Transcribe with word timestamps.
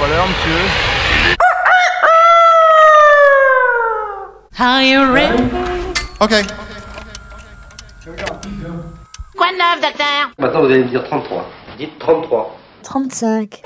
pas 0.00 0.08
l'heure, 0.08 0.26
monsieur 0.28 0.60
Are 4.58 4.82
you 4.82 5.12
ready? 5.12 5.42
Ok. 6.20 6.30
Quoi 9.36 9.46
de 9.50 9.56
neuf, 9.58 9.80
docteur? 9.80 10.30
Maintenant, 10.38 10.60
vous 10.60 10.66
allez 10.66 10.84
me 10.84 10.88
dire 10.88 11.04
33. 11.04 11.50
Dites 11.78 11.98
33. 11.98 12.58
35. 12.84 13.62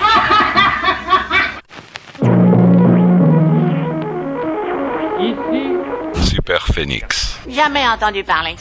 Super 6.14 6.66
Phoenix. 6.68 7.38
Jamais 7.48 7.86
entendu 7.86 8.24
parler. 8.24 8.56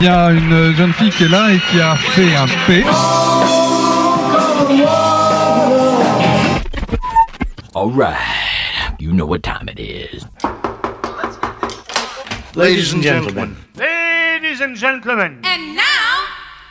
Il 0.00 0.06
y 0.06 0.08
a 0.08 0.30
une 0.30 0.74
jeune 0.76 0.92
fille 0.92 1.10
qui 1.10 1.24
est 1.24 1.28
là 1.28 1.50
et 1.50 1.58
qui 1.58 1.80
a 1.80 1.94
fait 1.96 2.34
un 2.36 2.46
P. 2.66 2.84
All 7.84 7.90
right, 7.90 8.96
you 8.98 9.12
know 9.12 9.26
what 9.26 9.42
time 9.42 9.68
it 9.68 9.78
is. 9.78 10.24
Ladies 12.54 12.94
and 12.94 13.02
gentlemen. 13.02 13.56
Ladies 13.76 14.62
and 14.62 14.74
gentlemen 14.74 15.42
And 15.44 15.76
now, 15.76 15.82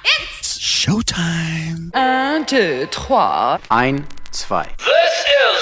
it's... 0.04 0.58
Showtime. 0.58 1.92
Un, 1.94 2.44
deux, 2.50 2.88
trois. 2.90 3.60
Ein, 3.70 4.08
zwei. 4.32 4.66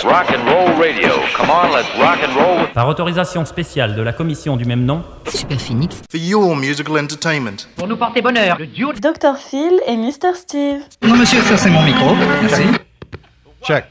Rock 0.05 0.31
and 0.31 0.47
roll 0.47 0.73
radio. 0.79 1.19
Come 1.35 1.49
on, 1.49 1.73
let's 1.73 1.89
rock 1.99 2.20
and 2.23 2.33
roll. 2.33 2.67
Par 2.73 2.87
autorisation 2.87 3.43
spéciale 3.43 3.97
de 3.97 4.01
la 4.01 4.13
commission 4.13 4.55
du 4.55 4.63
même 4.63 4.85
nom, 4.85 5.03
Super 5.27 5.59
Phoenix. 5.59 5.97
For 6.09 6.17
your 6.17 6.55
musical 6.55 6.97
entertainment. 6.97 7.67
Pour 7.75 7.89
nous 7.89 7.97
porter 7.97 8.21
bonheur, 8.21 8.57
le 8.57 8.67
duo 8.67 8.93
Dr. 8.93 9.35
Phil 9.37 9.81
et 9.85 9.97
Mr. 9.97 10.33
Steve. 10.33 10.79
Non, 11.01 11.17
monsieur, 11.17 11.41
ça 11.41 11.57
c'est 11.57 11.70
mon 11.70 11.81
micro. 11.83 12.15
Merci. 12.41 12.63
Check. 13.63 13.85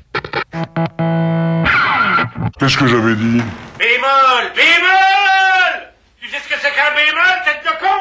Qu'est-ce 2.59 2.77
que 2.77 2.87
j'avais 2.87 3.15
dit 3.15 3.43
Bémol 3.79 4.53
Bémol! 4.57 5.93
Tu 6.21 6.29
sais 6.29 6.39
ce 6.39 6.49
que 6.49 6.55
c'est 6.61 6.73
qu'un 6.73 6.93
bémol, 6.95 7.45
tête 7.45 7.63
de 7.65 7.71
con? 7.81 8.01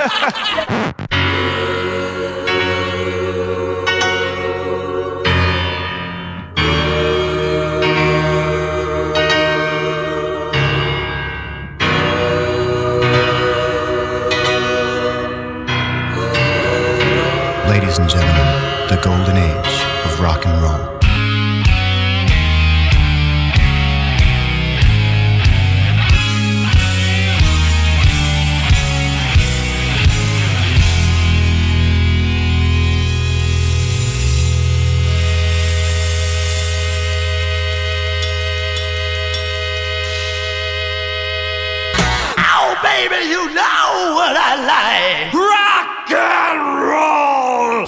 Ladies 0.00 0.86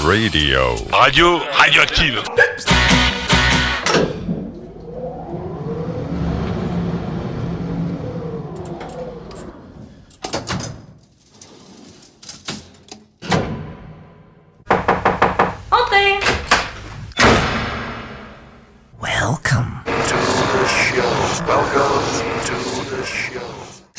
Radio. 0.05 0.77
Radio 0.91 1.39
radioactive. 1.58 2.81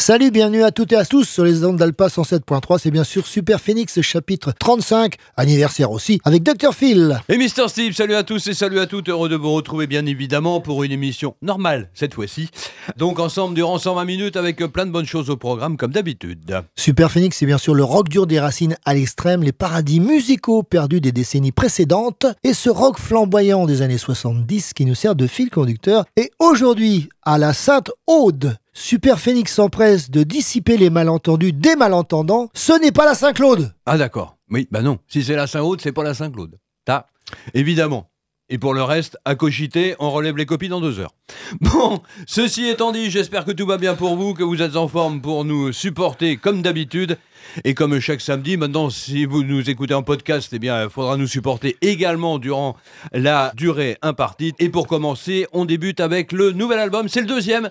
Salut, 0.05 0.31
bienvenue 0.31 0.63
à 0.63 0.71
toutes 0.71 0.91
et 0.91 0.97
à 0.97 1.05
tous 1.05 1.23
sur 1.23 1.45
les 1.45 1.63
ondes 1.63 1.77
d'Alpa 1.77 2.07
107.3. 2.07 2.77
C'est 2.77 2.91
bien 2.91 3.05
sûr 3.05 3.25
Super 3.25 3.61
Phoenix, 3.61 4.01
chapitre 4.01 4.51
35, 4.51 5.15
anniversaire 5.37 5.91
aussi, 5.91 6.19
avec 6.25 6.43
Dr. 6.43 6.73
Phil. 6.73 7.21
Et 7.29 7.37
Mister 7.37 7.69
Steve, 7.69 7.93
salut 7.93 8.15
à 8.15 8.23
tous 8.23 8.45
et 8.47 8.53
salut 8.53 8.79
à 8.79 8.85
toutes, 8.85 9.07
heureux 9.07 9.29
de 9.29 9.37
vous 9.37 9.53
retrouver 9.53 9.87
bien 9.87 10.05
évidemment 10.05 10.59
pour 10.59 10.83
une 10.83 10.91
émission 10.91 11.37
normale 11.41 11.89
cette 11.93 12.15
fois-ci. 12.15 12.49
Donc 12.97 13.17
ensemble 13.17 13.55
durant 13.55 13.77
120 13.77 14.03
minutes 14.03 14.35
avec 14.35 14.57
plein 14.57 14.85
de 14.85 14.91
bonnes 14.91 15.05
choses 15.05 15.29
au 15.29 15.37
programme 15.37 15.77
comme 15.77 15.93
d'habitude. 15.93 16.63
Super 16.75 17.09
Phoenix, 17.09 17.37
c'est 17.37 17.45
bien 17.45 17.57
sûr 17.57 17.73
le 17.73 17.85
rock 17.85 18.09
dur 18.09 18.27
des 18.27 18.41
racines 18.41 18.75
à 18.83 18.95
l'extrême, 18.95 19.41
les 19.41 19.53
paradis 19.53 20.01
musicaux 20.01 20.63
perdus 20.63 20.99
des 20.99 21.13
décennies 21.13 21.53
précédentes, 21.53 22.25
et 22.43 22.53
ce 22.53 22.69
rock 22.69 22.99
flamboyant 22.99 23.65
des 23.65 23.81
années 23.81 23.97
70 23.97 24.73
qui 24.73 24.83
nous 24.83 24.95
sert 24.95 25.15
de 25.15 25.27
fil 25.27 25.49
conducteur. 25.49 26.03
Et 26.17 26.29
aujourd'hui, 26.39 27.07
à 27.21 27.37
la 27.37 27.53
Sainte 27.53 27.89
Aude, 28.05 28.57
Super 28.75 29.19
Phoenix 29.19 29.53
s'empresse 29.53 30.09
de 30.09 30.23
dissiper 30.23 30.77
les 30.77 30.89
malentendus 30.89 31.53
des 31.53 31.75
malentendants. 31.75 32.49
Ce 32.55 32.73
n'est 32.81 32.91
pas 32.91 33.05
la 33.05 33.13
Saint-Claude 33.13 33.71
Ah 33.85 33.99
d'accord, 33.99 34.37
oui, 34.49 34.67
bah 34.71 34.81
non, 34.81 34.97
si 35.07 35.23
c'est 35.23 35.35
la 35.35 35.45
Saint-Aude, 35.45 35.79
c'est 35.79 35.91
pas 35.91 36.03
la 36.03 36.15
Saint-Claude. 36.15 36.57
Ta, 36.83 37.05
évidemment. 37.53 38.09
Et 38.49 38.57
pour 38.57 38.73
le 38.73 38.83
reste, 38.83 39.17
à 39.25 39.35
cogiter, 39.35 39.95
on 39.99 40.09
relève 40.11 40.37
les 40.37 40.47
copies 40.47 40.69
dans 40.69 40.81
deux 40.81 40.99
heures. 40.99 41.13
Bon, 41.61 42.01
ceci 42.27 42.67
étant 42.67 42.91
dit, 42.91 43.11
j'espère 43.11 43.45
que 43.45 43.51
tout 43.51 43.65
va 43.67 43.77
bien 43.77 43.93
pour 43.93 44.15
vous, 44.15 44.33
que 44.33 44.43
vous 44.43 44.61
êtes 44.61 44.75
en 44.75 44.87
forme 44.87 45.21
pour 45.21 45.45
nous 45.45 45.71
supporter 45.71 46.37
comme 46.37 46.63
d'habitude. 46.63 47.17
Et 47.63 47.75
comme 47.75 47.99
chaque 47.99 48.21
samedi, 48.21 48.57
maintenant, 48.57 48.89
si 48.89 49.25
vous 49.25 49.43
nous 49.43 49.69
écoutez 49.69 49.93
en 49.93 50.03
podcast, 50.03 50.49
eh 50.51 50.59
bien, 50.59 50.83
il 50.83 50.89
faudra 50.89 51.15
nous 51.15 51.27
supporter 51.27 51.77
également 51.81 52.39
durant 52.39 52.75
la 53.11 53.51
durée 53.55 53.97
impartie. 54.01 54.53
Et 54.59 54.69
pour 54.69 54.87
commencer, 54.87 55.47
on 55.53 55.65
débute 55.65 55.99
avec 55.99 56.31
le 56.31 56.51
nouvel 56.51 56.79
album, 56.79 57.07
c'est 57.07 57.21
le 57.21 57.27
deuxième 57.27 57.69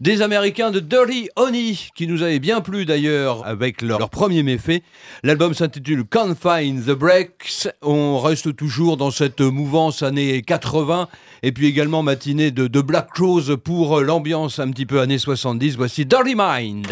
des 0.00 0.22
Américains 0.22 0.70
de 0.70 0.80
Dirty 0.80 1.28
Honey, 1.36 1.76
qui 1.94 2.06
nous 2.06 2.22
avaient 2.22 2.38
bien 2.38 2.60
plu 2.60 2.84
d'ailleurs 2.84 3.46
avec 3.46 3.82
leur, 3.82 4.10
premier 4.10 4.42
méfait. 4.42 4.82
L'album 5.22 5.54
s'intitule 5.54 6.04
Confine 6.04 6.82
the 6.82 6.90
Breaks. 6.90 7.68
On 7.82 8.18
reste 8.18 8.54
toujours 8.56 8.96
dans 8.96 9.10
cette 9.10 9.40
mouvance 9.40 10.02
années 10.02 10.42
80 10.42 11.08
et 11.42 11.52
puis 11.52 11.66
également 11.66 12.02
matinée 12.02 12.50
de, 12.50 12.66
de 12.66 12.80
Black 12.80 13.08
Crowes 13.12 13.56
pour 13.56 14.00
l'ambiance 14.00 14.58
un 14.58 14.70
petit 14.70 14.86
peu 14.86 15.00
années 15.00 15.18
70. 15.18 15.76
Voici 15.76 16.04
Dirty 16.04 16.34
Mind. 16.36 16.88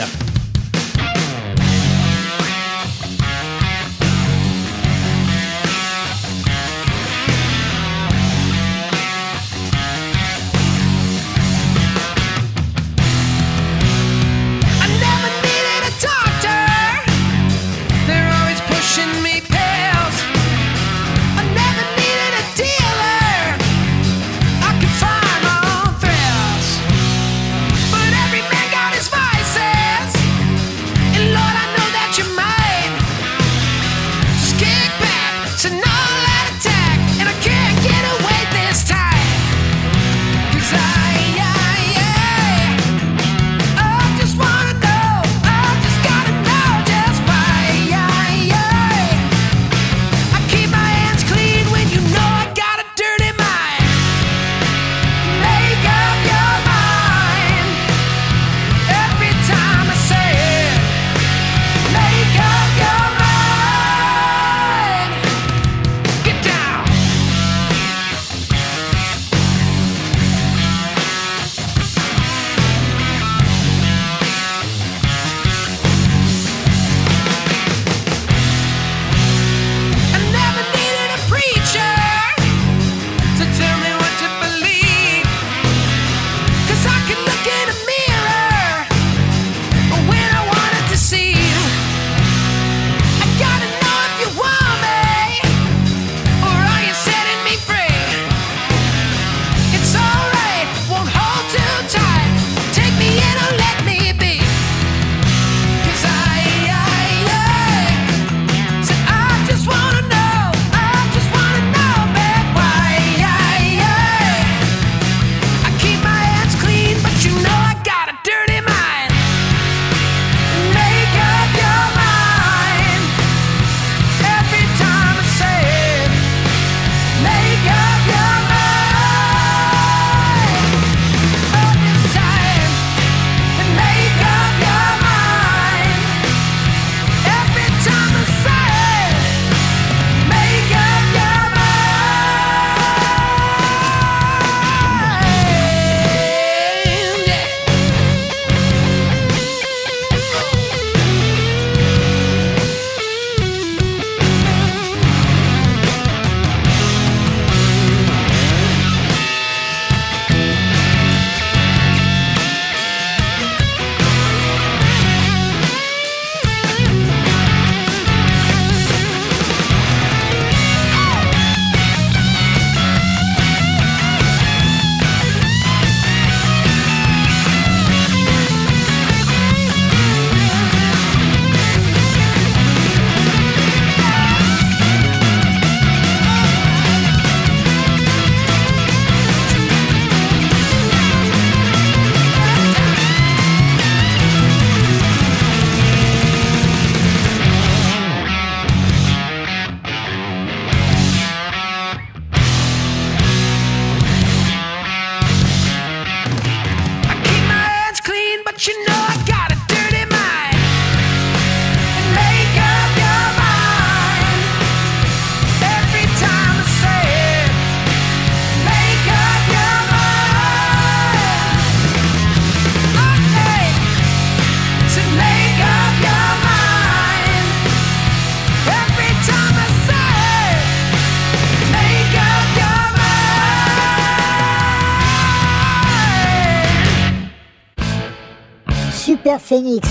Phoenix. 239.46 239.88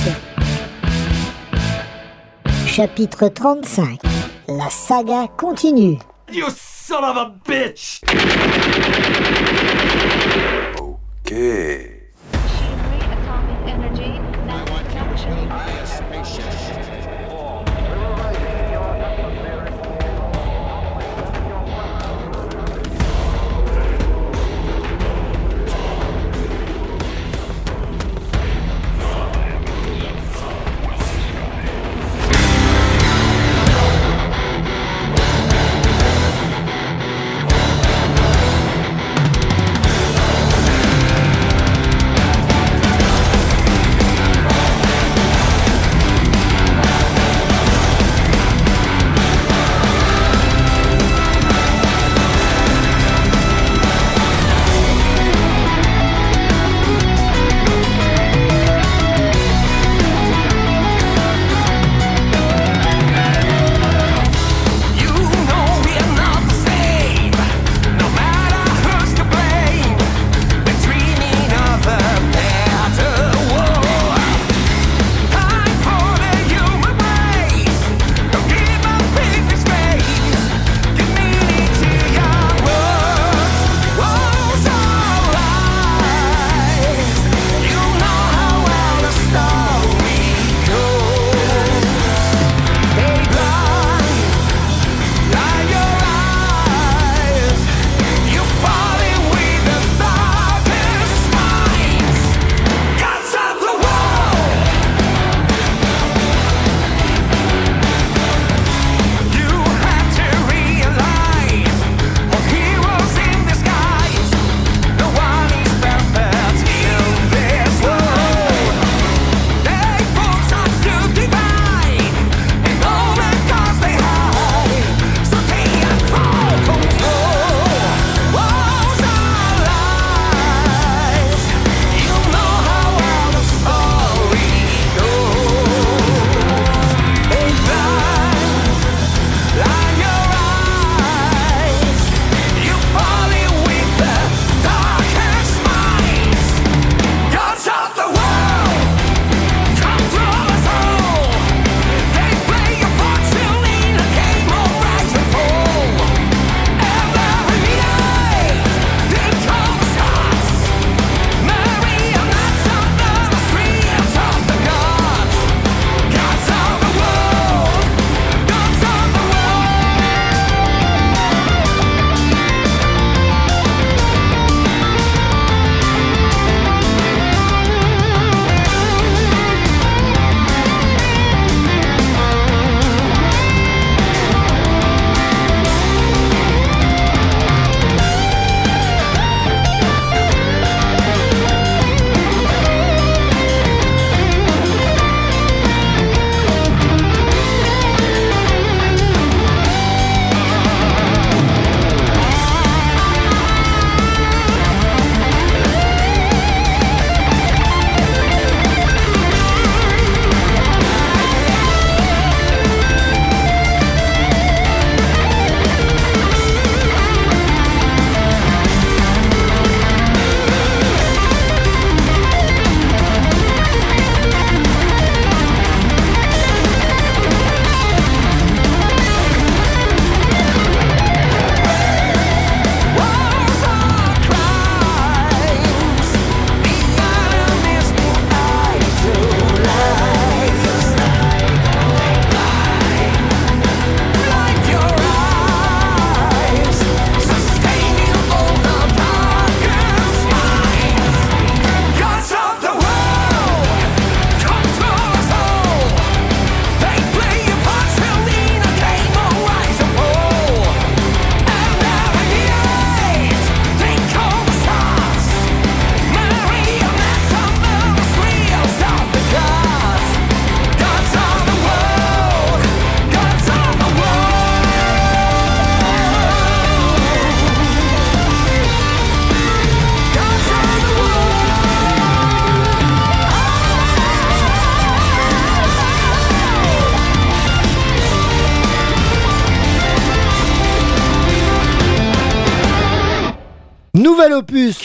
Chapitre 2.67 3.29
35. 3.29 3.99
La 4.49 4.69
saga 4.69 5.29
continue. 5.37 5.97
You 6.29 6.49
son 6.49 7.05
of 7.05 7.15
a 7.15 7.29
bitch! 7.45 8.03
Okay. 10.77 11.94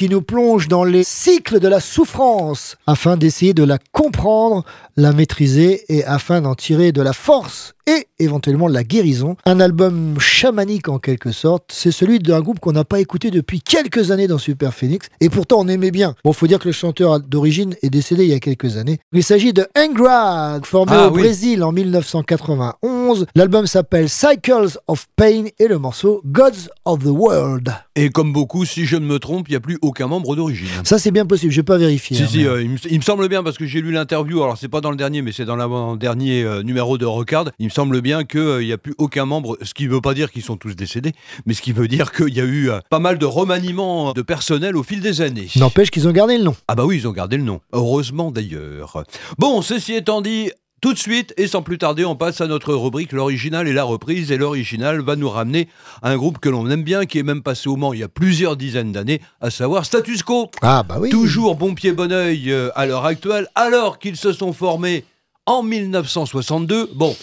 Qui 0.00 0.08
nous 0.08 0.22
plonge 0.22 0.66
dans 0.66 0.82
les 0.82 1.04
cycles 1.04 1.60
de 1.60 1.68
la 1.68 1.78
souffrance 1.78 2.78
afin 2.86 3.18
d'essayer 3.18 3.52
de 3.52 3.64
la 3.64 3.76
comprendre, 3.92 4.64
la 4.96 5.12
maîtriser 5.12 5.84
et 5.94 6.06
afin 6.06 6.40
d'en 6.40 6.54
tirer 6.54 6.90
de 6.90 7.02
la 7.02 7.12
force 7.12 7.74
et 7.86 8.06
éventuellement 8.18 8.68
la 8.68 8.84
guérison. 8.84 9.36
Un 9.46 9.60
album 9.60 10.16
chamanique 10.18 10.88
en 10.88 10.98
quelque 10.98 11.32
sorte. 11.32 11.64
C'est 11.72 11.90
celui 11.92 12.18
d'un 12.18 12.40
groupe 12.40 12.60
qu'on 12.60 12.72
n'a 12.72 12.84
pas 12.84 13.00
écouté 13.00 13.30
depuis 13.30 13.60
quelques 13.60 14.10
années 14.10 14.26
dans 14.26 14.38
Super 14.38 14.74
Phoenix 14.74 15.08
et 15.20 15.28
pourtant 15.28 15.60
on 15.60 15.68
aimait 15.68 15.90
bien. 15.90 16.14
Bon, 16.24 16.32
faut 16.32 16.46
dire 16.46 16.58
que 16.58 16.68
le 16.68 16.72
chanteur 16.72 17.20
d'origine 17.20 17.74
est 17.82 17.90
décédé 17.90 18.24
il 18.24 18.30
y 18.30 18.34
a 18.34 18.40
quelques 18.40 18.76
années. 18.76 18.98
Il 19.12 19.24
s'agit 19.24 19.52
de 19.52 19.66
Angra, 19.78 20.60
formé 20.64 20.92
Ah 20.94 21.08
au 21.08 21.12
oui. 21.14 21.22
Brésil 21.22 21.62
en 21.62 21.72
1991. 21.72 23.26
L'album 23.34 23.66
s'appelle 23.66 24.08
Cycles 24.08 24.78
of 24.86 25.06
Pain 25.16 25.44
et 25.58 25.68
le 25.68 25.78
morceau 25.78 26.22
Gods 26.26 26.68
of 26.84 27.00
the 27.00 27.06
World. 27.08 27.72
Et 27.96 28.10
comme 28.10 28.32
beaucoup, 28.32 28.64
si 28.64 28.86
je 28.86 28.96
ne 28.96 29.04
me 29.06 29.18
trompe, 29.18 29.48
il 29.48 29.52
n'y 29.52 29.56
a 29.56 29.60
plus 29.60 29.78
aucun 29.82 30.06
membre 30.06 30.36
d'origine. 30.36 30.68
Ça 30.84 30.98
c'est 30.98 31.10
bien 31.10 31.26
possible, 31.26 31.52
je 31.52 31.56
vais 31.60 31.64
pas 31.64 31.78
vérifier. 31.78 32.16
Si, 32.16 32.22
hein, 32.22 32.26
si, 32.30 32.38
mais- 32.38 32.44
euh, 32.46 32.62
il, 32.62 32.70
me, 32.70 32.76
il 32.90 32.96
me 32.98 33.02
semble 33.02 33.28
bien 33.28 33.42
parce 33.42 33.58
que 33.58 33.66
j'ai 33.66 33.80
lu 33.80 33.92
l'interview. 33.92 34.42
Alors, 34.42 34.56
c'est 34.58 34.68
pas 34.68 34.80
dans 34.80 34.90
le 34.90 34.96
dernier, 34.96 35.22
mais 35.22 35.32
c'est 35.32 35.44
dans 35.44 35.56
l'avant-dernier 35.56 36.42
euh, 36.42 36.62
numéro 36.62 36.98
de 36.98 37.04
Rockard. 37.06 37.50
Il 37.58 37.66
me 37.66 37.70
semble 37.70 37.79
bien 38.00 38.24
qu'il 38.24 38.58
n'y 38.58 38.72
a 38.72 38.78
plus 38.78 38.94
aucun 38.98 39.24
membre, 39.24 39.58
ce 39.62 39.74
qui 39.74 39.84
ne 39.84 39.90
veut 39.90 40.00
pas 40.00 40.14
dire 40.14 40.30
qu'ils 40.30 40.42
sont 40.42 40.56
tous 40.56 40.74
décédés, 40.74 41.12
mais 41.46 41.54
ce 41.54 41.62
qui 41.62 41.72
veut 41.72 41.88
dire 41.88 42.12
qu'il 42.12 42.34
y 42.34 42.40
a 42.40 42.44
eu 42.44 42.70
euh, 42.70 42.80
pas 42.90 42.98
mal 42.98 43.18
de 43.18 43.26
remaniements 43.26 44.12
de 44.12 44.22
personnel 44.22 44.76
au 44.76 44.82
fil 44.82 45.00
des 45.00 45.20
années. 45.20 45.48
N'empêche 45.56 45.90
qu'ils 45.90 46.06
ont 46.08 46.12
gardé 46.12 46.38
le 46.38 46.44
nom. 46.44 46.54
Ah, 46.68 46.74
bah 46.74 46.84
oui, 46.84 46.96
ils 46.96 47.08
ont 47.08 47.12
gardé 47.12 47.36
le 47.36 47.42
nom. 47.42 47.60
Heureusement 47.72 48.30
d'ailleurs. 48.30 49.04
Bon, 49.38 49.62
ceci 49.62 49.94
étant 49.94 50.20
dit. 50.20 50.50
Tout 50.80 50.94
de 50.94 50.98
suite, 50.98 51.34
et 51.36 51.46
sans 51.46 51.60
plus 51.60 51.76
tarder, 51.76 52.06
on 52.06 52.16
passe 52.16 52.40
à 52.40 52.46
notre 52.46 52.72
rubrique 52.72 53.12
L'original 53.12 53.68
et 53.68 53.74
la 53.74 53.84
reprise. 53.84 54.32
Et 54.32 54.38
l'original 54.38 55.02
va 55.02 55.14
nous 55.14 55.28
ramener 55.28 55.68
à 56.00 56.08
un 56.08 56.16
groupe 56.16 56.38
que 56.38 56.48
l'on 56.48 56.70
aime 56.70 56.84
bien, 56.84 57.04
qui 57.04 57.18
est 57.18 57.22
même 57.22 57.42
passé 57.42 57.68
au 57.68 57.76
Mans 57.76 57.92
il 57.92 58.00
y 58.00 58.02
a 58.02 58.08
plusieurs 58.08 58.56
dizaines 58.56 58.90
d'années, 58.90 59.20
à 59.42 59.50
savoir 59.50 59.84
Status 59.84 60.22
Quo. 60.22 60.50
Ah 60.62 60.82
bah 60.82 60.96
oui. 60.98 61.10
Toujours 61.10 61.56
bon 61.56 61.74
pied 61.74 61.92
bon 61.92 62.10
oeil 62.10 62.50
euh, 62.50 62.70
à 62.76 62.86
l'heure 62.86 63.04
actuelle, 63.04 63.48
alors 63.56 63.98
qu'ils 63.98 64.16
se 64.16 64.32
sont 64.32 64.54
formés 64.54 65.04
en 65.44 65.62
1962. 65.62 66.90
Bon, 66.94 67.14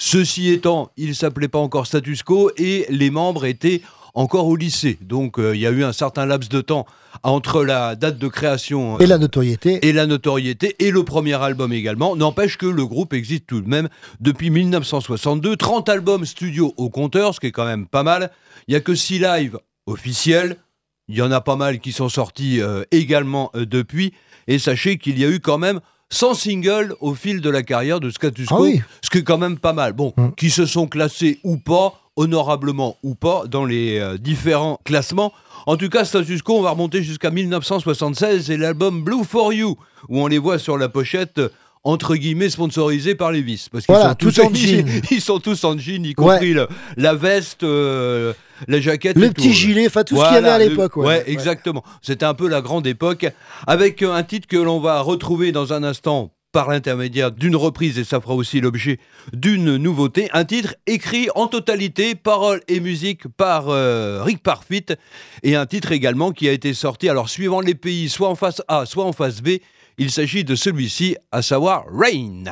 ceci 0.00 0.48
étant, 0.48 0.90
ils 0.96 1.08
ne 1.10 1.12
s'appelaient 1.12 1.46
pas 1.48 1.58
encore 1.58 1.86
Status 1.86 2.22
Quo 2.22 2.50
et 2.56 2.86
les 2.88 3.10
membres 3.10 3.44
étaient 3.44 3.82
encore 4.14 4.46
au 4.46 4.56
lycée. 4.56 4.98
Donc 5.02 5.38
euh, 5.38 5.54
il 5.54 5.60
y 5.60 5.66
a 5.66 5.70
eu 5.70 5.84
un 5.84 5.92
certain 5.92 6.24
laps 6.26 6.48
de 6.48 6.62
temps 6.62 6.86
entre 7.22 7.62
la 7.64 7.94
date 7.96 8.18
de 8.18 8.26
création 8.28 8.98
Et 8.98 9.06
la 9.06 9.18
notoriété. 9.18 9.78
et 9.86 9.92
la 9.92 10.06
notoriété 10.06 10.74
et 10.78 10.90
le 10.90 11.04
premier 11.04 11.34
album 11.34 11.72
également. 11.72 12.16
N'empêche 12.16 12.56
que 12.56 12.66
le 12.66 12.86
groupe 12.86 13.12
existe 13.12 13.46
tout 13.46 13.60
de 13.60 13.68
même 13.68 13.88
depuis 14.20 14.48
1962. 14.50 15.56
30 15.56 15.88
albums 15.90 16.24
studio 16.24 16.72
au 16.78 16.88
compteur, 16.88 17.34
ce 17.34 17.40
qui 17.40 17.46
est 17.48 17.52
quand 17.52 17.66
même 17.66 17.86
pas 17.86 18.02
mal. 18.02 18.30
Il 18.66 18.72
n'y 18.72 18.76
a 18.76 18.80
que 18.80 18.94
6 18.94 19.18
lives 19.18 19.58
officiels. 19.86 20.56
Il 21.08 21.16
y 21.16 21.22
en 21.22 21.30
a 21.30 21.40
pas 21.42 21.56
mal 21.56 21.78
qui 21.78 21.92
sont 21.92 22.08
sortis 22.08 22.60
euh, 22.62 22.84
également 22.90 23.50
euh, 23.54 23.66
depuis. 23.66 24.14
Et 24.48 24.58
sachez 24.58 24.96
qu'il 24.96 25.18
y 25.18 25.24
a 25.24 25.28
eu 25.28 25.40
quand 25.40 25.58
même 25.58 25.80
100 26.10 26.34
singles 26.34 26.94
au 27.00 27.14
fil 27.14 27.40
de 27.40 27.48
la 27.50 27.62
carrière 27.62 28.00
de 28.00 28.10
Status 28.10 28.48
Ah 28.50 28.56
Quo, 28.56 28.64
oui. 28.64 28.82
ce 29.02 29.10
qui 29.10 29.18
est 29.18 29.22
quand 29.24 29.38
même 29.38 29.58
pas 29.58 29.72
mal. 29.72 29.92
Bon, 29.92 30.12
Mm. 30.16 30.30
qui 30.36 30.50
se 30.50 30.66
sont 30.66 30.86
classés 30.88 31.38
ou 31.44 31.56
pas, 31.56 31.94
honorablement 32.16 32.96
ou 33.02 33.14
pas, 33.14 33.44
dans 33.46 33.64
les 33.64 33.98
euh, 33.98 34.18
différents 34.18 34.80
classements. 34.84 35.32
En 35.66 35.76
tout 35.76 35.88
cas, 35.88 36.04
Status 36.04 36.42
Quo, 36.42 36.58
on 36.58 36.62
va 36.62 36.70
remonter 36.70 37.02
jusqu'à 37.02 37.30
1976 37.30 38.50
et 38.50 38.56
l'album 38.56 39.02
Blue 39.04 39.24
for 39.24 39.52
You, 39.52 39.76
où 40.08 40.20
on 40.20 40.26
les 40.26 40.38
voit 40.38 40.58
sur 40.58 40.76
la 40.78 40.88
pochette. 40.88 41.40
Entre 41.82 42.14
guillemets, 42.16 42.50
sponsorisé 42.50 43.14
par 43.14 43.32
Levis. 43.32 43.68
Parce 43.72 43.86
qu'ils 43.86 43.94
Voilà, 43.94 44.10
sont 44.10 44.14
tous 44.16 44.38
en 44.40 44.52
jean. 44.52 44.86
Ils 45.10 45.20
sont 45.22 45.38
tous 45.40 45.64
en 45.64 45.78
jean, 45.78 46.04
y 46.04 46.12
compris 46.12 46.52
le- 46.52 46.68
la 46.98 47.14
veste, 47.14 47.62
euh, 47.62 48.34
la 48.68 48.80
jaquette. 48.82 49.16
Le 49.16 49.26
et 49.26 49.30
petit 49.30 49.48
tout. 49.48 49.54
gilet, 49.54 49.86
enfin 49.86 50.04
tout 50.04 50.16
ce 50.16 50.22
qu'il 50.24 50.34
y 50.34 50.36
avait 50.36 50.50
à 50.50 50.58
l'époque. 50.58 50.96
Ouais, 50.98 51.06
Ouais, 51.06 51.24
exactement. 51.26 51.82
C'était 52.02 52.26
un 52.26 52.34
peu 52.34 52.48
la 52.48 52.60
grande 52.60 52.86
époque, 52.86 53.26
avec 53.66 54.02
euh, 54.02 54.12
un 54.12 54.22
titre 54.24 54.46
que 54.46 54.58
l'on 54.58 54.78
va 54.78 55.00
retrouver 55.00 55.52
dans 55.52 55.72
un 55.72 55.82
instant 55.82 56.34
par 56.52 56.68
l'intermédiaire 56.68 57.30
d'une 57.30 57.56
reprise, 57.56 57.96
et 57.98 58.04
ça 58.04 58.20
fera 58.20 58.34
aussi 58.34 58.60
l'objet 58.60 58.98
d'une 59.32 59.76
nouveauté. 59.76 60.28
Un 60.34 60.44
titre 60.44 60.74
écrit 60.86 61.28
en 61.34 61.46
totalité, 61.46 62.14
paroles 62.14 62.60
et 62.68 62.80
musique 62.80 63.26
par 63.38 63.68
euh, 63.68 64.22
Rick 64.22 64.42
Parfit, 64.42 64.84
et 65.44 65.54
un 65.56 65.64
titre 65.64 65.92
également 65.92 66.32
qui 66.32 66.46
a 66.48 66.52
été 66.52 66.74
sorti, 66.74 67.08
alors 67.08 67.30
suivant 67.30 67.60
les 67.60 67.76
pays, 67.76 68.08
soit 68.10 68.28
en 68.28 68.34
face 68.34 68.60
A, 68.68 68.84
soit 68.84 69.04
en 69.06 69.12
face 69.12 69.40
B. 69.40 69.48
Il 70.02 70.10
s'agit 70.10 70.44
de 70.44 70.54
celui-ci, 70.54 71.14
à 71.30 71.42
savoir 71.42 71.84
Rain. 71.92 72.44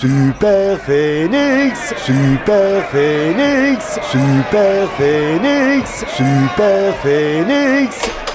Super 0.00 0.78
Phoenix, 0.86 1.92
Super 2.06 2.86
Phoenix, 2.92 3.98
Super 4.12 4.86
Phoenix, 4.96 6.04
Super 6.16 6.92
Phoenix. 7.02 8.27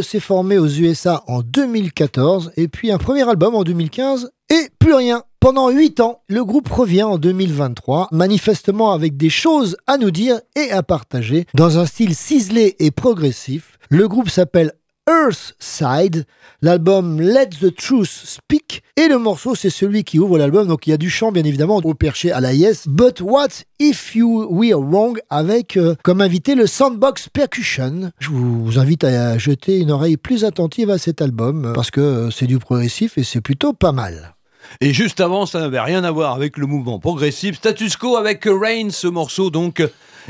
S'est 0.00 0.20
formé 0.20 0.56
aux 0.56 0.68
USA 0.68 1.22
en 1.26 1.42
2014 1.42 2.52
et 2.56 2.68
puis 2.68 2.90
un 2.90 2.98
premier 2.98 3.28
album 3.28 3.54
en 3.54 3.64
2015 3.64 4.30
et 4.48 4.68
plus 4.78 4.94
rien. 4.94 5.24
Pendant 5.40 5.70
8 5.70 6.00
ans, 6.00 6.22
le 6.28 6.44
groupe 6.44 6.68
revient 6.68 7.02
en 7.02 7.18
2023, 7.18 8.08
manifestement 8.12 8.92
avec 8.92 9.16
des 9.16 9.28
choses 9.28 9.76
à 9.86 9.98
nous 9.98 10.12
dire 10.12 10.40
et 10.56 10.70
à 10.70 10.82
partager 10.82 11.46
dans 11.54 11.78
un 11.78 11.86
style 11.86 12.14
ciselé 12.14 12.76
et 12.78 12.92
progressif. 12.92 13.76
Le 13.90 14.08
groupe 14.08 14.30
s'appelle 14.30 14.72
Earth 15.10 15.54
Side, 15.58 16.26
l'album 16.60 17.20
Let 17.20 17.50
the 17.60 17.74
Truth 17.74 18.06
Speak, 18.08 18.84
et 18.96 19.08
le 19.08 19.18
morceau 19.18 19.56
c'est 19.56 19.68
celui 19.68 20.04
qui 20.04 20.20
ouvre 20.20 20.38
l'album, 20.38 20.68
donc 20.68 20.86
il 20.86 20.90
y 20.90 20.92
a 20.92 20.96
du 20.96 21.10
chant 21.10 21.32
bien 21.32 21.42
évidemment 21.42 21.80
au 21.82 21.94
perché 21.94 22.30
à 22.30 22.40
la 22.40 22.52
yes, 22.52 22.86
But 22.86 23.20
What 23.20 23.48
If 23.80 24.14
You 24.14 24.46
Were 24.48 24.80
Wrong 24.80 25.20
avec 25.28 25.76
euh, 25.76 25.96
comme 26.04 26.20
invité 26.20 26.54
le 26.54 26.68
Soundbox 26.68 27.30
Percussion. 27.30 28.12
Je 28.20 28.28
vous 28.28 28.78
invite 28.78 29.02
à 29.02 29.38
jeter 29.38 29.78
une 29.78 29.90
oreille 29.90 30.16
plus 30.16 30.44
attentive 30.44 30.88
à 30.88 30.98
cet 30.98 31.20
album 31.20 31.64
euh, 31.64 31.72
parce 31.72 31.90
que 31.90 32.00
euh, 32.00 32.30
c'est 32.30 32.46
du 32.46 32.60
progressif 32.60 33.18
et 33.18 33.24
c'est 33.24 33.40
plutôt 33.40 33.72
pas 33.72 33.90
mal. 33.90 34.36
Et 34.80 34.92
juste 34.92 35.20
avant, 35.20 35.46
ça 35.46 35.58
n'avait 35.58 35.80
rien 35.80 36.04
à 36.04 36.12
voir 36.12 36.34
avec 36.34 36.56
le 36.56 36.66
mouvement 36.66 37.00
progressif. 37.00 37.56
Status 37.56 37.96
quo 37.96 38.16
avec 38.16 38.44
Rain, 38.44 38.90
ce 38.90 39.08
morceau 39.08 39.50
donc 39.50 39.82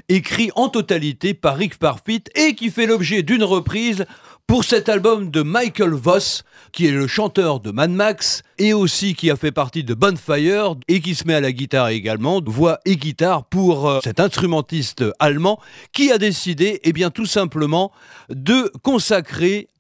écrit 0.09 0.51
en 0.55 0.69
totalité 0.69 1.35
par 1.35 1.57
Rick 1.57 1.79
Parfit 1.79 2.25
et 2.35 2.55
qui 2.55 2.71
fait 2.71 2.87
l'objet 2.87 3.23
d'une 3.23 3.45
reprise 3.45 4.07
pour 4.53 4.65
cet 4.65 4.91
album 4.91 5.31
de 5.31 5.41
Michael 5.41 5.95
Voss, 5.95 6.45
qui 6.73 6.87
est 6.87 6.91
le 6.91 7.07
chanteur 7.07 7.59
de 7.61 7.71
Mad 7.71 7.91
Max 7.91 8.43
et 8.59 8.75
aussi 8.75 9.15
qui 9.15 9.31
a 9.31 9.37
fait 9.37 9.51
partie 9.51 9.83
de 9.83 9.95
Bonfire 9.95 10.75
et 10.89 11.01
qui 11.01 11.15
se 11.15 11.27
met 11.27 11.33
à 11.33 11.41
la 11.41 11.53
guitare 11.53 11.89
également, 11.89 12.43
voix 12.45 12.79
et 12.85 12.97
guitare 12.97 13.47
pour 13.47 13.89
euh, 13.89 14.01
cet 14.05 14.21
instrumentiste 14.21 15.07
allemand 15.19 15.59
qui 15.95 16.13
a 16.13 16.19
décidé, 16.19 16.81
eh 16.85 16.93
bien 16.93 17.09
tout 17.09 17.25
simplement, 17.25 17.93
de 18.29 18.71
consacrer 18.83 19.71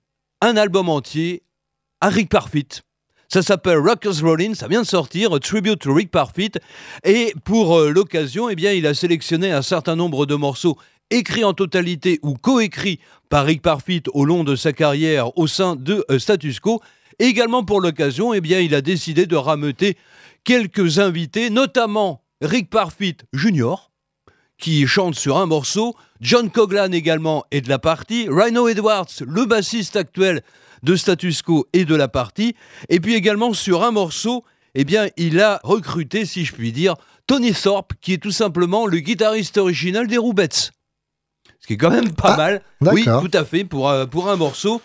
un 0.41 0.57
album 0.57 0.89
entier 0.89 1.43
à 2.01 2.09
Rick 2.09 2.31
Parfit. 2.31 2.81
Ça 3.29 3.43
s'appelle 3.43 3.77
Rockers 3.77 4.23
Rollin', 4.23 4.55
ça 4.55 4.69
vient 4.69 4.81
de 4.81 4.87
sortir, 4.87 5.35
A 5.35 5.39
Tribute 5.39 5.81
to 5.81 5.93
Rick 5.93 6.11
Parfit. 6.11 6.53
Et 7.05 7.35
pour 7.45 7.77
euh, 7.77 7.91
l'occasion, 7.91 8.49
eh 8.49 8.55
bien, 8.55 8.73
il 8.73 8.87
a 8.87 8.95
sélectionné 8.95 9.53
un 9.53 9.61
certain 9.61 9.97
nombre 9.97 10.25
de 10.25 10.35
morceaux 10.35 10.79
écrits 11.13 11.45
en 11.45 11.53
totalité 11.53 12.19
ou 12.23 12.35
coécrits 12.35 12.99
par 13.29 13.45
Rick 13.45 13.63
Parfit 13.63 14.03
au 14.13 14.25
long 14.25 14.45
de 14.45 14.57
sa 14.57 14.73
carrière 14.73 15.37
au 15.39 15.47
sein 15.47 15.77
de 15.77 16.05
euh, 16.11 16.19
Status 16.19 16.59
Quo. 16.59 16.81
Également 17.19 17.65
pour 17.65 17.81
l'occasion, 17.81 18.35
eh 18.35 18.41
bien, 18.41 18.61
il 18.61 18.75
a 18.75 18.81
décidé 18.81 19.27
de 19.27 19.37
rameuter 19.37 19.97
quelques 20.45 20.99
invités, 20.99 21.51
notamment 21.51 22.25
Rick 22.41 22.71
Parfit 22.71 23.17
Jr., 23.33 23.91
qui 24.59 24.87
chante 24.87 25.15
sur 25.15 25.39
un 25.39 25.47
morceau, 25.47 25.95
John 26.21 26.51
Coglan 26.51 26.93
également 26.93 27.45
est 27.51 27.63
de 27.63 27.69
la 27.69 27.79
partie, 27.79 28.29
Rhino 28.29 28.69
Edwards, 28.69 29.09
le 29.27 29.45
bassiste 29.45 29.97
actuel 29.97 30.43
de 30.83 30.97
Status 30.97 31.43
Quo 31.43 31.67
et 31.73 31.85
de 31.85 31.95
la 31.95 32.09
partie, 32.09 32.55
et 32.89 33.01
puis 33.01 33.15
également 33.15 33.55
sur 33.55 33.83
un 33.83 33.91
morceau, 33.91 34.45
eh 34.75 34.85
bien, 34.85 35.09
il 35.17 35.41
a 35.41 35.61
recruté, 35.65 36.25
si 36.25 36.45
je 36.45 36.53
puis 36.53 36.73
dire, 36.73 36.95
Tony 37.27 37.53
Thorpe, 37.53 37.93
qui 38.01 38.15
est 38.15 38.23
tout 38.23 38.31
simplement 38.31 38.87
le 38.87 38.99
guitariste 38.99 39.59
original 39.59 40.07
des 40.07 40.19
Roubettes. 40.19 40.73
Ce 41.63 41.67
qui 41.69 41.75
est 41.75 41.77
quand 41.77 41.91
même 41.91 42.13
pas 42.13 42.35
Ah, 42.35 42.37
mal. 42.37 42.63
Oui, 42.81 43.05
tout 43.05 43.31
à 43.33 43.45
fait, 43.45 43.65
pour, 43.65 43.89
euh, 43.89 44.05
pour 44.05 44.29
un 44.29 44.37
morceau. 44.37 44.83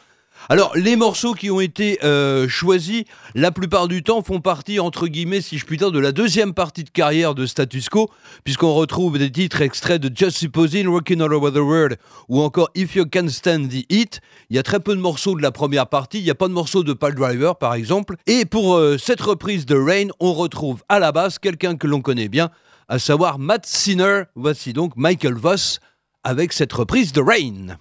Alors, 0.49 0.71
les 0.75 0.95
morceaux 0.95 1.33
qui 1.33 1.49
ont 1.49 1.59
été 1.59 1.97
euh, 2.03 2.47
choisis, 2.47 3.03
la 3.33 3.51
plupart 3.51 3.87
du 3.87 4.03
temps, 4.03 4.21
font 4.21 4.39
partie, 4.39 4.79
entre 4.79 5.07
guillemets, 5.07 5.41
si 5.41 5.57
je 5.57 5.65
puis 5.65 5.77
dire, 5.77 5.91
de 5.91 5.97
la 5.97 6.11
deuxième 6.11 6.53
partie 6.53 6.83
de 6.83 6.91
carrière 6.91 7.33
de 7.33 7.47
Status 7.47 7.89
Quo, 7.89 8.11
puisqu'on 8.43 8.75
retrouve 8.75 9.17
des 9.17 9.31
titres 9.31 9.61
extraits 9.63 9.99
de 9.99 10.15
Just 10.15 10.37
Supposing, 10.37 10.85
Working 10.85 11.21
All 11.21 11.33
Over 11.33 11.51
the 11.51 11.63
World, 11.63 11.97
ou 12.29 12.41
encore 12.41 12.69
If 12.75 12.95
You 12.95 13.05
Can 13.11 13.29
Stand 13.29 13.69
the 13.69 13.91
Heat. 13.91 14.21
Il 14.51 14.55
y 14.55 14.59
a 14.59 14.63
très 14.63 14.79
peu 14.79 14.95
de 14.95 15.01
morceaux 15.01 15.35
de 15.35 15.41
la 15.41 15.51
première 15.51 15.87
partie, 15.87 16.19
il 16.19 16.23
n'y 16.23 16.29
a 16.29 16.35
pas 16.35 16.47
de 16.47 16.53
morceaux 16.53 16.83
de 16.83 16.93
Pal 16.93 17.15
Driver, 17.15 17.57
par 17.57 17.73
exemple. 17.73 18.15
Et 18.27 18.45
pour 18.45 18.75
euh, 18.75 18.99
cette 18.99 19.21
reprise 19.21 19.65
de 19.65 19.75
Rain, 19.75 20.09
on 20.19 20.33
retrouve 20.33 20.83
à 20.87 20.99
la 20.99 21.11
basse 21.11 21.39
quelqu'un 21.39 21.75
que 21.75 21.87
l'on 21.87 22.01
connaît 22.01 22.29
bien, 22.29 22.51
à 22.87 22.99
savoir 22.99 23.39
Matt 23.39 23.65
Sinner. 23.65 24.25
Voici 24.35 24.71
donc 24.71 24.93
Michael 24.95 25.33
Voss 25.33 25.79
avec 26.27 26.51
cette 26.51 26.73
reprise 26.73 27.13
de 27.13 27.21
Rain. 27.21 27.77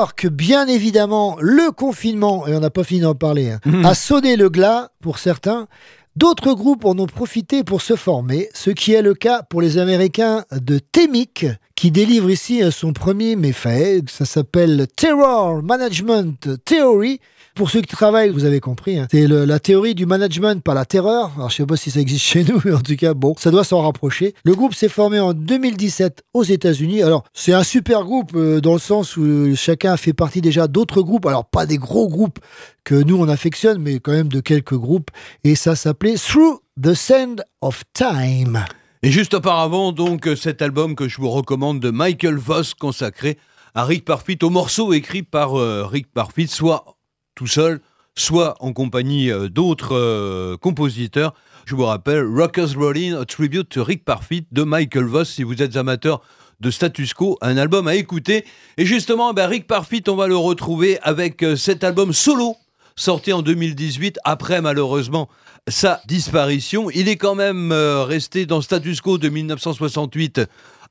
Alors 0.00 0.14
que 0.14 0.28
bien 0.28 0.66
évidemment 0.66 1.36
le 1.42 1.72
confinement, 1.72 2.46
et 2.48 2.54
on 2.54 2.60
n'a 2.60 2.70
pas 2.70 2.84
fini 2.84 3.00
d'en 3.02 3.14
parler, 3.14 3.50
hein, 3.50 3.60
Mhm. 3.66 3.84
a 3.84 3.94
sonné 3.94 4.36
le 4.36 4.48
glas 4.48 4.88
pour 5.02 5.18
certains, 5.18 5.66
d'autres 6.16 6.54
groupes 6.54 6.86
en 6.86 6.98
ont 6.98 7.04
profité 7.06 7.64
pour 7.64 7.82
se 7.82 7.96
former, 7.96 8.48
ce 8.54 8.70
qui 8.70 8.94
est 8.94 9.02
le 9.02 9.12
cas 9.12 9.42
pour 9.42 9.60
les 9.60 9.76
Américains 9.76 10.46
de 10.52 10.78
Temic, 10.78 11.44
qui 11.74 11.90
délivre 11.90 12.30
ici 12.30 12.62
euh, 12.62 12.70
son 12.70 12.94
premier 12.94 13.36
méfait. 13.36 14.00
Ça 14.08 14.24
s'appelle 14.24 14.86
Terror 14.96 15.62
Management 15.62 16.48
Theory. 16.64 17.20
Pour 17.54 17.70
ceux 17.70 17.80
qui 17.80 17.88
travaillent, 17.88 18.30
vous 18.30 18.44
avez 18.44 18.60
compris, 18.60 18.98
hein, 18.98 19.08
c'est 19.10 19.26
la 19.26 19.58
théorie 19.58 19.94
du 19.94 20.06
management 20.06 20.62
par 20.62 20.74
la 20.74 20.84
terreur. 20.84 21.32
Alors 21.36 21.50
je 21.50 21.56
sais 21.56 21.66
pas 21.66 21.76
si 21.76 21.90
ça 21.90 22.00
existe 22.00 22.24
chez 22.24 22.44
nous, 22.48 22.60
mais 22.64 22.72
en 22.72 22.80
tout 22.80 22.96
cas, 22.96 23.14
bon, 23.14 23.34
ça 23.38 23.50
doit 23.50 23.64
s'en 23.64 23.80
rapprocher. 23.82 24.34
Le 24.44 24.54
groupe 24.54 24.74
s'est 24.74 24.88
formé 24.88 25.18
en 25.20 25.34
2017 25.34 26.22
aux 26.32 26.44
États-Unis. 26.44 27.02
Alors 27.02 27.24
c'est 27.34 27.52
un 27.52 27.64
super 27.64 28.04
groupe 28.04 28.32
euh, 28.34 28.60
dans 28.60 28.72
le 28.72 28.78
sens 28.78 29.16
où 29.16 29.24
euh, 29.24 29.54
chacun 29.54 29.96
fait 29.96 30.12
partie 30.12 30.40
déjà 30.40 30.68
d'autres 30.68 31.02
groupes. 31.02 31.26
Alors 31.26 31.44
pas 31.44 31.66
des 31.66 31.78
gros 31.78 32.08
groupes 32.08 32.38
que 32.84 32.94
nous 32.94 33.16
on 33.16 33.28
affectionne, 33.28 33.78
mais 33.78 33.98
quand 33.98 34.12
même 34.12 34.28
de 34.28 34.40
quelques 34.40 34.76
groupes. 34.76 35.10
Et 35.44 35.54
ça 35.54 35.74
s'appelait 35.74 36.14
Through 36.14 36.60
the 36.80 36.94
Sand 36.94 37.44
of 37.60 37.82
Time. 37.92 38.64
Et 39.02 39.10
juste 39.10 39.34
auparavant, 39.34 39.92
donc, 39.92 40.28
euh, 40.28 40.36
cet 40.36 40.60
album 40.62 40.94
que 40.94 41.08
je 41.08 41.16
vous 41.16 41.30
recommande 41.30 41.80
de 41.80 41.90
Michael 41.90 42.36
Voss 42.36 42.74
consacré 42.74 43.38
à 43.74 43.84
Rick 43.84 44.04
Parfit, 44.04 44.38
au 44.42 44.50
morceau 44.50 44.92
écrit 44.92 45.22
par 45.22 45.52
Rick 45.88 46.12
Parfit, 46.12 46.48
soit 46.48 46.84
tout 47.40 47.46
seul, 47.46 47.80
soit 48.16 48.54
en 48.60 48.74
compagnie 48.74 49.30
euh, 49.30 49.48
d'autres 49.48 49.96
euh, 49.96 50.58
compositeurs. 50.58 51.32
Je 51.64 51.74
vous 51.74 51.86
rappelle, 51.86 52.26
Rockers 52.26 52.74
Rollin', 52.76 53.18
a 53.18 53.24
tribute 53.24 53.70
to 53.70 53.82
Rick 53.82 54.04
Parfit 54.04 54.44
de 54.52 54.62
Michael 54.62 55.06
Voss, 55.06 55.30
si 55.30 55.42
vous 55.42 55.62
êtes 55.62 55.74
amateur 55.76 56.20
de 56.60 56.70
status 56.70 57.14
quo, 57.14 57.38
un 57.40 57.56
album 57.56 57.88
à 57.88 57.94
écouter. 57.94 58.44
Et 58.76 58.84
justement, 58.84 59.32
ben, 59.32 59.46
Rick 59.46 59.66
Parfit, 59.66 60.02
on 60.08 60.16
va 60.16 60.26
le 60.26 60.36
retrouver 60.36 60.98
avec 61.00 61.42
euh, 61.42 61.56
cet 61.56 61.82
album 61.82 62.12
solo, 62.12 62.56
sorti 62.94 63.32
en 63.32 63.40
2018, 63.40 64.18
après 64.24 64.60
malheureusement 64.60 65.30
sa 65.66 66.02
disparition. 66.06 66.90
Il 66.90 67.08
est 67.08 67.16
quand 67.16 67.36
même 67.36 67.72
resté 67.72 68.44
dans 68.44 68.60
status 68.60 69.00
quo 69.00 69.16
de 69.16 69.30
1968 69.30 70.42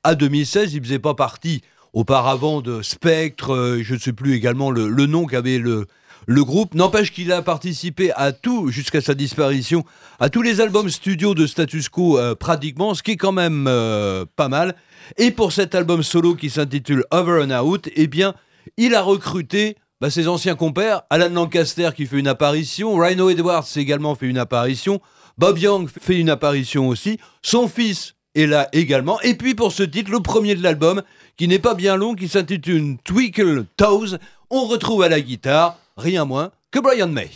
à 0.02 0.16
2016. 0.16 0.74
Il 0.74 0.82
faisait 0.82 0.98
pas 0.98 1.14
partie 1.14 1.62
auparavant 1.92 2.60
de 2.60 2.82
Spectre, 2.82 3.78
je 3.82 3.94
ne 3.94 3.98
sais 4.00 4.12
plus 4.12 4.34
également 4.34 4.72
le, 4.72 4.88
le 4.88 5.06
nom 5.06 5.26
qu'avait 5.26 5.58
le, 5.58 5.86
le 6.30 6.44
groupe. 6.44 6.74
N'empêche 6.74 7.12
qu'il 7.12 7.32
a 7.32 7.42
participé 7.42 8.12
à 8.14 8.30
tout, 8.30 8.68
jusqu'à 8.68 9.00
sa 9.00 9.14
disparition, 9.14 9.84
à 10.20 10.30
tous 10.30 10.42
les 10.42 10.60
albums 10.60 10.88
studio 10.88 11.34
de 11.34 11.44
status 11.44 11.88
quo 11.88 12.18
euh, 12.18 12.36
pratiquement, 12.36 12.94
ce 12.94 13.02
qui 13.02 13.12
est 13.12 13.16
quand 13.16 13.32
même 13.32 13.66
euh, 13.66 14.24
pas 14.36 14.48
mal. 14.48 14.76
Et 15.18 15.32
pour 15.32 15.50
cet 15.50 15.74
album 15.74 16.04
solo 16.04 16.36
qui 16.36 16.48
s'intitule 16.48 17.04
Over 17.10 17.42
and 17.42 17.64
Out, 17.64 17.88
eh 17.96 18.06
bien, 18.06 18.34
il 18.76 18.94
a 18.94 19.02
recruté 19.02 19.76
bah, 20.00 20.08
ses 20.08 20.28
anciens 20.28 20.54
compères, 20.54 21.02
Alan 21.10 21.30
Lancaster 21.30 21.90
qui 21.96 22.06
fait 22.06 22.20
une 22.20 22.28
apparition, 22.28 22.94
Rhino 22.94 23.28
Edwards 23.28 23.66
également 23.74 24.14
fait 24.14 24.26
une 24.26 24.38
apparition, 24.38 25.00
Bob 25.36 25.58
Young 25.58 25.88
fait 25.88 26.16
une 26.16 26.30
apparition 26.30 26.86
aussi, 26.86 27.18
son 27.42 27.66
fils 27.66 28.14
est 28.36 28.46
là 28.46 28.68
également, 28.72 29.20
et 29.22 29.34
puis 29.34 29.56
pour 29.56 29.72
ce 29.72 29.82
titre, 29.82 30.12
le 30.12 30.20
premier 30.20 30.54
de 30.54 30.62
l'album, 30.62 31.02
qui 31.36 31.48
n'est 31.48 31.58
pas 31.58 31.74
bien 31.74 31.96
long, 31.96 32.14
qui 32.14 32.28
s'intitule 32.28 32.98
Twinkle 33.02 33.64
Toes, 33.76 34.16
on 34.48 34.66
retrouve 34.66 35.02
à 35.02 35.08
la 35.08 35.20
guitare 35.20 35.76
rien 35.96 36.24
moins 36.24 36.50
que 36.70 36.78
Brian 36.78 37.08
May. 37.08 37.30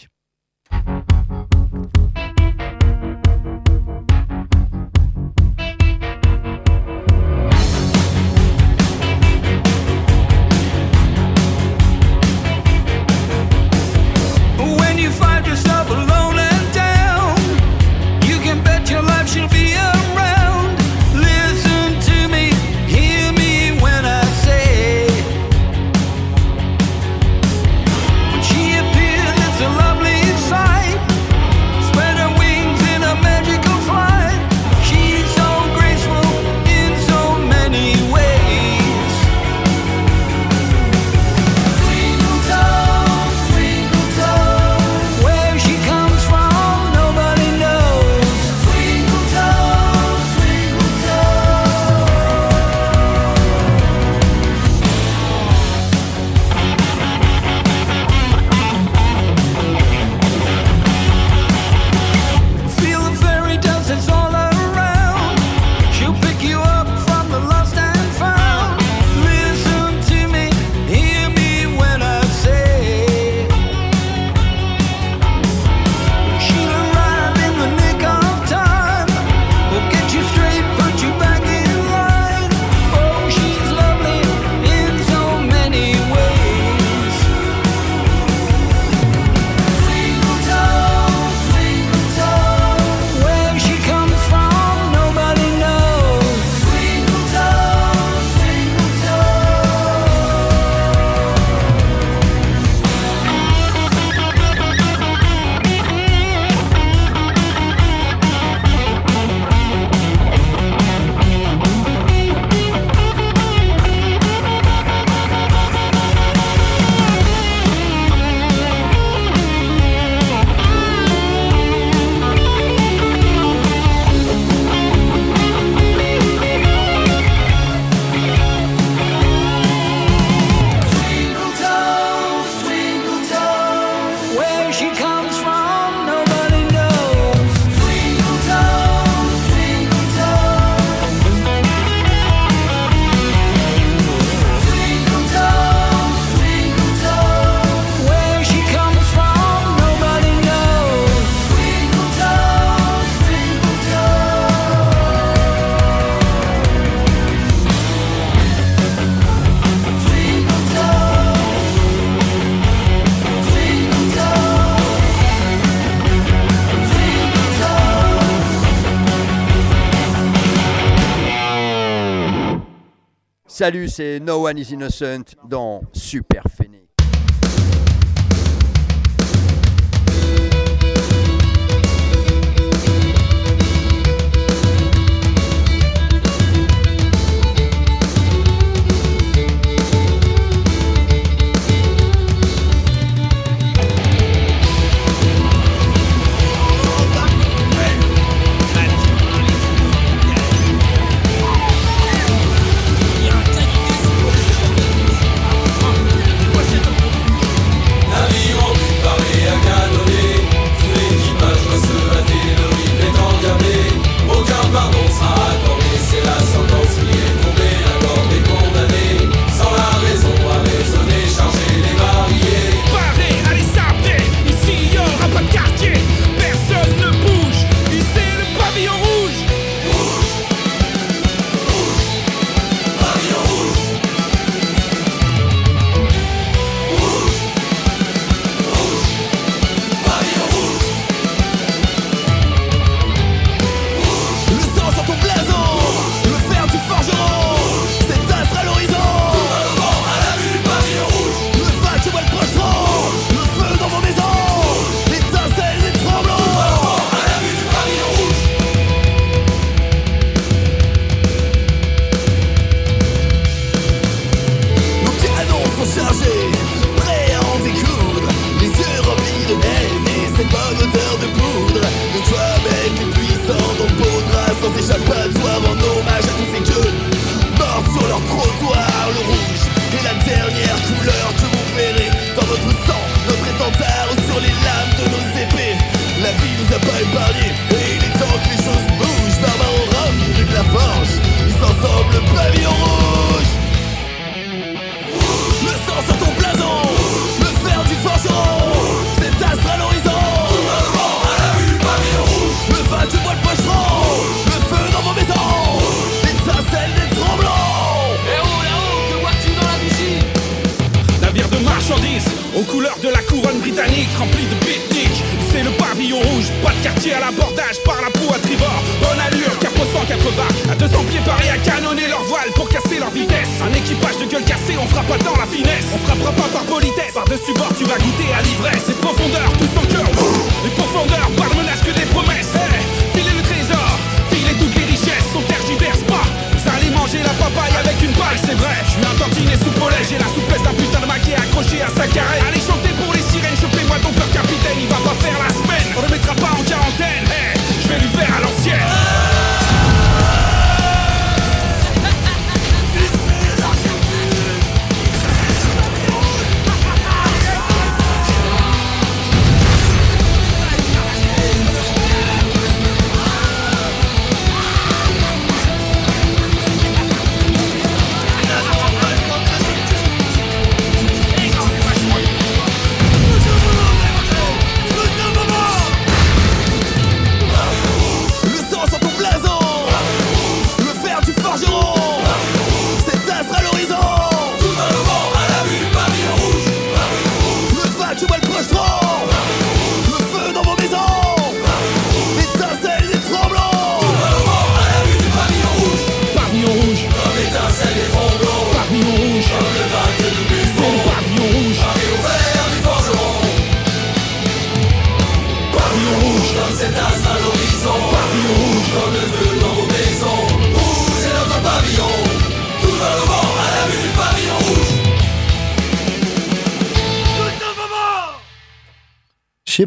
Salut, 173.64 173.88
c'est 173.88 174.20
No 174.20 174.46
One 174.46 174.58
is 174.58 174.74
Innocent 174.74 175.36
dans 175.48 175.80
Super 175.94 176.42
Phoenix. 176.54 176.83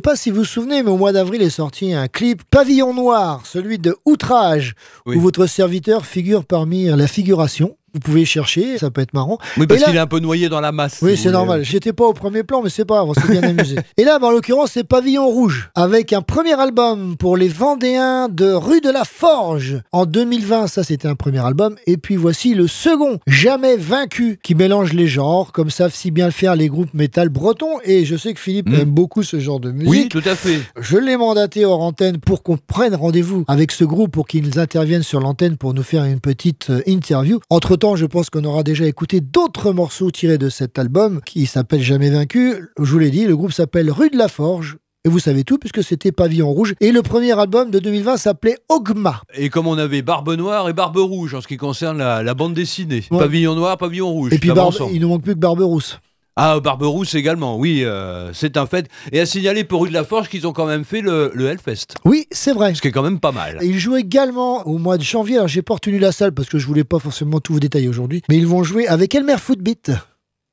Pas 0.08 0.16
si 0.16 0.32
vous 0.32 0.38
vous 0.38 0.46
souvenez, 0.46 0.84
mais 0.84 0.90
au 0.90 0.96
mois 0.96 1.12
d'avril 1.12 1.42
est 1.42 1.50
sorti 1.50 1.94
un 1.94 2.08
clip 2.08 2.42
Pavillon 2.50 2.94
Noir, 2.94 3.46
celui 3.46 3.78
de 3.78 3.98
Outrage, 4.06 4.74
où 5.06 5.20
votre 5.20 5.48
serviteur 5.48 6.06
figure 6.06 6.46
parmi 6.46 6.86
la 6.86 7.08
figuration. 7.08 7.76
Vous 7.98 8.02
pouvez 8.02 8.26
chercher, 8.26 8.78
ça 8.78 8.92
peut 8.92 9.02
être 9.02 9.16
marrant. 9.16 9.40
Oui, 9.58 9.66
parce 9.66 9.80
là- 9.82 9.88
qu'il 9.88 9.96
est 9.96 10.00
un 10.00 10.06
peu 10.06 10.20
noyé 10.20 10.50
dans 10.50 10.62
la 10.62 10.72
masse. 10.72 11.00
Oui, 11.02 11.18
si 11.18 11.24
c'est 11.24 11.32
normal. 11.32 11.64
J'étais 11.64 11.94
pas 11.94 12.06
au 12.06 12.14
premier 12.14 12.44
plan, 12.44 12.62
mais 12.62 12.70
c'est 12.70 12.86
pas 12.86 12.98
grave, 13.04 13.10
on 13.10 13.14
s'est 13.16 13.28
bien 13.32 13.42
amusé. 13.50 13.76
Et 13.98 14.04
là, 14.04 14.20
bah, 14.20 14.28
en 14.28 14.32
l'occurrence, 14.32 14.72
c'est 14.74 14.84
Pavillon 14.84 15.26
Rouge, 15.28 15.72
avec 15.74 16.14
un 16.14 16.22
premier 16.22 16.54
album 16.54 17.18
pour 17.18 17.38
les 17.38 17.48
Vendéens 17.48 18.30
de 18.30 18.52
Rue 18.54 18.82
de 18.82 18.92
la 18.92 19.04
Forge. 19.04 19.82
En 19.92 20.06
2020, 20.06 20.68
ça 20.68 20.84
c'était 20.84 21.08
un 21.08 21.16
premier 21.16 21.44
album. 21.44 21.76
Et 21.88 21.98
puis 21.98 22.16
voici 22.18 22.54
le 22.54 22.68
second, 22.68 23.18
Jamais 23.26 23.78
Vaincu, 23.78 24.40
qui 24.44 24.54
mélange 24.54 24.94
les 24.94 25.08
genres, 25.08 25.52
comme 25.52 25.70
savent 25.72 25.94
si 25.94 26.12
bien 26.12 26.26
le 26.28 26.32
faire 26.32 26.56
les 26.56 26.68
groupes 26.68 26.94
métal 26.94 27.30
bretons. 27.30 27.80
Et 27.84 28.06
je 28.06 28.16
sais 28.16 28.34
que 28.36 28.40
Philippe 28.40 28.70
aime 28.74 28.92
beaucoup 28.92 29.24
ce 29.24 29.40
genre 29.40 29.60
de 29.60 29.72
musique. 29.72 29.90
Oui, 29.90 30.08
tout 30.10 30.22
à 30.30 30.36
fait. 30.36 30.60
Je 30.80 30.98
l'ai 30.98 31.18
mandaté 31.18 31.66
hors 31.66 31.82
antenne 31.82 32.20
pour 32.20 32.44
qu'on 32.44 32.58
prenne 32.58 32.94
rendez-vous 32.96 33.44
avec 33.48 33.72
ce 33.72 33.84
groupe 33.84 34.12
pour 34.12 34.28
qu'ils 34.28 34.60
interviennent 34.60 35.04
sur 35.04 35.20
l'antenne 35.20 35.58
pour 35.58 35.74
nous 35.74 35.84
faire 35.84 36.04
une 36.04 36.20
petite 36.20 36.70
euh, 36.70 36.82
interview. 36.86 37.40
Entre-temps, 37.50 37.87
je 37.96 38.06
pense 38.06 38.30
qu'on 38.30 38.44
aura 38.44 38.64
déjà 38.64 38.86
écouté 38.86 39.22
d'autres 39.22 39.72
morceaux 39.72 40.12
tirés 40.12 40.38
de 40.38 40.50
cet 40.50 40.78
album 40.80 41.22
qui 41.26 41.46
s'appelle 41.46 41.82
Jamais 41.82 42.10
Vaincu. 42.10 42.56
Je 42.80 42.92
vous 42.92 43.00
l'ai 43.00 43.12
dit, 43.12 43.26
le 43.26 43.36
groupe 43.38 43.52
s'appelle 43.52 43.90
Rue 43.92 44.10
de 44.10 44.18
la 44.18 44.28
Forge. 44.28 44.78
Et 45.06 45.10
vous 45.10 45.20
savez 45.20 45.44
tout 45.46 45.58
puisque 45.58 45.84
c'était 45.84 46.12
Pavillon 46.12 46.50
Rouge. 46.52 46.74
Et 46.82 46.92
le 46.92 47.02
premier 47.02 47.32
album 47.40 47.72
de 47.72 47.80
2020 47.80 48.18
s'appelait 48.18 48.58
Ogma. 48.68 49.22
Et 49.36 49.50
comme 49.50 49.68
on 49.68 49.78
avait 49.78 50.02
Barbe 50.02 50.32
Noire 50.36 50.68
et 50.68 50.74
Barbe 50.74 50.98
Rouge 50.98 51.34
en 51.34 51.40
ce 51.42 51.48
qui 51.48 51.56
concerne 51.56 52.00
la, 52.00 52.24
la 52.24 52.34
bande 52.34 52.54
dessinée. 52.54 53.04
Ouais. 53.12 53.20
Pavillon 53.20 53.56
Noir, 53.56 53.78
Pavillon 53.78 54.10
Rouge. 54.12 54.34
Et 54.34 54.38
puis 54.40 54.50
Barbe- 54.52 54.76
il 54.92 55.00
ne 55.00 55.06
manque 55.06 55.22
plus 55.24 55.34
que 55.36 55.40
Barbe 55.40 55.62
Rousse. 55.62 56.00
Ah, 56.40 56.60
Barbe 56.60 56.84
Rousse 56.84 57.16
également, 57.16 57.58
oui, 57.58 57.82
euh, 57.84 58.32
c'est 58.32 58.58
un 58.58 58.68
fait. 58.68 58.88
Et 59.12 59.20
à 59.20 59.26
signaler 59.26 59.64
pour 59.64 59.82
Rue 59.82 59.90
de 59.90 59.94
la 59.94 60.04
Forge 60.04 60.30
qu'ils 60.30 60.46
ont 60.46 60.54
quand 60.54 60.68
même 60.68 60.86
fait 60.86 61.02
le, 61.02 61.32
le 61.34 61.48
Hellfest. 61.48 61.88
Oui, 62.06 62.28
c'est 62.32 62.54
vrai. 62.54 62.76
Ce 62.76 62.82
qui 62.82 62.90
est 62.90 62.92
quand 62.92 63.02
même 63.02 63.20
pas 63.20 63.32
mal. 63.32 63.58
Et 63.62 63.66
Ils 63.66 63.80
jouent 63.80 63.96
également 63.96 64.62
au 64.68 64.78
mois 64.78 64.98
de 65.00 65.04
janvier. 65.04 65.38
Alors, 65.38 65.48
j'ai 65.48 65.64
pas 65.64 65.74
retenu 65.74 65.98
la 65.98 66.12
salle 66.12 66.34
parce 66.34 66.48
que 66.48 66.60
je 66.60 66.68
voulais 66.68 66.84
pas 66.84 67.00
forcément 67.00 67.40
tout 67.40 67.54
vous 67.54 67.60
détailler 67.60 67.88
aujourd'hui. 67.88 68.22
Mais 68.30 68.38
ils 68.38 68.46
vont 68.46 68.62
jouer 68.64 68.88
avec 68.88 69.16
Elmer 69.16 69.38
Footbeat. 69.40 69.92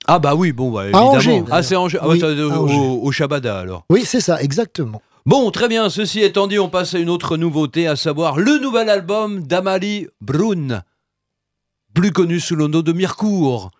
Ah 0.06 0.18
bah 0.18 0.34
oui, 0.34 0.52
bon, 0.52 0.70
bah, 0.70 0.80
À 0.80 0.84
évidemment. 0.84 1.10
Angers, 1.12 1.44
ah, 1.50 1.62
c'est 1.62 1.76
Angers. 1.76 1.98
Ah, 2.00 2.08
Oui, 2.08 2.18
bah, 2.18 2.28
à 2.28 2.30
au, 2.32 2.50
Angers. 2.64 2.76
au, 2.78 3.00
au 3.02 3.12
Shabada 3.12 3.58
alors. 3.58 3.84
Oui, 3.90 4.02
c'est 4.06 4.20
ça, 4.20 4.40
exactement. 4.42 5.02
Bon, 5.26 5.50
très 5.50 5.68
bien. 5.68 5.90
Ceci 5.90 6.20
étant 6.22 6.46
dit, 6.46 6.58
on 6.58 6.68
passe 6.70 6.94
à 6.94 6.98
une 6.98 7.08
autre 7.10 7.36
nouveauté, 7.36 7.86
à 7.88 7.96
savoir 7.96 8.38
le 8.38 8.58
nouvel 8.58 8.88
album 8.90 9.42
d'Amalie 9.46 10.06
Brun, 10.22 10.82
plus 11.94 12.10
connu 12.10 12.40
sous 12.40 12.56
le 12.56 12.66
nom 12.68 12.80
de 12.80 12.92
Mircourt, 12.92 13.70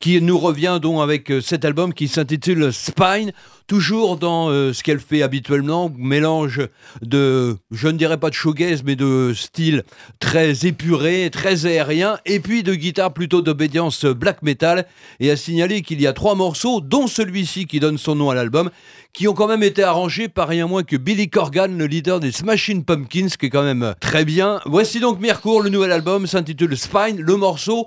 qui 0.00 0.20
nous 0.20 0.38
revient 0.38 0.78
donc 0.80 1.00
avec 1.00 1.30
euh, 1.30 1.40
cet 1.40 1.64
album 1.64 1.94
qui 1.94 2.08
s'intitule 2.08 2.72
Spine, 2.72 3.32
toujours 3.66 4.16
dans 4.16 4.50
euh, 4.50 4.72
ce 4.72 4.82
qu'elle 4.82 5.00
fait 5.00 5.22
habituellement, 5.22 5.90
mélange 5.96 6.60
de, 7.02 7.56
je 7.70 7.88
ne 7.88 7.96
dirais 7.96 8.18
pas 8.18 8.28
de 8.28 8.34
shoegaze, 8.34 8.82
mais 8.84 8.96
de 8.96 9.32
style 9.34 9.82
très 10.20 10.66
épuré, 10.66 11.30
très 11.32 11.66
aérien, 11.66 12.18
et 12.26 12.40
puis 12.40 12.62
de 12.62 12.74
guitare 12.74 13.12
plutôt 13.12 13.42
d'obédience 13.42 14.04
black 14.04 14.42
metal. 14.42 14.86
Et 15.20 15.30
à 15.30 15.36
signaler 15.36 15.82
qu'il 15.82 16.00
y 16.00 16.06
a 16.06 16.12
trois 16.12 16.34
morceaux, 16.34 16.80
dont 16.80 17.06
celui-ci 17.06 17.66
qui 17.66 17.80
donne 17.80 17.98
son 17.98 18.14
nom 18.14 18.30
à 18.30 18.34
l'album, 18.34 18.70
qui 19.12 19.28
ont 19.28 19.34
quand 19.34 19.48
même 19.48 19.62
été 19.62 19.82
arrangés 19.82 20.28
par 20.28 20.48
rien 20.48 20.66
moins 20.66 20.82
que 20.82 20.96
Billy 20.96 21.30
Corgan, 21.30 21.78
le 21.78 21.86
leader 21.86 22.20
des 22.20 22.32
Smashing 22.32 22.84
Pumpkins, 22.84 23.28
qui 23.38 23.46
est 23.46 23.50
quand 23.50 23.62
même 23.62 23.94
très 24.00 24.24
bien. 24.24 24.60
Voici 24.66 25.00
donc 25.00 25.20
Mircourt, 25.20 25.62
le 25.62 25.70
nouvel 25.70 25.92
album 25.92 26.26
s'intitule 26.26 26.76
Spine, 26.76 27.20
le 27.20 27.36
morceau, 27.36 27.86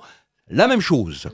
la 0.49 0.67
même 0.67 0.81
chose. 0.81 1.27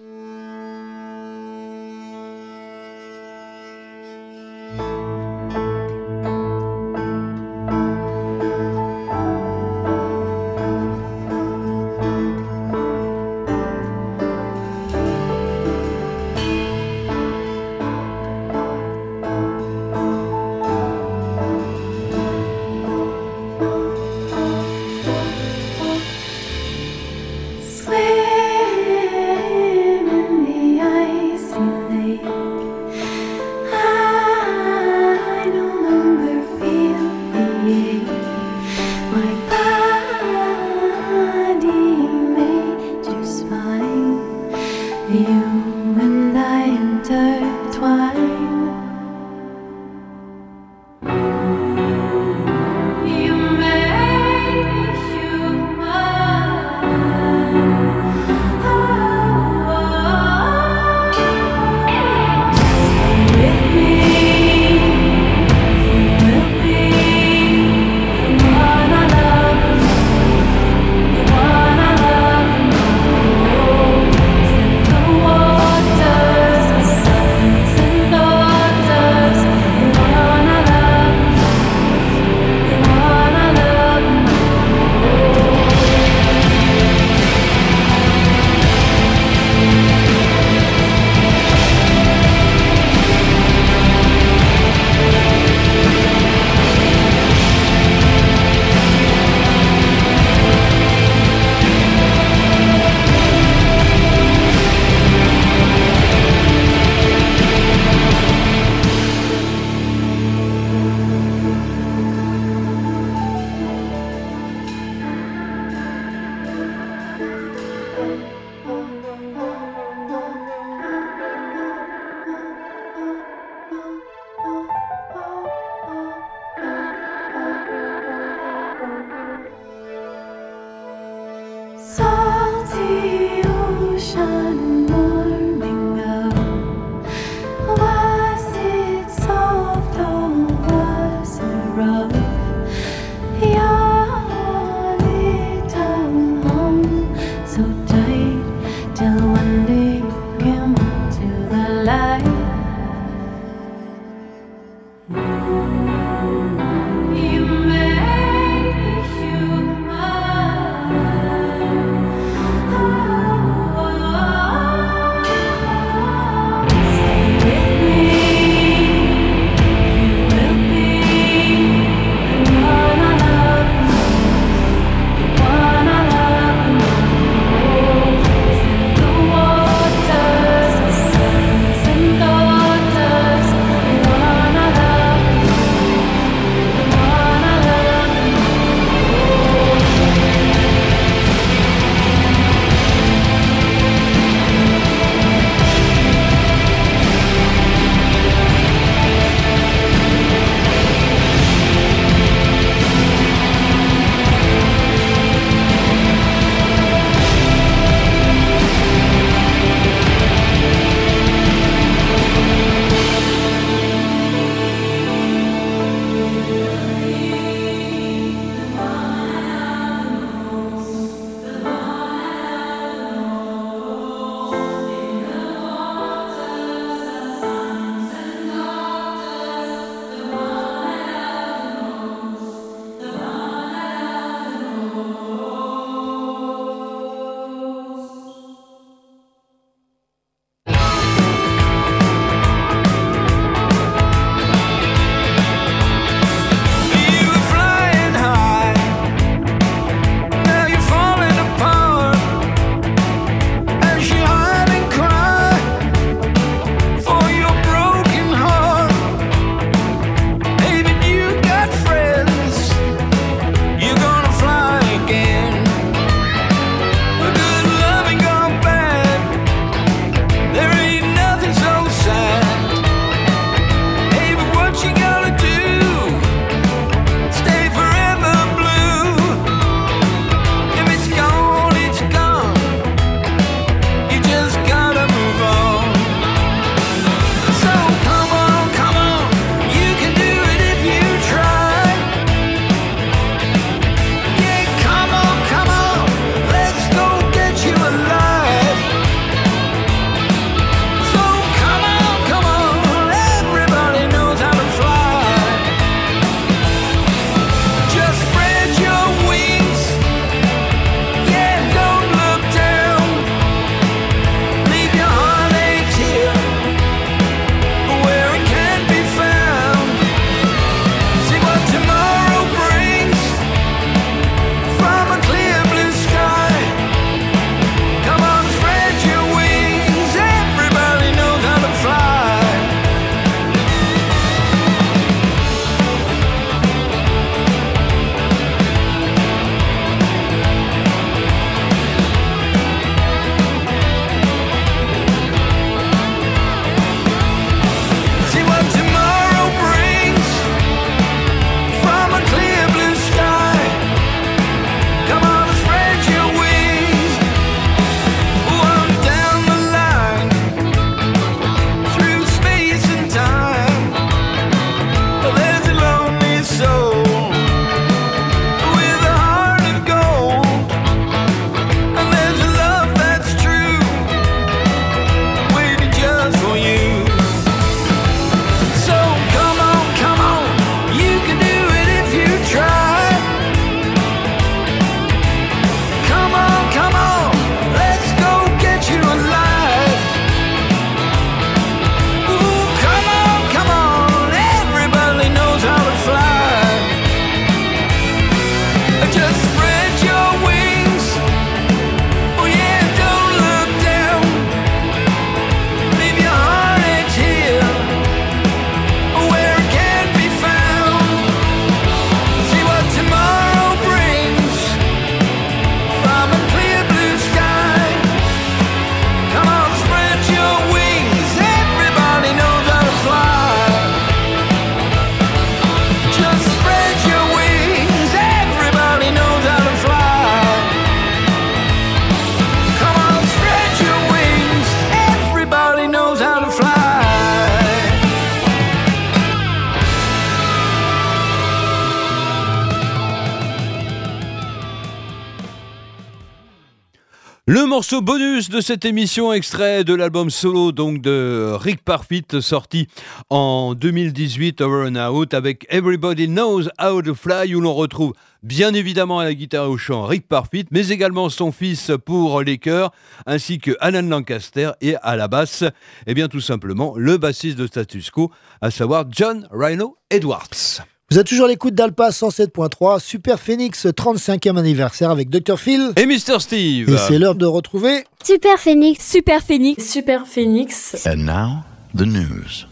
Bonus 448.01 448.49
de 448.49 448.61
cette 448.61 448.85
émission, 448.85 449.33
extrait 449.33 449.83
de 449.83 449.93
l'album 449.93 450.29
solo 450.29 450.71
donc 450.71 451.01
de 451.01 451.53
Rick 451.59 451.83
Parfit, 451.83 452.25
sorti 452.39 452.87
en 453.29 453.75
2018, 453.75 454.61
Over 454.61 454.89
and 454.89 454.95
Out, 454.95 455.33
avec 455.33 455.65
Everybody 455.69 456.27
Knows 456.27 456.69
How 456.81 457.01
to 457.01 457.13
Fly, 457.13 457.53
où 457.53 457.61
l'on 457.61 457.73
retrouve 457.73 458.13
bien 458.41 458.73
évidemment 458.73 459.19
à 459.19 459.25
la 459.25 459.33
guitare 459.33 459.65
et 459.65 459.67
au 459.67 459.77
chant 459.77 460.05
Rick 460.05 460.27
Parfit, 460.27 460.65
mais 460.71 460.89
également 460.89 461.29
son 461.29 461.51
fils 461.51 461.91
pour 462.05 462.41
les 462.41 462.57
chœurs, 462.57 462.91
ainsi 463.25 463.59
que 463.59 463.75
Alan 463.79 464.01
Lancaster 464.01 464.71
et 464.81 464.95
à 465.03 465.15
la 465.15 465.27
basse, 465.27 465.63
et 466.07 466.13
bien 466.13 466.27
tout 466.29 466.41
simplement 466.41 466.93
le 466.95 467.17
bassiste 467.17 467.57
de 467.57 467.67
Status 467.67 468.11
Quo, 468.11 468.31
à 468.61 468.71
savoir 468.71 469.05
John 469.11 469.47
Rhino 469.51 469.97
Edwards. 470.09 470.83
Vous 471.13 471.19
êtes 471.19 471.27
toujours 471.27 471.45
à 471.45 471.49
l'écoute 471.49 471.75
d'Alpa 471.75 472.09
107.3, 472.09 472.99
Super 472.99 473.39
Phoenix 473.39 473.85
35e 473.85 474.57
anniversaire 474.57 475.11
avec 475.11 475.29
Dr 475.29 475.59
Phil 475.59 475.91
et 475.95 476.07
Mr 476.07 476.39
Steve. 476.39 476.89
Et 476.89 476.97
c'est 476.97 477.19
l'heure 477.19 477.35
de 477.35 477.45
retrouver 477.45 478.03
Super 478.23 478.57
Phoenix. 478.57 479.07
Super 479.07 479.43
Phoenix. 479.43 479.87
Super 479.87 480.25
Phoenix. 480.25 481.05
And 481.05 481.17
now, 481.17 481.57
the 481.95 482.07
news. 482.07 482.65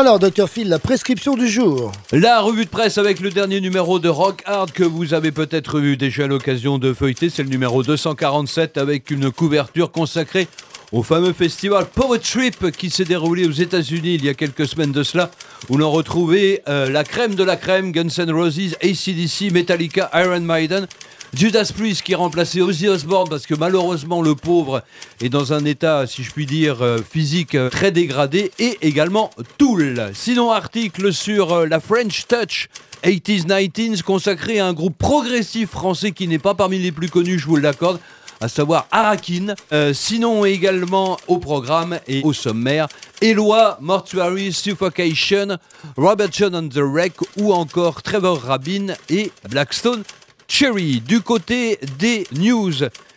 Alors, 0.00 0.20
Dr 0.20 0.48
Phil, 0.48 0.68
la 0.68 0.78
prescription 0.78 1.34
du 1.34 1.48
jour. 1.48 1.90
La 2.12 2.40
revue 2.40 2.66
de 2.66 2.70
presse 2.70 2.98
avec 2.98 3.18
le 3.18 3.30
dernier 3.30 3.60
numéro 3.60 3.98
de 3.98 4.08
Rock 4.08 4.42
Hard 4.46 4.70
que 4.70 4.84
vous 4.84 5.12
avez 5.12 5.32
peut-être 5.32 5.80
eu 5.80 5.96
déjà 5.96 6.28
l'occasion 6.28 6.78
de 6.78 6.92
feuilleter, 6.92 7.30
c'est 7.30 7.42
le 7.42 7.48
numéro 7.48 7.82
247 7.82 8.78
avec 8.78 9.10
une 9.10 9.32
couverture 9.32 9.90
consacrée 9.90 10.46
au 10.92 11.02
fameux 11.02 11.32
festival 11.32 11.86
Power 11.92 12.20
Trip 12.20 12.70
qui 12.70 12.90
s'est 12.90 13.06
déroulé 13.06 13.44
aux 13.44 13.50
États-Unis 13.50 14.14
il 14.14 14.24
y 14.24 14.28
a 14.28 14.34
quelques 14.34 14.68
semaines 14.68 14.92
de 14.92 15.02
cela, 15.02 15.32
où 15.68 15.76
l'on 15.76 15.90
retrouvait 15.90 16.62
euh, 16.68 16.88
la 16.88 17.02
crème 17.02 17.34
de 17.34 17.42
la 17.42 17.56
crème, 17.56 17.90
Guns 17.90 18.06
N' 18.18 18.30
Roses, 18.30 18.76
ACDC, 18.80 19.50
Metallica, 19.52 20.12
Iron 20.14 20.42
Maiden, 20.42 20.86
Judas 21.34 21.70
Priest 21.76 22.02
qui 22.02 22.14
remplaçait 22.14 22.62
Ozzy 22.62 22.88
Osbourne 22.88 23.28
parce 23.28 23.46
que 23.46 23.54
malheureusement 23.54 24.22
le 24.22 24.34
pauvre 24.34 24.82
est 25.20 25.28
dans 25.28 25.52
un 25.52 25.64
état, 25.64 26.06
si 26.06 26.24
je 26.24 26.30
puis 26.30 26.46
dire, 26.46 26.82
euh, 26.82 26.98
physique 26.98 27.54
euh, 27.54 27.68
très 27.68 27.92
dégradé, 27.92 28.50
et 28.58 28.78
également 28.80 29.30
Tool. 29.58 30.10
Sinon, 30.14 30.50
article 30.50 31.12
sur 31.12 31.52
euh, 31.52 31.66
la 31.66 31.80
French 31.80 32.26
Touch 32.26 32.68
80s 33.04 33.46
19s 33.46 34.02
consacré 34.02 34.58
à 34.58 34.66
un 34.66 34.72
groupe 34.72 34.96
progressif 34.96 35.70
français 35.70 36.12
qui 36.12 36.26
n'est 36.28 36.38
pas 36.38 36.54
parmi 36.54 36.78
les 36.78 36.92
plus 36.92 37.10
connus, 37.10 37.38
je 37.38 37.46
vous 37.46 37.56
l'accorde 37.56 38.00
à 38.40 38.48
savoir 38.48 38.86
Arakin. 38.92 39.54
Sinon 39.92 40.44
également 40.44 41.16
au 41.26 41.38
programme 41.38 41.98
et 42.06 42.22
au 42.22 42.32
sommaire, 42.32 42.86
Eloi, 43.20 43.78
Mortuary 43.80 44.52
Suffocation, 44.52 45.58
Robert 45.96 46.28
John 46.30 46.54
on 46.54 46.68
the 46.68 46.78
Wreck 46.78 47.14
ou 47.36 47.52
encore 47.52 48.02
Trevor 48.02 48.40
Rabin 48.40 48.94
et 49.10 49.32
Blackstone 49.50 50.04
Cherry. 50.48 51.00
Du 51.00 51.20
côté 51.20 51.78
des 51.98 52.26
news, 52.32 52.72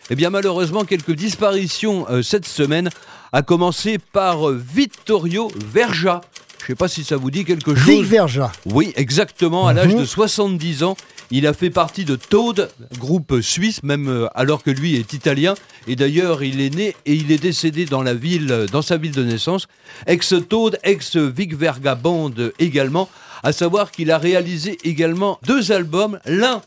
eh 0.09 0.15
bien 0.15 0.29
malheureusement 0.29 0.83
quelques 0.83 1.13
disparitions 1.15 2.05
euh, 2.09 2.21
cette 2.21 2.45
semaine, 2.45 2.89
à 3.31 3.41
commencer 3.41 3.97
par 3.97 4.49
euh, 4.49 4.61
Vittorio 4.73 5.49
Verja. 5.73 6.21
Je 6.59 6.65
ne 6.65 6.67
sais 6.67 6.75
pas 6.75 6.87
si 6.89 7.03
ça 7.03 7.15
vous 7.17 7.31
dit 7.31 7.43
quelque 7.45 7.73
chose. 7.73 7.87
Vic 7.89 8.03
Verja. 8.03 8.51
Oui, 8.65 8.93
exactement, 8.95 9.65
à 9.67 9.73
l'âge 9.73 9.93
Mhm. 9.95 10.01
de 10.01 10.05
70 10.05 10.83
ans. 10.83 10.95
Il 11.31 11.47
a 11.47 11.53
fait 11.53 11.69
partie 11.69 12.03
de 12.03 12.17
Toad, 12.17 12.69
groupe 12.99 13.39
suisse, 13.41 13.81
même 13.83 14.09
euh, 14.09 14.27
alors 14.35 14.61
que 14.61 14.69
lui 14.69 14.95
est 14.97 15.13
italien. 15.13 15.55
Et 15.87 15.95
d'ailleurs, 15.95 16.43
il 16.43 16.59
est 16.59 16.69
né 16.75 16.95
et 17.05 17.13
il 17.15 17.31
est 17.31 17.41
décédé 17.41 17.85
dans 17.85 18.03
la 18.03 18.13
ville, 18.13 18.51
euh, 18.51 18.67
dans 18.67 18.81
sa 18.81 18.97
ville 18.97 19.13
de 19.13 19.23
naissance. 19.23 19.67
Ex-Toad, 20.05 20.77
ex-Vic 20.83 21.55
Verga 21.55 21.95
Band 21.95 22.33
également. 22.59 23.09
À 23.43 23.53
savoir 23.53 23.89
qu'il 23.89 24.11
a 24.11 24.17
réalisé 24.19 24.77
également 24.83 25.39
deux 25.47 25.71
albums. 25.71 26.19
L'un 26.25 26.61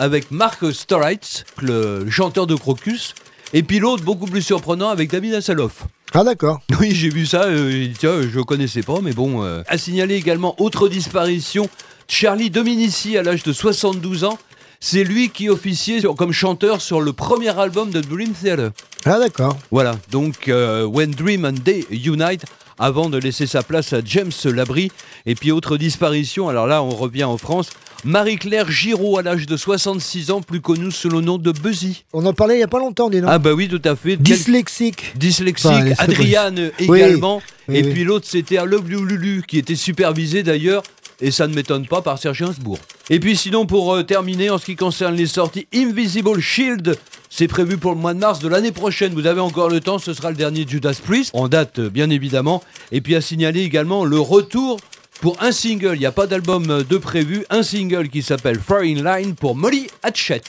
avec 0.00 0.30
Mark 0.30 0.72
Storitz, 0.72 1.44
le 1.60 2.08
chanteur 2.10 2.46
de 2.46 2.54
Crocus. 2.54 3.14
Et 3.52 3.62
puis 3.62 3.78
l'autre, 3.80 4.02
beaucoup 4.02 4.26
plus 4.26 4.42
surprenant, 4.42 4.88
avec 4.88 5.10
David 5.10 5.34
Hasselhoff. 5.34 5.84
Ah 6.14 6.24
d'accord. 6.24 6.60
Oui, 6.80 6.92
j'ai 6.94 7.08
vu 7.10 7.26
ça, 7.26 7.44
euh, 7.44 7.86
tiens, 7.98 8.22
je 8.22 8.40
connaissais 8.40 8.82
pas, 8.82 9.00
mais 9.02 9.12
bon. 9.12 9.44
euh. 9.44 9.62
À 9.68 9.76
signaler 9.78 10.14
également 10.16 10.54
autre 10.60 10.88
disparition, 10.88 11.68
Charlie 12.08 12.50
Dominici 12.50 13.16
à 13.18 13.22
l'âge 13.22 13.42
de 13.42 13.52
72 13.52 14.24
ans. 14.24 14.38
C'est 14.82 15.04
lui 15.04 15.28
qui 15.28 15.50
officiait 15.50 16.00
sur- 16.00 16.14
comme 16.16 16.32
chanteur 16.32 16.80
sur 16.80 17.02
le 17.02 17.12
premier 17.12 17.50
album 17.58 17.90
de 17.90 18.00
Dream 18.00 18.32
Theater. 18.32 18.70
Ah 19.04 19.18
d'accord. 19.18 19.58
Voilà, 19.70 19.96
donc 20.10 20.48
euh, 20.48 20.84
When 20.86 21.10
Dream 21.10 21.44
and 21.44 21.52
Day 21.62 21.84
Unite, 21.90 22.44
avant 22.78 23.10
de 23.10 23.18
laisser 23.18 23.46
sa 23.46 23.62
place 23.62 23.92
à 23.92 24.00
James 24.02 24.32
Labrie. 24.44 24.90
Et 25.26 25.34
puis 25.34 25.52
autre 25.52 25.76
disparition, 25.76 26.48
alors 26.48 26.66
là 26.66 26.82
on 26.82 26.88
revient 26.90 27.24
en 27.24 27.36
France, 27.36 27.68
Marie-Claire 28.04 28.70
Giraud 28.70 29.18
à 29.18 29.22
l'âge 29.22 29.46
de 29.46 29.56
66 29.56 30.30
ans, 30.30 30.40
plus 30.40 30.60
connue 30.60 30.90
sous 30.90 31.08
le 31.10 31.20
nom 31.20 31.36
de 31.38 31.52
Buzzy. 31.52 32.04
On 32.12 32.24
en 32.24 32.32
parlait 32.32 32.56
il 32.56 32.60
y 32.60 32.64
a 32.64 32.68
pas 32.68 32.78
longtemps, 32.78 33.10
dis 33.10 33.20
non 33.20 33.28
Ah 33.30 33.38
bah 33.38 33.52
oui, 33.52 33.68
tout 33.68 33.82
à 33.84 33.94
fait. 33.96 34.16
Dyslexique. 34.16 35.12
Dyslexique, 35.16 35.70
Enfin, 35.70 35.94
Adriane 35.98 36.70
Oui, 36.80 36.98
également. 36.98 37.42
oui, 37.68 37.76
et 37.78 37.82
oui. 37.82 37.92
puis 37.92 38.04
l'autre, 38.04 38.26
c'était 38.28 38.56
Love 38.64 38.88
Lulu, 38.88 39.42
qui 39.46 39.58
était 39.58 39.74
supervisé 39.76 40.42
d'ailleurs, 40.42 40.82
et 41.20 41.30
ça 41.30 41.46
ne 41.46 41.54
m'étonne 41.54 41.86
pas, 41.86 42.00
par 42.00 42.18
Serge 42.18 42.40
Gainsbourg. 42.40 42.78
Et 43.10 43.20
puis 43.20 43.36
sinon, 43.36 43.66
pour 43.66 43.92
euh, 43.94 44.02
terminer, 44.02 44.48
en 44.48 44.56
ce 44.56 44.64
qui 44.64 44.76
concerne 44.76 45.14
les 45.14 45.26
sorties, 45.26 45.66
Invisible 45.74 46.40
Shield, 46.40 46.96
c'est 47.28 47.48
prévu 47.48 47.76
pour 47.76 47.92
le 47.92 47.98
mois 47.98 48.14
de 48.14 48.18
mars 48.18 48.38
de 48.38 48.48
l'année 48.48 48.72
prochaine. 48.72 49.12
Vous 49.12 49.26
avez 49.26 49.40
encore 49.40 49.68
le 49.68 49.80
temps, 49.80 49.98
ce 49.98 50.14
sera 50.14 50.30
le 50.30 50.36
dernier 50.36 50.64
Judas 50.66 50.98
Priest, 51.04 51.30
en 51.34 51.48
date 51.48 51.78
euh, 51.80 51.90
bien 51.90 52.08
évidemment. 52.08 52.62
Et 52.92 53.02
puis 53.02 53.14
à 53.14 53.20
signaler 53.20 53.60
également 53.60 54.04
le 54.06 54.18
retour 54.18 54.78
pour 55.20 55.42
un 55.42 55.52
single, 55.52 55.96
il 55.96 56.00
n'y 56.00 56.06
a 56.06 56.12
pas 56.12 56.26
d'album 56.26 56.70
euh, 56.70 56.82
de 56.82 56.96
prévu, 56.96 57.44
un 57.50 57.62
single 57.62 58.08
qui 58.08 58.22
s'appelle 58.22 58.58
Foreign 58.58 59.04
Line 59.04 59.34
pour 59.34 59.54
Molly 59.54 59.88
Hatchet. 60.02 60.40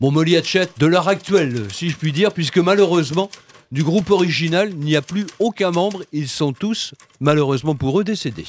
Bon, 0.00 0.12
Molly 0.12 0.36
Hatchet 0.36 0.68
de 0.78 0.86
l'heure 0.86 1.08
actuelle, 1.08 1.66
si 1.72 1.90
je 1.90 1.96
puis 1.96 2.12
dire, 2.12 2.32
puisque 2.32 2.58
malheureusement, 2.58 3.28
du 3.72 3.82
groupe 3.82 4.10
original, 4.10 4.70
il 4.70 4.78
n'y 4.78 4.94
a 4.94 5.02
plus 5.02 5.26
aucun 5.40 5.72
membre, 5.72 6.04
ils 6.12 6.28
sont 6.28 6.52
tous, 6.52 6.94
malheureusement 7.18 7.74
pour 7.74 8.00
eux, 8.00 8.04
décédés. 8.04 8.46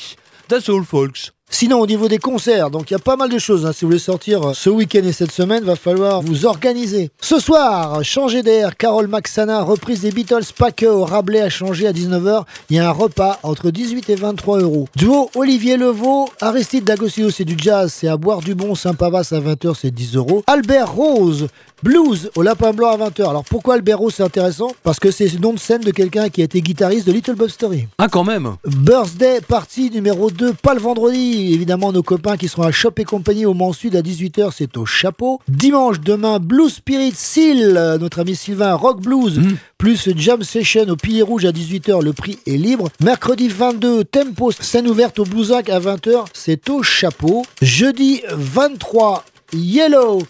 That's 0.47 0.69
all, 0.69 0.83
folks. 0.83 1.31
Sinon, 1.51 1.79
au 1.79 1.85
niveau 1.87 2.07
des 2.07 2.17
concerts, 2.17 2.69
donc 2.71 2.89
il 2.89 2.93
y 2.93 2.97
a 2.97 2.99
pas 2.99 3.15
mal 3.15 3.29
de 3.29 3.37
choses. 3.37 3.65
hein. 3.65 3.71
Si 3.71 3.85
vous 3.85 3.89
voulez 3.89 3.99
sortir 3.99 4.49
euh, 4.49 4.53
ce 4.53 4.69
week-end 4.69 5.03
et 5.05 5.11
cette 5.13 5.31
semaine, 5.31 5.63
va 5.63 5.75
falloir 5.75 6.21
vous 6.21 6.45
organiser. 6.45 7.11
Ce 7.21 7.39
soir, 7.39 8.03
changer 8.03 8.41
d'air, 8.43 8.75
Carole 8.75 9.07
Maxana, 9.07 9.61
reprise 9.61 10.01
des 10.01 10.11
Beatles, 10.11 10.41
pas 10.57 10.71
que 10.71 10.87
au 10.87 11.05
Rabelais 11.05 11.41
a 11.41 11.49
changé 11.49 11.87
à 11.87 11.93
19h. 11.93 12.43
Il 12.71 12.75
y 12.77 12.79
a 12.79 12.89
un 12.89 12.91
repas 12.91 13.39
entre 13.43 13.69
18 13.69 14.09
et 14.09 14.15
23 14.15 14.59
euros. 14.61 14.87
Duo 14.97 15.29
Olivier 15.35 15.77
Levaux, 15.77 16.27
Aristide 16.41 16.83
D'Agostino, 16.83 17.29
c'est 17.29 17.45
du 17.45 17.55
jazz, 17.57 17.93
c'est 17.95 18.07
à 18.07 18.17
boire 18.17 18.39
du 18.41 18.55
bon, 18.55 18.73
Saint-Pavas 18.75 19.29
à 19.31 19.39
20h, 19.39 19.75
c'est 19.79 19.91
10 19.91 20.15
euros. 20.17 20.43
Albert 20.47 20.91
Rose, 20.93 21.47
Blues 21.83 22.31
au 22.35 22.41
Lapin 22.41 22.71
Blanc 22.73 22.89
à 22.89 22.97
20h. 23.09 23.29
Alors 23.29 23.43
pourquoi 23.45 23.75
Albert 23.75 23.99
Rose 23.99 24.15
c'est 24.17 24.23
intéressant? 24.23 24.71
Parce 24.83 24.99
que 24.99 25.11
c'est 25.11 25.27
le 25.31 25.39
nom 25.39 25.53
de 25.53 25.59
scène 25.59 25.81
de 25.81 25.91
quelqu'un 25.91 26.29
qui 26.29 26.41
a 26.41 26.45
été 26.45 26.59
guitariste 26.61 27.05
de 27.05 27.11
Little 27.13 27.35
Bob 27.35 27.49
Story. 27.49 27.87
Ah, 27.99 28.07
quand 28.09 28.23
même 28.23 28.55
Birthday 28.65 29.39
partie 29.41 29.91
numéro 29.91 30.31
2, 30.31 30.53
pas 30.53 30.73
le 30.73 30.79
vendredi. 30.79 31.34
Évidemment, 31.35 31.91
nos 31.91 32.03
copains 32.03 32.37
qui 32.37 32.47
seront 32.47 32.63
à 32.63 32.71
Shop 32.71 32.91
et 32.97 33.03
compagnie 33.03 33.45
au 33.45 33.53
Mans 33.53 33.73
Sud 33.73 33.95
à 33.95 34.01
18h, 34.01 34.51
c'est 34.55 34.77
au 34.77 34.85
chapeau. 34.85 35.39
Dimanche, 35.47 35.99
demain, 35.99 36.39
Blue 36.39 36.69
Spirit 36.69 37.13
Seal, 37.15 37.77
euh, 37.77 37.97
notre 37.97 38.19
ami 38.19 38.35
Sylvain, 38.35 38.73
Rock 38.73 39.01
Blues, 39.01 39.41
plus 39.77 40.09
Jam 40.15 40.43
Session 40.43 40.87
au 40.87 40.95
Pilier 40.95 41.21
Rouge 41.21 41.45
à 41.45 41.51
18h, 41.51 42.01
le 42.01 42.13
prix 42.13 42.39
est 42.47 42.57
libre. 42.57 42.89
Mercredi 43.01 43.47
22, 43.47 44.03
Tempo, 44.05 44.51
scène 44.51 44.87
ouverte 44.87 45.19
au 45.19 45.25
Blousac 45.25 45.69
à 45.69 45.79
20h, 45.79 46.25
c'est 46.33 46.69
au 46.69 46.83
chapeau. 46.83 47.45
Jeudi 47.61 48.21
23, 48.31 49.25
Yellow. 49.53 50.21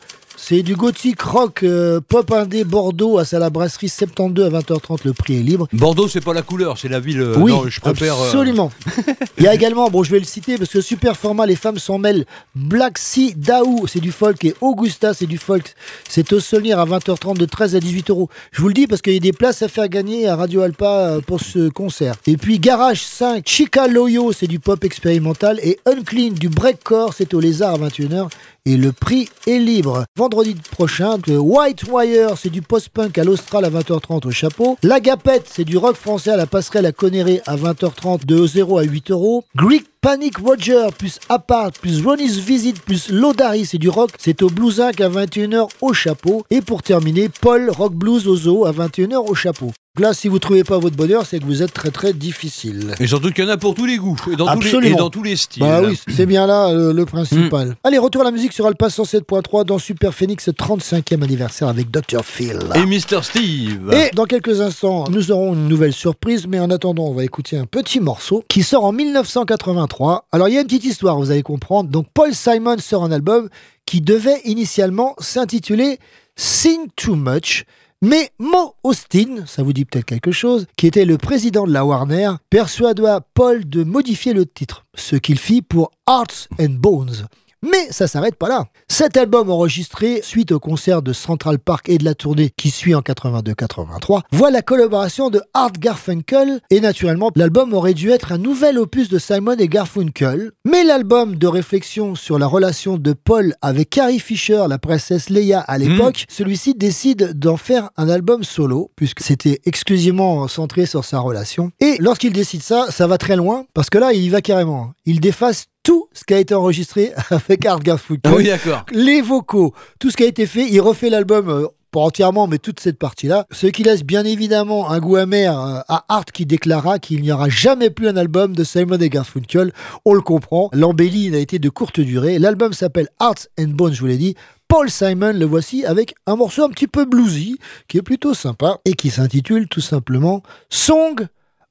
C'est 0.47 0.61
du 0.61 0.75
gothique 0.75 1.23
rock 1.23 1.63
euh, 1.63 1.99
pop 2.07 2.31
indé 2.31 2.63
Bordeaux 2.65 3.17
à 3.17 3.23
la 3.31 3.49
brasserie 3.49 3.89
72 3.89 4.45
à 4.45 4.59
20h30, 4.59 4.99
le 5.03 5.13
prix 5.13 5.37
est 5.39 5.41
libre. 5.41 5.67
Bordeaux, 5.73 6.07
c'est 6.07 6.21
pas 6.23 6.35
la 6.35 6.43
couleur, 6.43 6.77
c'est 6.77 6.87
la 6.87 6.99
ville. 6.99 7.19
euh, 7.19 7.35
Oui, 7.39 7.51
non, 7.51 7.63
je 7.67 7.81
préfère. 7.81 8.15
euh, 8.15 8.25
absolument. 8.25 8.71
Il 9.39 9.43
y 9.43 9.47
a 9.47 9.55
également, 9.55 9.89
bon, 9.89 10.03
je 10.03 10.11
vais 10.11 10.19
le 10.19 10.25
citer 10.25 10.59
parce 10.59 10.69
que 10.69 10.81
super 10.81 11.17
format, 11.17 11.47
les 11.47 11.55
femmes 11.55 11.79
s'en 11.79 11.97
mêlent. 11.97 12.25
Black 12.53 12.99
Sea 12.99 13.33
Daou, 13.35 13.87
c'est 13.87 13.99
du 13.99 14.11
folk, 14.11 14.45
et 14.45 14.53
Augusta, 14.61 15.15
c'est 15.15 15.25
du 15.25 15.39
folk. 15.39 15.73
C'est 16.07 16.31
au 16.31 16.39
Solnier 16.39 16.73
à 16.73 16.85
20h30 16.85 17.37
de 17.39 17.45
13 17.45 17.75
à 17.75 17.79
18 17.79 18.11
euros. 18.11 18.29
Je 18.51 18.61
vous 18.61 18.67
le 18.67 18.75
dis 18.75 18.85
parce 18.85 19.01
qu'il 19.01 19.13
y 19.13 19.17
a 19.17 19.19
des 19.19 19.33
places 19.33 19.63
à 19.63 19.67
faire 19.67 19.89
gagner 19.89 20.27
à 20.27 20.35
Radio 20.35 20.61
Alpa 20.61 20.85
euh, 20.85 21.21
pour 21.21 21.39
ce 21.41 21.69
concert. 21.69 22.17
Et 22.27 22.37
puis 22.37 22.59
Garage 22.59 23.01
5, 23.01 23.41
Chica 23.47 23.87
Loyo, 23.87 24.31
c'est 24.31 24.45
du 24.45 24.59
pop 24.59 24.83
expérimental, 24.83 25.59
et 25.63 25.79
Unclean, 25.87 26.33
du 26.33 26.49
breakcore, 26.49 27.15
c'est 27.15 27.33
au 27.33 27.39
Lézard 27.39 27.73
à 27.73 27.89
21h. 27.89 28.29
Et 28.67 28.77
le 28.77 28.91
prix 28.91 29.29
est 29.45 29.59
libre. 29.59 30.05
Vendredi 30.15 30.55
prochain, 30.71 31.17
White 31.27 31.83
Wire, 31.83 32.35
c'est 32.35 32.49
du 32.49 32.63
post-punk 32.63 33.15
à 33.19 33.23
l'Austral 33.23 33.63
à 33.63 33.69
20h30 33.69 34.25
au 34.25 34.31
chapeau. 34.31 34.75
L'Agapette, 34.81 35.45
c'est 35.47 35.65
du 35.65 35.77
rock 35.77 35.95
français 35.95 36.31
à 36.31 36.35
la 36.37 36.47
passerelle 36.47 36.87
à 36.87 36.91
Conneré 36.91 37.41
à 37.45 37.57
20h30 37.57 38.25
de 38.25 38.47
0 38.47 38.79
à 38.79 38.83
8 38.83 39.11
euros. 39.11 39.43
Greek 39.55 39.85
Panic 40.05 40.37
Roger, 40.37 40.89
plus 40.95 41.19
Apart, 41.29 41.71
plus 41.81 42.05
Ronnie's 42.05 42.37
Visit, 42.37 42.79
plus 42.79 43.09
Lodari, 43.09 43.65
c'est 43.65 43.79
du 43.79 43.89
rock. 43.89 44.11
C'est 44.19 44.43
au 44.43 44.51
Blues 44.51 44.79
Inc 44.79 45.01
à 45.01 45.09
21h 45.09 45.67
au 45.81 45.93
chapeau. 45.93 46.45
Et 46.51 46.61
pour 46.61 46.83
terminer, 46.83 47.27
Paul 47.41 47.71
Rock 47.71 47.95
Blues 47.95 48.27
au 48.27 48.35
zoo 48.35 48.65
à 48.67 48.71
21h 48.71 49.27
au 49.27 49.33
chapeau. 49.33 49.71
Là, 49.97 50.13
si 50.13 50.27
vous 50.27 50.39
trouvez 50.39 50.65
pas 50.65 50.77
votre 50.77 50.97
bonheur, 50.97 51.25
c'est 51.25 51.39
que 51.39 51.45
vous 51.45 51.63
êtes 51.63 51.73
très 51.73 51.89
très 51.89 52.11
difficile. 52.11 52.93
Et 52.99 53.07
surtout 53.07 53.31
qu'il 53.31 53.45
y 53.45 53.47
en 53.47 53.49
a 53.49 53.55
pour 53.55 53.73
tous 53.75 53.85
les 53.85 53.95
goûts 53.95 54.17
et 54.29 54.35
dans, 54.35 54.53
tous 54.57 54.79
les, 54.81 54.89
et 54.89 54.93
dans 54.93 55.09
tous 55.09 55.23
les 55.23 55.37
styles. 55.37 55.63
Bah 55.63 55.79
oui, 55.81 55.97
c'est 56.09 56.25
bien 56.25 56.45
là 56.45 56.67
euh, 56.67 56.91
le 56.91 57.05
principal. 57.05 57.77
Allez, 57.81 57.97
retour 57.97 58.21
à 58.21 58.25
la 58.25 58.31
musique 58.31 58.51
sur 58.51 58.65
Alpha 58.65 58.89
107.3 58.89 59.63
dans 59.63 59.79
Super 59.79 60.13
Phoenix 60.13 60.49
35e 60.49 61.23
anniversaire 61.23 61.69
avec 61.69 61.91
Dr. 61.91 62.25
Phil. 62.25 62.59
Et 62.75 62.85
Mr. 62.85 63.23
Steve. 63.23 63.89
Et 63.93 64.13
dans 64.13 64.25
quelques 64.25 64.59
instants, 64.59 65.05
nous 65.09 65.31
aurons 65.31 65.53
une 65.53 65.69
nouvelle 65.69 65.93
surprise, 65.93 66.45
mais 66.45 66.59
en 66.59 66.71
attendant, 66.71 67.05
on 67.05 67.13
va 67.13 67.23
écouter 67.23 67.57
un 67.57 67.65
petit 67.65 68.01
morceau 68.01 68.43
qui 68.49 68.63
sort 68.63 68.83
en 68.83 68.91
1983. 68.91 69.94
Alors, 70.31 70.49
il 70.49 70.53
y 70.53 70.57
a 70.57 70.61
une 70.61 70.67
petite 70.67 70.85
histoire, 70.85 71.17
vous 71.17 71.31
allez 71.31 71.43
comprendre. 71.43 71.89
Donc, 71.89 72.07
Paul 72.13 72.33
Simon 72.33 72.77
sort 72.79 73.03
un 73.03 73.11
album 73.11 73.49
qui 73.85 74.01
devait 74.01 74.41
initialement 74.45 75.15
s'intituler 75.19 75.99
Sing 76.35 76.87
Too 76.95 77.15
Much. 77.15 77.65
Mais 78.01 78.29
Mo 78.39 78.75
Austin, 78.83 79.45
ça 79.47 79.63
vous 79.63 79.73
dit 79.73 79.85
peut-être 79.85 80.05
quelque 80.05 80.31
chose, 80.31 80.67
qui 80.77 80.85
était 80.85 81.05
le 81.05 81.17
président 81.17 81.65
de 81.65 81.71
la 81.71 81.85
Warner, 81.85 82.31
persuada 82.49 83.21
Paul 83.33 83.67
de 83.67 83.83
modifier 83.83 84.33
le 84.33 84.45
titre, 84.45 84.85
ce 84.95 85.15
qu'il 85.15 85.39
fit 85.39 85.61
pour 85.61 85.91
Hearts 86.07 86.49
and 86.59 86.75
Bones. 86.77 87.27
Mais 87.65 87.91
ça 87.91 88.07
s'arrête 88.07 88.35
pas 88.35 88.47
là. 88.49 88.65
Cet 88.87 89.17
album 89.17 89.49
enregistré 89.49 90.21
suite 90.21 90.51
au 90.51 90.59
concert 90.59 91.01
de 91.01 91.13
Central 91.13 91.57
Park 91.57 91.89
et 91.89 91.97
de 91.97 92.05
la 92.05 92.13
tournée 92.13 92.51
qui 92.55 92.69
suit 92.69 92.93
en 92.93 93.01
82-83 93.01 94.21
voit 94.31 94.51
la 94.51 94.61
collaboration 94.61 95.29
de 95.29 95.41
Art 95.53 95.71
Garfunkel 95.71 96.61
et 96.69 96.79
naturellement 96.79 97.31
l'album 97.35 97.73
aurait 97.73 97.93
dû 97.93 98.11
être 98.11 98.31
un 98.31 98.37
nouvel 98.37 98.77
opus 98.77 99.09
de 99.09 99.17
Simon 99.17 99.55
et 99.57 99.67
Garfunkel. 99.67 100.51
Mais 100.65 100.83
l'album 100.83 101.35
de 101.35 101.47
réflexion 101.47 102.15
sur 102.15 102.37
la 102.37 102.47
relation 102.47 102.97
de 102.97 103.13
Paul 103.13 103.55
avec 103.61 103.89
Carrie 103.89 104.19
Fisher, 104.19 104.65
la 104.69 104.77
princesse 104.77 105.29
Leia 105.29 105.59
à 105.59 105.77
l'époque, 105.77 106.25
celui-ci 106.29 106.75
décide 106.75 107.33
d'en 107.33 107.57
faire 107.57 107.89
un 107.97 108.09
album 108.09 108.43
solo 108.43 108.91
puisque 108.95 109.21
c'était 109.21 109.59
exclusivement 109.65 110.47
centré 110.47 110.85
sur 110.85 111.03
sa 111.03 111.19
relation. 111.19 111.71
Et 111.79 111.95
lorsqu'il 111.99 112.33
décide 112.33 112.61
ça, 112.61 112.87
ça 112.89 113.07
va 113.07 113.17
très 113.17 113.35
loin 113.35 113.65
parce 113.73 113.89
que 113.89 113.97
là 113.97 114.13
il 114.13 114.21
y 114.21 114.29
va 114.29 114.41
carrément. 114.41 114.91
Il 115.05 115.19
déface 115.19 115.65
tout 115.85 116.09
ce 116.11 116.25
qui 116.25 116.33
a 116.33 116.39
été 116.39 116.53
enregistré 116.53 117.13
avec 117.29 117.65
Art 117.65 117.79
Garfunkel. 117.79 118.31
Ah 118.33 118.35
oui, 118.35 118.47
d'accord. 118.47 118.85
Les 118.91 119.21
vocaux, 119.21 119.73
tout 119.99 120.11
ce 120.11 120.17
qui 120.17 120.23
a 120.23 120.27
été 120.27 120.45
fait, 120.47 120.67
il 120.69 120.81
refait 120.81 121.09
l'album. 121.09 121.47
euh, 121.47 121.67
pas 121.91 122.01
entièrement, 122.01 122.45
mais 122.47 122.57
toute 122.57 122.81
cette 122.81 122.99
partie-là. 122.99 123.45
Ce 123.51 123.67
qui 123.67 123.83
laisse 123.83 124.03
bien 124.03 124.25
évidemment 124.25 124.91
un 124.91 124.99
goût 124.99 125.15
amer 125.15 125.57
euh, 125.57 125.79
à 125.87 126.03
Art 126.09 126.25
qui 126.25 126.45
déclara 126.45 126.99
qu'il 126.99 127.21
n'y 127.21 127.31
aura 127.31 127.47
jamais 127.47 127.89
plus 127.89 128.09
un 128.09 128.17
album 128.17 128.53
de 128.53 128.65
Simon 128.65 128.97
et 128.97 129.09
Garfunkel. 129.09 129.71
On 130.03 130.13
le 130.13 130.19
comprend. 130.19 130.69
L'embellie 130.73 131.29
n'a 131.29 131.37
été 131.37 131.57
de 131.57 131.69
courte 131.69 132.01
durée. 132.01 132.37
L'album 132.37 132.73
s'appelle 132.73 133.07
Hearts 133.21 133.47
and 133.57 133.69
Bones, 133.69 133.93
je 133.93 134.01
vous 134.01 134.07
l'ai 134.07 134.17
dit. 134.17 134.35
Paul 134.67 134.89
Simon, 134.89 135.31
le 135.33 135.45
voici 135.45 135.85
avec 135.85 136.15
un 136.25 136.35
morceau 136.35 136.65
un 136.65 136.69
petit 136.69 136.87
peu 136.87 137.05
bluesy, 137.05 137.59
qui 137.87 137.97
est 137.97 138.01
plutôt 138.01 138.33
sympa, 138.33 138.79
et 138.83 138.93
qui 138.93 139.09
s'intitule 139.09 139.67
tout 139.69 139.79
simplement 139.79 140.41
Song 140.69 141.27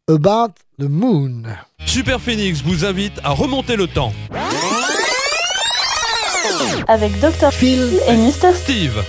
About 0.06 0.56
the 0.78 0.84
Moon. 0.84 1.44
Super 1.86 2.20
Phoenix 2.20 2.60
vous 2.60 2.84
invite 2.84 3.18
à 3.24 3.30
remonter 3.30 3.74
le 3.74 3.86
temps. 3.86 4.12
Avec 6.88 7.18
Dr. 7.20 7.50
Phil 7.50 7.98
et 8.06 8.14
Mr. 8.14 8.52
Steve. 8.54 9.02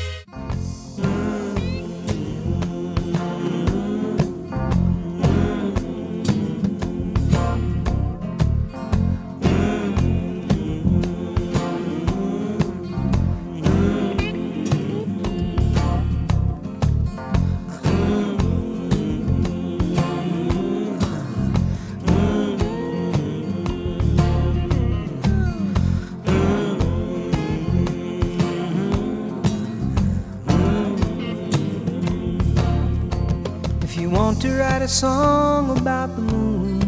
Want 34.26 34.42
to 34.42 34.58
write 34.58 34.82
a 34.82 34.88
song 34.88 35.78
about 35.78 36.16
the 36.16 36.22
moon, 36.24 36.80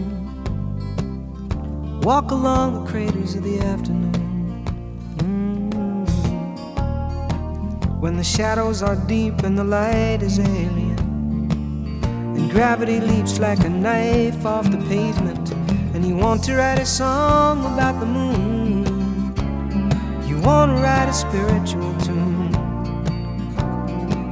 walk 2.01 2.31
along 2.31 2.73
the 2.73 2.89
craters 2.89 3.35
of 3.35 3.43
the 3.43 3.59
afternoon. 3.59 4.65
Mm. 5.17 6.07
When 7.99 8.17
the 8.17 8.23
shadows 8.23 8.81
are 8.81 8.95
deep 8.95 9.43
and 9.43 9.55
the 9.55 9.63
light 9.63 10.23
is 10.23 10.39
alien, 10.39 10.97
and 12.35 12.49
gravity 12.49 12.99
leaps 12.99 13.37
like 13.37 13.63
a 13.63 13.69
knife 13.69 14.43
off 14.43 14.71
the 14.71 14.79
pavement, 14.89 15.51
and 15.93 16.03
you 16.03 16.15
want 16.15 16.43
to 16.45 16.55
write 16.55 16.79
a 16.79 16.87
song 16.87 17.59
about 17.71 17.99
the 17.99 18.07
moon, 18.07 18.83
you 20.27 20.39
want 20.41 20.75
to 20.75 20.81
write 20.81 21.07
a 21.07 21.13
spiritual 21.13 21.93
tune. 21.99 22.49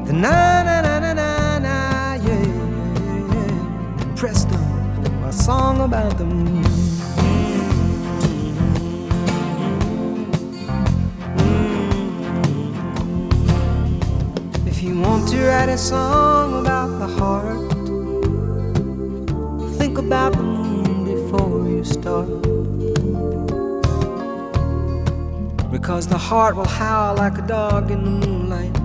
The 0.06 0.14
na 0.14 0.64
na 0.64 0.82
na 0.82 0.95
yeah. 4.16 4.22
Presto, 4.22 4.56
a 5.26 5.34
song 5.34 5.82
about 5.82 6.18
the 6.18 6.26
moon. 6.26 6.64
If 14.66 14.84
you 14.84 15.00
want 15.00 15.28
to 15.30 15.48
write 15.48 15.70
a 15.70 15.78
song 15.78 16.62
about 16.62 17.00
the 17.00 17.08
heart, 17.08 17.72
think 19.78 19.98
about 19.98 20.34
the 20.34 20.44
moon 20.44 21.06
before 21.06 21.68
you 21.70 21.84
start. 21.84 22.28
Because 25.72 26.08
the 26.08 26.18
heart 26.18 26.56
will 26.56 26.68
howl 26.68 27.18
like 27.18 27.38
a 27.38 27.48
dog 27.48 27.92
in 27.92 28.04
the 28.04 28.28
moonlight. 28.28 28.85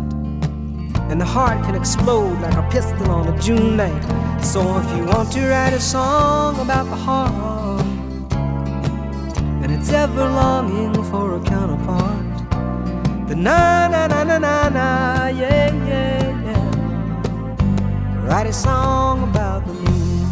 And 1.10 1.20
the 1.20 1.24
heart 1.24 1.64
can 1.64 1.74
explode 1.74 2.40
like 2.40 2.54
a 2.54 2.62
pistol 2.70 3.10
on 3.10 3.26
a 3.26 3.36
June 3.40 3.76
night. 3.76 4.04
So 4.44 4.60
if 4.78 4.96
you 4.96 5.04
want 5.06 5.32
to 5.32 5.40
write 5.48 5.72
a 5.72 5.80
song 5.80 6.60
about 6.60 6.84
the 6.84 6.94
heart, 6.94 7.84
and 9.62 9.72
it's 9.72 9.90
ever 9.92 10.24
longing 10.24 10.94
for 11.10 11.36
a 11.36 11.40
counterpart, 11.40 12.48
the 13.28 13.34
na 13.34 13.88
na 13.88 14.06
na 14.06 14.22
na 14.22 14.38
na 14.38 14.68
na, 14.68 15.26
yeah, 15.26 15.74
yeah, 15.90 16.44
yeah. 16.46 18.24
Write 18.24 18.46
a 18.46 18.52
song 18.52 19.24
about 19.24 19.66
the 19.66 19.74
moon. 19.74 20.26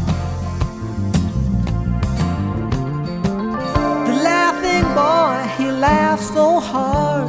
The 4.07 4.14
laughing 4.31 4.87
boy, 4.95 5.39
he 5.59 5.72
laughed 5.72 6.22
so 6.22 6.61
hard, 6.61 7.29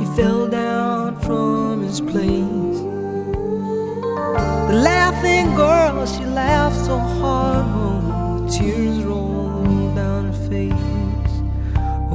he 0.00 0.04
fell 0.16 0.48
down 0.48 1.16
from 1.20 1.82
his 1.82 2.00
place. 2.00 2.67
Laughed 6.68 6.84
so 6.84 6.98
hard, 6.98 7.64
oh, 7.68 8.46
tears 8.50 9.02
rolled 9.02 9.94
down 9.94 10.26
her 10.26 10.48
face. 10.48 11.32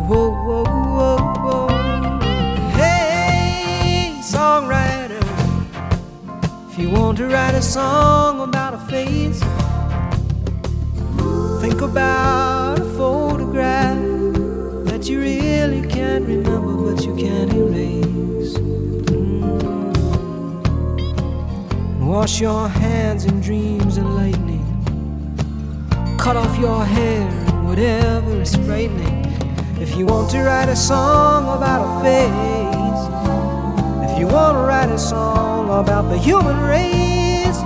Whoa, 0.07 0.29
whoa, 0.45 0.63
whoa, 0.95 1.17
whoa. 1.43 1.67
Hey, 2.77 4.13
songwriter, 4.21 5.23
if 6.69 6.77
you 6.77 6.89
want 6.91 7.17
to 7.17 7.25
write 7.25 7.55
a 7.55 7.61
song 7.63 8.41
about 8.41 8.75
a 8.75 8.79
face, 8.91 9.39
think 11.59 11.81
about 11.81 12.79
a 12.79 12.85
photograph 12.95 13.97
that 14.85 15.09
you 15.09 15.19
really 15.19 15.81
can't 15.87 16.27
remember, 16.27 16.93
but 16.93 17.03
you 17.03 17.15
can't 17.15 17.51
erase. 17.53 18.53
Mm. 19.09 19.63
Wash 22.05 22.39
your 22.39 22.67
hands 22.67 23.25
dreams 23.43 23.97
and 23.97 24.15
lightning. 24.15 24.63
Cut 26.17 26.37
off 26.37 26.57
your 26.57 26.85
hair 26.85 27.27
and 27.27 27.67
whatever 27.67 28.41
is 28.41 28.55
frightening. 28.55 29.25
If 29.81 29.97
you 29.97 30.05
want 30.05 30.31
to 30.31 30.43
write 30.43 30.69
a 30.69 30.75
song 30.77 31.43
about 31.57 31.81
a 31.83 32.03
face, 32.03 33.03
if 34.09 34.17
you 34.17 34.27
want 34.27 34.55
to 34.55 34.61
write 34.61 34.89
a 34.89 34.97
song 34.97 35.65
about 35.77 36.03
the 36.03 36.17
human 36.17 36.57
race, 36.61 37.59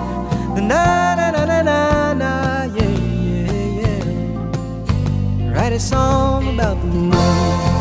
the 0.55 0.61
na 0.61 1.13
na 1.13 1.29
na 1.29 1.45
na 1.45 1.61
na 1.61 2.13
na, 2.13 2.63
yeah, 2.73 2.89
yeah, 2.89 4.03
yeah. 5.39 5.53
Write 5.53 5.73
a 5.73 5.79
song 5.79 6.55
about 6.55 6.81
the 6.81 6.87
moon. 6.87 7.76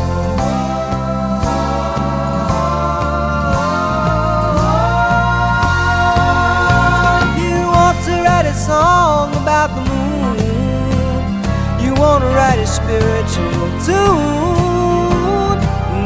Song 8.67 9.31
about 9.43 9.69
the 9.75 9.81
moon, 9.91 10.37
you 11.83 11.93
want 12.01 12.21
to 12.21 12.29
write 12.37 12.59
a 12.59 12.67
spiritual 12.67 13.67
tune. 13.87 15.59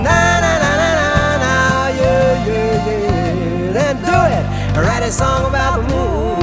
Na 0.05 0.21
na 0.43 0.53
na 0.63 0.71
na 0.81 0.89
na 0.99 1.09
na, 1.43 1.53
yeah 1.99 2.45
yeah 2.47 2.87
yeah. 2.87 3.73
Then 3.75 3.95
do 4.05 4.17
it. 4.37 4.45
Write 4.77 5.03
a 5.09 5.11
song 5.11 5.41
about 5.49 5.73
the 5.81 5.83
moon. 5.95 6.40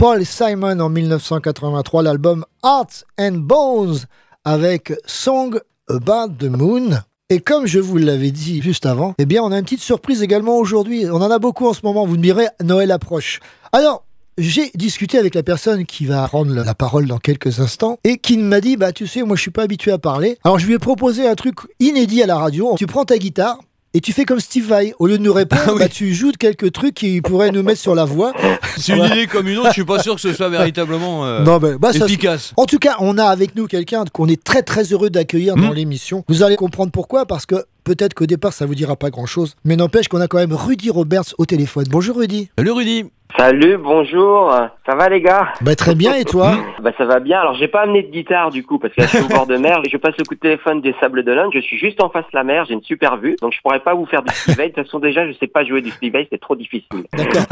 Paul 0.00 0.24
Simon 0.24 0.80
en 0.80 0.88
1983, 0.88 2.02
l'album 2.02 2.46
Hearts 2.64 3.04
and 3.18 3.32
Bones 3.32 3.98
avec 4.46 4.94
Song 5.04 5.60
About 5.90 6.36
the 6.38 6.44
Moon. 6.44 7.00
Et 7.28 7.40
comme 7.40 7.66
je 7.66 7.80
vous 7.80 7.98
l'avais 7.98 8.30
dit 8.30 8.62
juste 8.62 8.86
avant, 8.86 9.12
eh 9.18 9.26
bien, 9.26 9.42
on 9.42 9.52
a 9.52 9.58
une 9.58 9.64
petite 9.64 9.82
surprise 9.82 10.22
également 10.22 10.56
aujourd'hui. 10.56 11.04
On 11.10 11.16
en 11.16 11.30
a 11.30 11.38
beaucoup 11.38 11.66
en 11.66 11.74
ce 11.74 11.80
moment. 11.84 12.06
Vous 12.06 12.16
me 12.16 12.22
direz, 12.22 12.46
Noël 12.64 12.92
approche. 12.92 13.40
Alors, 13.72 14.06
j'ai 14.38 14.70
discuté 14.74 15.18
avec 15.18 15.34
la 15.34 15.42
personne 15.42 15.84
qui 15.84 16.06
va 16.06 16.26
prendre 16.28 16.54
la 16.54 16.74
parole 16.74 17.04
dans 17.06 17.18
quelques 17.18 17.60
instants 17.60 17.98
et 18.02 18.16
qui 18.16 18.38
m'a 18.38 18.62
dit, 18.62 18.78
bah, 18.78 18.92
tu 18.92 19.06
sais, 19.06 19.22
moi, 19.22 19.36
je 19.36 19.42
suis 19.42 19.50
pas 19.50 19.64
habitué 19.64 19.92
à 19.92 19.98
parler. 19.98 20.38
Alors, 20.44 20.58
je 20.58 20.66
lui 20.66 20.72
ai 20.72 20.78
proposé 20.78 21.28
un 21.28 21.34
truc 21.34 21.56
inédit 21.78 22.22
à 22.22 22.26
la 22.26 22.38
radio. 22.38 22.74
Tu 22.78 22.86
prends 22.86 23.04
ta 23.04 23.18
guitare, 23.18 23.58
et 23.92 24.00
tu 24.00 24.12
fais 24.12 24.24
comme 24.24 24.40
Steve 24.40 24.66
Vai. 24.68 24.94
Au 24.98 25.06
lieu 25.06 25.18
de 25.18 25.22
nous 25.22 25.32
répondre, 25.32 25.76
bah, 25.78 25.88
tu 25.88 26.14
joues 26.14 26.32
quelques 26.38 26.72
trucs 26.72 26.94
qui 26.94 27.20
pourraient 27.20 27.50
nous 27.50 27.62
mettre 27.62 27.80
sur 27.80 27.94
la 27.94 28.04
voie. 28.04 28.32
C'est 28.76 28.92
une 28.96 29.04
idée 29.04 29.26
comme 29.26 29.48
une 29.48 29.58
autre, 29.58 29.68
je 29.68 29.72
suis 29.74 29.84
pas 29.84 30.02
sûr 30.02 30.14
que 30.14 30.20
ce 30.20 30.32
soit 30.32 30.48
véritablement 30.48 31.24
euh, 31.26 31.42
Non, 31.42 31.58
bah, 31.58 31.92
ça- 31.92 32.04
efficace. 32.06 32.52
En 32.56 32.66
tout 32.66 32.78
cas, 32.78 32.96
on 33.00 33.18
a 33.18 33.24
avec 33.24 33.56
nous 33.56 33.66
quelqu'un 33.66 34.04
qu'on 34.12 34.28
est 34.28 34.42
très 34.42 34.62
très 34.62 34.84
heureux 34.84 35.10
d'accueillir 35.10 35.56
Hmm. 35.56 35.62
dans 35.62 35.72
l'émission. 35.72 36.24
Vous 36.28 36.42
allez 36.42 36.56
comprendre 36.56 36.92
pourquoi, 36.92 37.26
parce 37.26 37.46
que 37.46 37.64
peut-être 37.84 38.14
qu'au 38.14 38.26
départ 38.26 38.52
ça 38.52 38.66
vous 38.66 38.74
dira 38.74 38.96
pas 38.96 39.10
grand 39.10 39.26
chose, 39.26 39.54
mais 39.64 39.76
n'empêche 39.76 40.08
qu'on 40.08 40.20
a 40.20 40.28
quand 40.28 40.38
même 40.38 40.52
Rudy 40.52 40.90
Roberts 40.90 41.34
au 41.38 41.46
téléphone. 41.46 41.84
Bonjour 41.90 42.16
Rudy. 42.16 42.50
Salut 42.56 42.72
Rudy. 42.72 43.04
Salut, 43.38 43.76
bonjour. 43.76 44.52
Ça 44.84 44.96
va 44.96 45.08
les 45.08 45.20
gars? 45.20 45.52
Bah 45.60 45.76
très 45.76 45.94
bien 45.94 46.14
et 46.14 46.24
toi? 46.24 46.52
Bah 46.82 46.90
ça 46.98 47.04
va 47.04 47.20
bien. 47.20 47.38
Alors 47.38 47.54
j'ai 47.54 47.68
pas 47.68 47.82
amené 47.82 48.02
de 48.02 48.10
guitare 48.10 48.50
du 48.50 48.64
coup 48.64 48.80
parce 48.80 48.92
que 48.92 49.02
là, 49.02 49.06
je 49.06 49.18
suis 49.18 49.24
au 49.24 49.28
bord 49.28 49.46
de 49.46 49.56
mer. 49.56 49.80
Je 49.88 49.96
passe 49.98 50.16
le 50.18 50.24
coup 50.24 50.34
de 50.34 50.40
téléphone 50.40 50.80
des 50.80 50.96
Sables 51.00 51.22
d'Olonne. 51.22 51.48
Je 51.54 51.60
suis 51.60 51.78
juste 51.78 52.02
en 52.02 52.10
face 52.10 52.24
de 52.24 52.36
la 52.36 52.42
mer. 52.42 52.64
J'ai 52.66 52.74
une 52.74 52.82
super 52.82 53.18
vue, 53.18 53.36
donc 53.40 53.52
je 53.52 53.60
pourrais 53.62 53.78
pas 53.78 53.94
vous 53.94 54.04
faire 54.04 54.24
du 54.24 54.34
Steve 54.34 54.56
Vai. 54.56 54.70
De 54.70 54.74
toute 54.74 54.84
façon 54.84 54.98
déjà 54.98 55.28
je 55.28 55.32
sais 55.38 55.46
pas 55.46 55.64
jouer 55.64 55.80
du 55.80 55.90
Steve 55.92 56.12
Vai, 56.12 56.26
c'est 56.28 56.40
trop 56.40 56.56
difficile. 56.56 57.04
D'accord. 57.16 57.44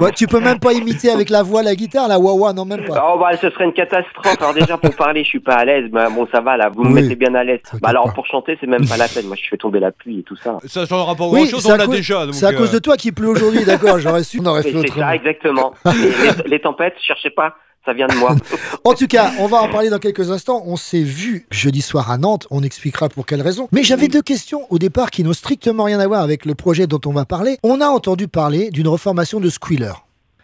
Ouais, 0.00 0.12
tu 0.12 0.26
peux 0.26 0.40
même 0.40 0.58
pas 0.58 0.72
imiter 0.72 1.10
avec 1.10 1.28
la 1.28 1.42
voix 1.42 1.62
la 1.62 1.74
guitare, 1.74 2.08
la 2.08 2.18
wah 2.18 2.54
non 2.54 2.64
même 2.64 2.86
pas. 2.86 3.06
Oh 3.06 3.18
bah 3.18 3.36
ce 3.36 3.50
serait 3.50 3.66
une 3.66 3.74
catastrophe. 3.74 4.40
Alors 4.40 4.54
déjà 4.54 4.78
pour 4.78 4.96
parler 4.96 5.22
je 5.22 5.28
suis 5.28 5.40
pas 5.40 5.56
à 5.56 5.66
l'aise. 5.66 5.90
Bah, 5.90 6.08
bon 6.08 6.26
ça 6.32 6.40
va 6.40 6.56
là, 6.56 6.70
vous 6.70 6.82
me 6.82 6.94
Oui. 6.94 7.02
mettez 7.02 7.14
bien 7.14 7.34
à 7.34 7.44
l'aise. 7.44 7.60
Bah 7.82 7.90
alors 7.90 8.10
pour 8.14 8.24
chanter 8.26 8.56
c'est 8.58 8.66
même 8.66 8.88
pas 8.88 8.96
la 8.96 9.06
peine. 9.06 9.26
Moi 9.26 9.36
je 9.38 9.46
fais 9.50 9.58
tomber 9.58 9.75
la 9.78 9.92
pluie 9.92 10.20
et 10.20 10.22
tout 10.22 10.36
ça. 10.36 10.58
Ça 10.66 10.86
changera 10.86 11.14
pas 11.14 11.26
Oui, 11.26 11.42
grand 11.42 11.50
chose, 11.50 11.62
c'est 11.62 11.70
on 11.70 11.74
à 11.74 11.76
l'a 11.78 11.86
cause- 11.86 11.96
déjà. 11.96 12.26
C'est 12.32 12.46
à 12.46 12.52
cause 12.52 12.70
euh, 12.70 12.74
de 12.74 12.78
toi 12.78 12.96
qu'il 12.96 13.12
pleut 13.12 13.28
aujourd'hui, 13.28 13.64
d'accord 13.64 13.98
J'aurais 13.98 14.24
su, 14.24 14.40
on 14.42 14.46
aurait 14.46 14.62
fait 14.62 14.72
C'est 14.82 14.98
ça 14.98 15.14
exactement. 15.14 15.72
Les, 15.84 16.48
les 16.50 16.60
tempêtes, 16.60 16.94
cherchez 17.00 17.30
pas. 17.30 17.54
Ça 17.84 17.92
vient 17.92 18.08
de 18.08 18.14
moi. 18.16 18.34
En 18.82 18.94
tout 18.94 19.06
cas, 19.06 19.30
on 19.38 19.46
va 19.46 19.58
en 19.62 19.68
parler 19.68 19.90
dans 19.90 20.00
quelques 20.00 20.32
instants. 20.32 20.60
On 20.66 20.74
s'est 20.74 21.04
vu 21.04 21.46
jeudi 21.52 21.80
soir 21.82 22.10
à 22.10 22.18
Nantes. 22.18 22.48
On 22.50 22.64
expliquera 22.64 23.08
pour 23.08 23.26
quelles 23.26 23.42
raisons. 23.42 23.68
Mais 23.70 23.84
j'avais 23.84 24.08
deux 24.08 24.22
questions 24.22 24.66
au 24.70 24.78
départ 24.80 25.12
qui 25.12 25.22
n'ont 25.22 25.32
strictement 25.32 25.84
rien 25.84 26.00
à 26.00 26.06
voir 26.08 26.20
avec 26.22 26.46
le 26.46 26.56
projet 26.56 26.88
dont 26.88 26.98
on 27.06 27.12
va 27.12 27.24
parler. 27.26 27.58
On 27.62 27.80
a 27.80 27.86
entendu 27.86 28.26
parler 28.26 28.70
d'une 28.72 28.88
reformation 28.88 29.38
de 29.38 29.48
Squealer. 29.48 29.92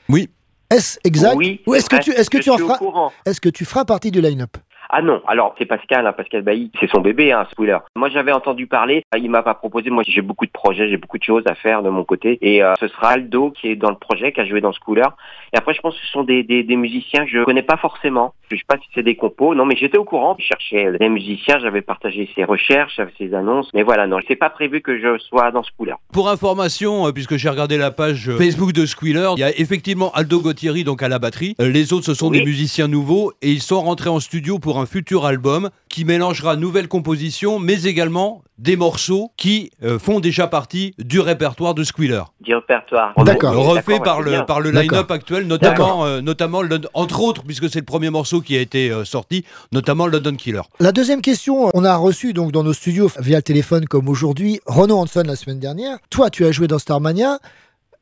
Oui. 0.09 0.31
Est-ce 0.71 0.99
exact 1.03 1.35
Oui, 1.35 1.61
Ou 1.67 1.75
est-ce 1.75 1.91
que 1.91 1.97
tu, 1.97 2.13
est-ce 2.13 2.31
que 2.31 2.39
tu 2.39 2.49
en 2.49 2.59
feras 2.59 2.79
courant. 2.79 3.13
Est-ce 3.27 3.41
que 3.41 3.49
tu 3.49 3.65
feras 3.65 3.85
partie 3.85 4.13
du 4.13 4.21
line-up 4.21 4.57
Ah 4.95 5.01
non, 5.01 5.23
alors 5.27 5.55
c'est 5.59 5.65
Pascal, 5.65 6.07
hein, 6.07 6.13
Pascal 6.13 6.43
Bailly, 6.43 6.71
c'est 6.79 6.91
son 6.91 7.01
bébé, 7.01 7.33
hein, 7.33 7.47
Spooler. 7.51 7.79
Moi 7.97 8.11
j'avais 8.11 8.33
entendu 8.33 8.67
parler, 8.67 9.03
il 9.19 9.31
m'a 9.31 9.43
pas 9.43 9.55
proposé, 9.55 9.89
moi 9.89 10.03
j'ai 10.07 10.21
beaucoup 10.21 10.45
de 10.45 10.51
projets, 10.51 10.89
j'ai 10.91 10.99
beaucoup 10.99 11.17
de 11.19 11.25
choses 11.25 11.45
à 11.47 11.55
faire 11.55 11.83
de 11.83 11.89
mon 11.89 12.05
côté, 12.05 12.39
et 12.43 12.63
euh, 12.63 12.75
ce 12.79 12.89
sera 12.89 13.09
Aldo 13.13 13.51
qui 13.53 13.69
est 13.69 13.77
dans 13.77 13.89
le 13.91 13.97
projet, 13.97 14.33
qui 14.33 14.41
a 14.41 14.45
joué 14.45 14.61
dans 14.61 14.73
Schooler. 14.73 15.07
Et 15.55 15.57
après 15.57 15.73
je 15.73 15.81
pense 15.81 15.95
que 15.95 16.05
ce 16.05 16.13
sont 16.13 16.25
des, 16.25 16.43
des, 16.43 16.63
des 16.63 16.77
musiciens 16.77 17.25
que 17.25 17.31
je 17.31 17.43
connais 17.45 17.63
pas 17.63 17.79
forcément, 17.79 18.35
je 18.51 18.57
sais 18.57 18.63
pas 18.69 18.77
si 18.77 18.89
c'est 18.95 19.03
des 19.03 19.17
compos, 19.17 19.55
non 19.55 19.65
mais 19.65 19.77
j'étais 19.77 19.97
au 19.97 20.05
courant, 20.05 20.37
je 20.39 20.45
cherchais 20.45 20.99
des 20.99 21.09
musiciens, 21.09 21.59
j'avais 21.59 21.81
partagé 21.83 22.29
ses 22.35 22.45
recherches, 22.45 23.01
ses 23.17 23.33
annonces, 23.35 23.71
mais 23.73 23.83
voilà, 23.85 24.07
non, 24.07 24.19
c'est 24.29 24.37
pas 24.37 24.51
prévu 24.51 24.83
que 24.83 24.99
je 24.99 25.17
sois 25.19 25.51
dans 25.53 25.63
Schooler. 25.63 25.95
Pour 26.13 26.29
information, 26.29 27.07
euh, 27.07 27.13
puisque 27.13 27.37
j'ai 27.39 27.49
regardé 27.49 27.79
la 27.79 27.91
page 27.93 28.29
euh, 28.29 28.37
Facebook 28.37 28.73
de 28.73 28.85
Squealer, 28.85 29.31
il 29.37 29.41
y 29.41 29.45
a 29.45 29.59
effectivement 29.59 30.13
Aldo 30.13 30.41
Gauthieri 30.41 30.85
donc 30.85 31.03
à 31.03 31.09
la 31.09 31.19
batterie. 31.19 31.55
Euh, 31.63 31.69
Les 31.71 31.95
autres, 31.95 32.05
ce 32.05 32.13
sont 32.15 32.29
Oui. 32.29 32.39
des 32.41 32.45
musiciens 32.45 32.89
nouveaux 32.89 33.33
et 33.41 33.49
ils 33.51 33.63
sont 33.63 33.81
rentrés 33.81 34.11
en 34.11 34.21
studio 34.21 34.59
pour 34.59 34.79
un 34.79 34.82
futur 34.87 35.27
album 35.27 35.71
qui 35.89 36.05
mélangera 36.05 36.57
nouvelles 36.57 36.89
compositions, 36.89 37.59
mais 37.59 37.83
également 37.85 38.43
des 38.59 38.77
morceaux 38.77 39.33
qui 39.37 39.71
euh, 39.83 39.99
font 39.99 40.21
déjà 40.21 40.47
partie 40.47 40.95
du 40.99 41.21
répertoire 41.21 41.75
de 41.75 41.83
Squealer. 41.85 42.23
Du 42.41 42.55
répertoire. 42.55 43.13
D'accord. 43.25 43.55
Refait 43.57 43.99
par 43.99 44.21
le, 44.23 44.31
bien. 44.31 44.45
par 44.45 44.61
le 44.61 44.71
line-up 44.71 45.11
actuel, 45.11 45.47
notamment, 45.47 46.05
euh, 46.05 46.21
notamment 46.21 46.63
entre 46.95 47.23
autres, 47.23 47.43
puisque 47.45 47.69
c'est 47.69 47.81
le 47.81 47.85
premier 47.85 48.11
morceau 48.11 48.41
qui 48.41 48.57
a 48.57 48.61
été 48.61 48.91
euh, 48.91 49.05
sorti, 49.05 49.45
notamment 49.73 50.07
London 50.07 50.35
Killer. 50.37 50.63
La 50.81 50.93
deuxième 50.93 51.23
question, 51.23 51.71
on 51.75 51.85
a 51.85 51.97
reçu 51.97 52.33
donc 52.33 52.53
dans 52.53 52.63
nos 52.63 52.73
studios 52.73 53.11
via 53.19 53.39
le 53.39 53.43
téléphone 53.43 53.87
comme 53.87 54.09
aujourd'hui 54.09 54.61
Renaud 54.67 54.99
Hanson 54.99 55.25
la 55.27 55.37
semaine 55.37 55.59
dernière. 55.61 55.99
Toi, 56.11 56.31
tu 56.31 56.45
as 56.45 56.53
joué 56.53 56.69
dans 56.69 56.79
Starmania. 56.79 57.39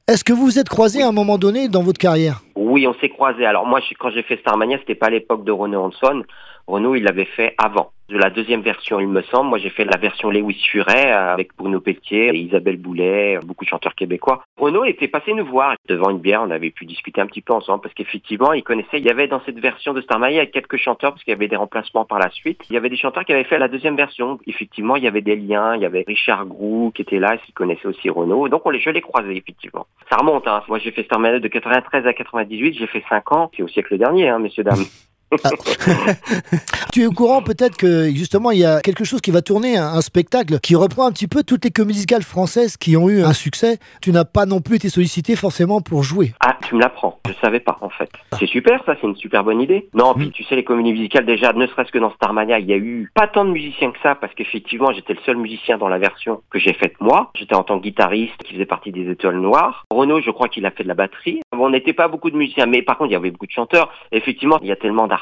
Est-ce 0.09 0.24
que 0.24 0.32
vous 0.32 0.44
vous 0.44 0.59
êtes 0.59 0.69
croisés 0.69 1.02
à 1.02 1.09
un 1.09 1.12
moment 1.12 1.39
donné 1.39 1.69
dans 1.69 1.82
votre 1.85 1.98
carrière? 1.98 2.43
Oui, 2.57 2.85
on 2.86 2.94
s'est 3.01 3.11
croisés. 3.11 3.47
Alors 3.47 3.65
moi, 3.66 3.78
je- 3.81 3.94
quand 3.98 4.11
j'ai 4.11 4.24
fait 4.24 4.36
Starmania, 4.39 4.77
c'était 4.81 4.97
pas 4.97 5.07
à 5.07 5.11
l'époque 5.11 5.44
de 5.44 5.52
Renaud 5.52 5.82
Hanson. 5.85 6.23
Renaud, 6.70 6.94
il 6.94 7.02
l'avait 7.02 7.24
fait 7.24 7.55
avant. 7.59 7.90
De 8.09 8.18
la 8.18 8.30
deuxième 8.30 8.62
version, 8.62 8.98
il 8.98 9.06
me 9.06 9.22
semble. 9.22 9.51
Moi, 9.51 9.59
j'ai 9.59 9.70
fait 9.70 9.84
la 9.84 9.97
version 9.97 10.30
Lewis 10.30 10.60
Furet 10.70 11.12
euh, 11.12 11.32
avec 11.32 11.51
Bruno 11.56 11.80
Pelletier 11.80 12.30
et 12.30 12.38
Isabelle 12.38 12.76
Boulet, 12.76 13.36
euh, 13.36 13.40
beaucoup 13.40 13.64
de 13.64 13.70
chanteurs 13.70 13.94
québécois. 13.94 14.42
Renaud 14.56 14.84
était 14.84 15.06
passé 15.06 15.32
nous 15.32 15.44
voir 15.44 15.76
devant 15.88 16.10
une 16.10 16.18
bière. 16.18 16.42
On 16.42 16.51
avait 16.51 16.70
pu 16.70 16.86
discuter 16.86 17.20
un 17.20 17.26
petit 17.26 17.40
peu 17.40 17.52
ensemble 17.52 17.82
parce 17.82 17.94
qu'effectivement, 17.94 18.52
il 18.52 18.64
connaissait. 18.64 18.98
Il 18.98 19.05
y 19.05 19.10
avait 19.10 19.28
dans 19.28 19.40
cette 19.47 19.59
version 19.60 19.94
de 19.94 20.01
Starmania 20.01 20.47
quelques 20.47 20.76
chanteurs 20.76 21.12
parce 21.12 21.22
qu'il 21.22 21.32
y 21.32 21.36
avait 21.36 21.47
des 21.48 21.56
remplacements 21.56 22.05
par 22.05 22.18
la 22.18 22.30
suite. 22.30 22.60
Il 22.68 22.74
y 22.74 22.76
avait 22.76 22.88
des 22.88 22.97
chanteurs 22.97 23.24
qui 23.24 23.32
avaient 23.32 23.44
fait 23.44 23.59
la 23.59 23.68
deuxième 23.68 23.97
version. 23.97 24.40
Effectivement, 24.47 24.97
il 24.97 25.05
y 25.05 25.09
avait 25.09 25.22
des 25.22 25.36
liens. 25.36 25.76
Il 25.76 25.82
y 25.82 25.86
avait 25.86 26.05
Richard 26.06 26.47
Grou 26.47 26.92
qui 26.94 27.02
était 27.02 27.20
là, 27.20 27.36
qui 27.36 27.52
connaissait 27.52 27.86
aussi 27.86 28.10
Renaud. 28.10 28.48
Donc, 28.48 28.62
on 28.64 28.70
les, 28.70 28.80
je 28.80 28.90
l'ai 28.90 29.02
croisé 29.02 29.36
effectivement. 29.36 29.86
Ça 30.10 30.16
remonte. 30.16 30.48
Hein. 30.48 30.62
Moi, 30.68 30.78
j'ai 30.78 30.90
fait 30.90 31.05
Starmania 31.05 31.38
de 31.38 31.48
93 31.48 32.06
à 32.06 32.12
98. 32.12 32.74
J'ai 32.74 32.86
fait 32.88 33.05
5 33.09 33.32
ans. 33.32 33.51
C'est 33.56 33.62
au 33.62 33.68
siècle 33.68 33.98
dernier, 33.98 34.28
hein, 34.28 34.38
messieurs 34.38 34.64
dames. 34.64 34.84
Tu 36.93 37.02
es 37.02 37.07
au 37.07 37.12
courant 37.12 37.43
peut-être 37.43 37.77
que 37.77 38.11
justement 38.11 38.51
il 38.51 38.59
y 38.59 38.65
a 38.65 38.81
quelque 38.81 39.05
chose 39.05 39.20
qui 39.20 39.31
va 39.31 39.43
tourner, 39.43 39.77
un, 39.77 39.86
un 39.86 40.01
spectacle 40.01 40.59
qui 40.61 40.74
reprend 40.74 41.07
un 41.07 41.12
petit 41.12 41.28
peu 41.28 41.44
toutes 41.44 41.65
les 41.65 41.70
comédies 41.70 42.01
musicales 42.01 42.23
françaises 42.23 42.77
qui 42.77 42.97
ont 42.97 43.11
eu 43.11 43.23
un 43.23 43.35
succès. 43.35 43.78
Tu 44.01 44.11
n'as 44.11 44.24
pas 44.24 44.47
non 44.47 44.61
plus 44.61 44.77
été 44.77 44.89
sollicité 44.89 45.36
forcément 45.36 45.82
pour 45.82 46.02
jouer. 46.02 46.32
Ah, 46.40 46.57
tu 46.66 46.77
me 46.77 46.81
l'apprends. 46.81 47.19
Je 47.28 47.35
savais 47.43 47.61
pas, 47.61 47.77
en 47.81 47.90
fait. 47.90 48.09
C'est 48.39 48.47
super, 48.47 48.82
ça, 48.86 48.94
c'est 48.98 49.07
une 49.07 49.16
super 49.16 49.44
bonne 49.44 49.61
idée. 49.61 49.89
Non, 49.93 50.15
puis 50.15 50.31
tu 50.31 50.44
sais, 50.44 50.57
les 50.57 50.65
comédies 50.65 50.93
musicales, 50.93 51.27
déjà, 51.27 51.52
ne 51.52 51.66
serait-ce 51.66 51.90
que 51.93 51.98
dans 51.98 52.11
Starmania, 52.12 52.59
il 52.59 52.66
y 52.66 52.73
a 52.73 52.77
eu 52.77 53.11
pas 53.15 53.27
tant 53.27 53.44
de 53.44 53.51
musiciens 53.51 53.90
que 53.90 53.98
ça, 54.02 54.15
parce 54.15 54.32
qu'effectivement, 54.35 54.93
j'étais 54.93 55.12
le 55.12 55.19
seul 55.27 55.36
musicien 55.36 55.77
dans 55.77 55.89
la 55.89 55.98
version 55.98 56.40
que 56.51 56.59
j'ai 56.59 56.73
faite 56.73 56.94
moi. 57.01 57.31
J'étais 57.35 57.55
en 57.55 57.65
tant 57.65 57.78
que 57.78 57.82
guitariste 57.82 58.36
qui 58.44 58.55
faisait 58.55 58.66
partie 58.66 58.93
des 58.93 59.11
Étoiles 59.11 59.40
Noires. 59.40 59.85
Renaud, 59.90 60.20
je 60.23 60.31
crois 60.31 60.48
qu'il 60.48 60.65
a 60.65 60.70
fait 60.70 60.85
de 60.85 60.89
la 60.89 60.94
batterie. 60.94 61.40
Bon, 61.52 61.66
on 61.66 61.70
n'était 61.70 61.93
pas 61.93 62.09
beaucoup 62.09 62.31
de 62.31 62.36
musiciens, 62.36 62.66
mais 62.66 62.82
par 62.82 62.97
contre, 62.97 63.11
il 63.11 63.15
y 63.15 63.16
avait 63.16 63.31
beaucoup 63.31 63.47
de 63.47 63.52
chanteurs. 63.52 63.93
Effectivement, 64.12 64.59
il 64.62 64.69
y 64.69 64.73
a 64.73 64.77
tellement 64.77 65.07
d'artistes, 65.07 65.19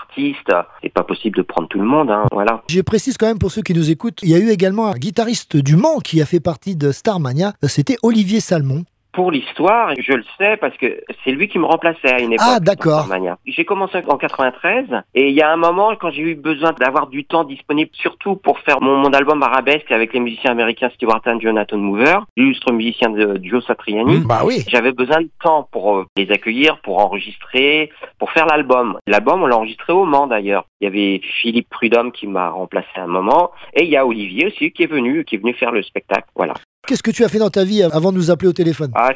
c'est 0.83 0.93
pas 0.93 1.05
possible 1.05 1.37
de 1.37 1.43
prendre 1.43 1.69
tout 1.69 1.79
le 1.79 1.85
monde, 1.85 2.11
hein, 2.11 2.25
voilà. 2.33 2.63
Je 2.69 2.81
précise 2.81 3.17
quand 3.17 3.27
même 3.27 3.39
pour 3.39 3.53
ceux 3.53 3.63
qui 3.63 3.75
nous 3.75 3.91
écoutent, 3.91 4.21
il 4.23 4.31
y 4.31 4.35
a 4.35 4.39
eu 4.39 4.51
également 4.51 4.89
un 4.89 4.95
guitariste 4.95 5.57
du 5.57 5.77
Mans 5.77 5.99
qui 5.99 6.21
a 6.21 6.27
fait 6.27 6.41
partie 6.41 6.77
de 6.77 6.93
Starmania. 6.93 7.53
C'était 7.63 7.97
Olivier 8.03 8.41
Salmon. 8.41 8.85
Pour 9.19 9.33
l'histoire, 9.33 9.95
je 9.99 10.13
le 10.13 10.23
sais 10.39 10.57
parce 10.59 10.77
que 10.77 11.01
c'est 11.25 11.33
lui 11.33 11.49
qui 11.49 11.59
me 11.59 11.65
remplaçait 11.65 12.15
à 12.15 12.21
une 12.21 12.35
époque. 12.35 12.47
Ah, 12.49 12.61
d'accord. 12.61 13.09
J'ai 13.47 13.65
commencé 13.65 13.99
en 14.07 14.17
93 14.17 14.85
et 15.17 15.31
il 15.31 15.35
y 15.35 15.43
a 15.43 15.51
un 15.51 15.57
moment 15.57 15.97
quand 15.97 16.13
j'ai 16.13 16.23
eu 16.23 16.35
besoin 16.37 16.73
d'avoir 16.79 17.09
du 17.09 17.25
temps 17.25 17.43
disponible, 17.43 17.91
surtout 17.95 18.37
pour 18.37 18.61
faire 18.61 18.81
mon, 18.81 18.97
mon 18.99 19.13
album 19.13 19.43
Arabesque 19.43 19.91
avec 19.91 20.13
les 20.13 20.21
musiciens 20.21 20.53
américains 20.53 20.89
Stewart 20.95 21.21
and 21.27 21.41
Jonathan 21.41 21.79
Mover, 21.79 22.21
l'illustre 22.37 22.73
musicien 22.73 23.11
de 23.11 23.41
Joe 23.43 23.67
Satriani. 23.67 24.19
Bah 24.21 24.43
oui. 24.45 24.63
J'avais 24.69 24.93
besoin 24.93 25.23
de 25.23 25.31
temps 25.43 25.69
pour 25.73 25.97
euh, 25.97 26.07
les 26.17 26.31
accueillir, 26.31 26.79
pour 26.83 27.05
enregistrer, 27.05 27.91
pour 28.21 28.31
faire 28.31 28.47
l'album. 28.47 29.01
L'album, 29.09 29.43
on 29.43 29.47
l'a 29.49 29.57
enregistré 29.57 29.93
au 29.93 30.05
Mans 30.05 30.29
d'ailleurs. 30.29 30.65
Il 30.81 30.85
y 30.85 30.87
avait 30.87 31.21
Philippe 31.43 31.71
Prudhomme 31.71 32.13
qui 32.13 32.29
m'a 32.29 32.51
remplacé 32.51 32.87
à 32.95 33.03
un 33.03 33.09
moment 33.09 33.51
et 33.75 33.83
il 33.83 33.91
y 33.91 33.97
a 33.97 34.07
Olivier 34.07 34.47
aussi 34.47 34.71
qui 34.71 34.85
est 34.85 34.87
venu, 34.87 35.25
qui 35.25 35.35
est 35.35 35.39
venu 35.39 35.55
faire 35.55 35.73
le 35.73 35.83
spectacle. 35.83 36.29
Voilà. 36.37 36.55
Qu'est-ce 36.89 37.03
que 37.03 37.11
tu 37.11 37.23
as 37.23 37.29
fait 37.29 37.39
dans 37.39 37.51
ta 37.51 37.65
vie 37.65 37.83
avant 37.83 38.13
de 38.13 38.17
nous 38.17 38.31
appeler 38.31 38.49
au 38.49 38.55
téléphone? 38.55 38.91
Ah, 38.95 39.11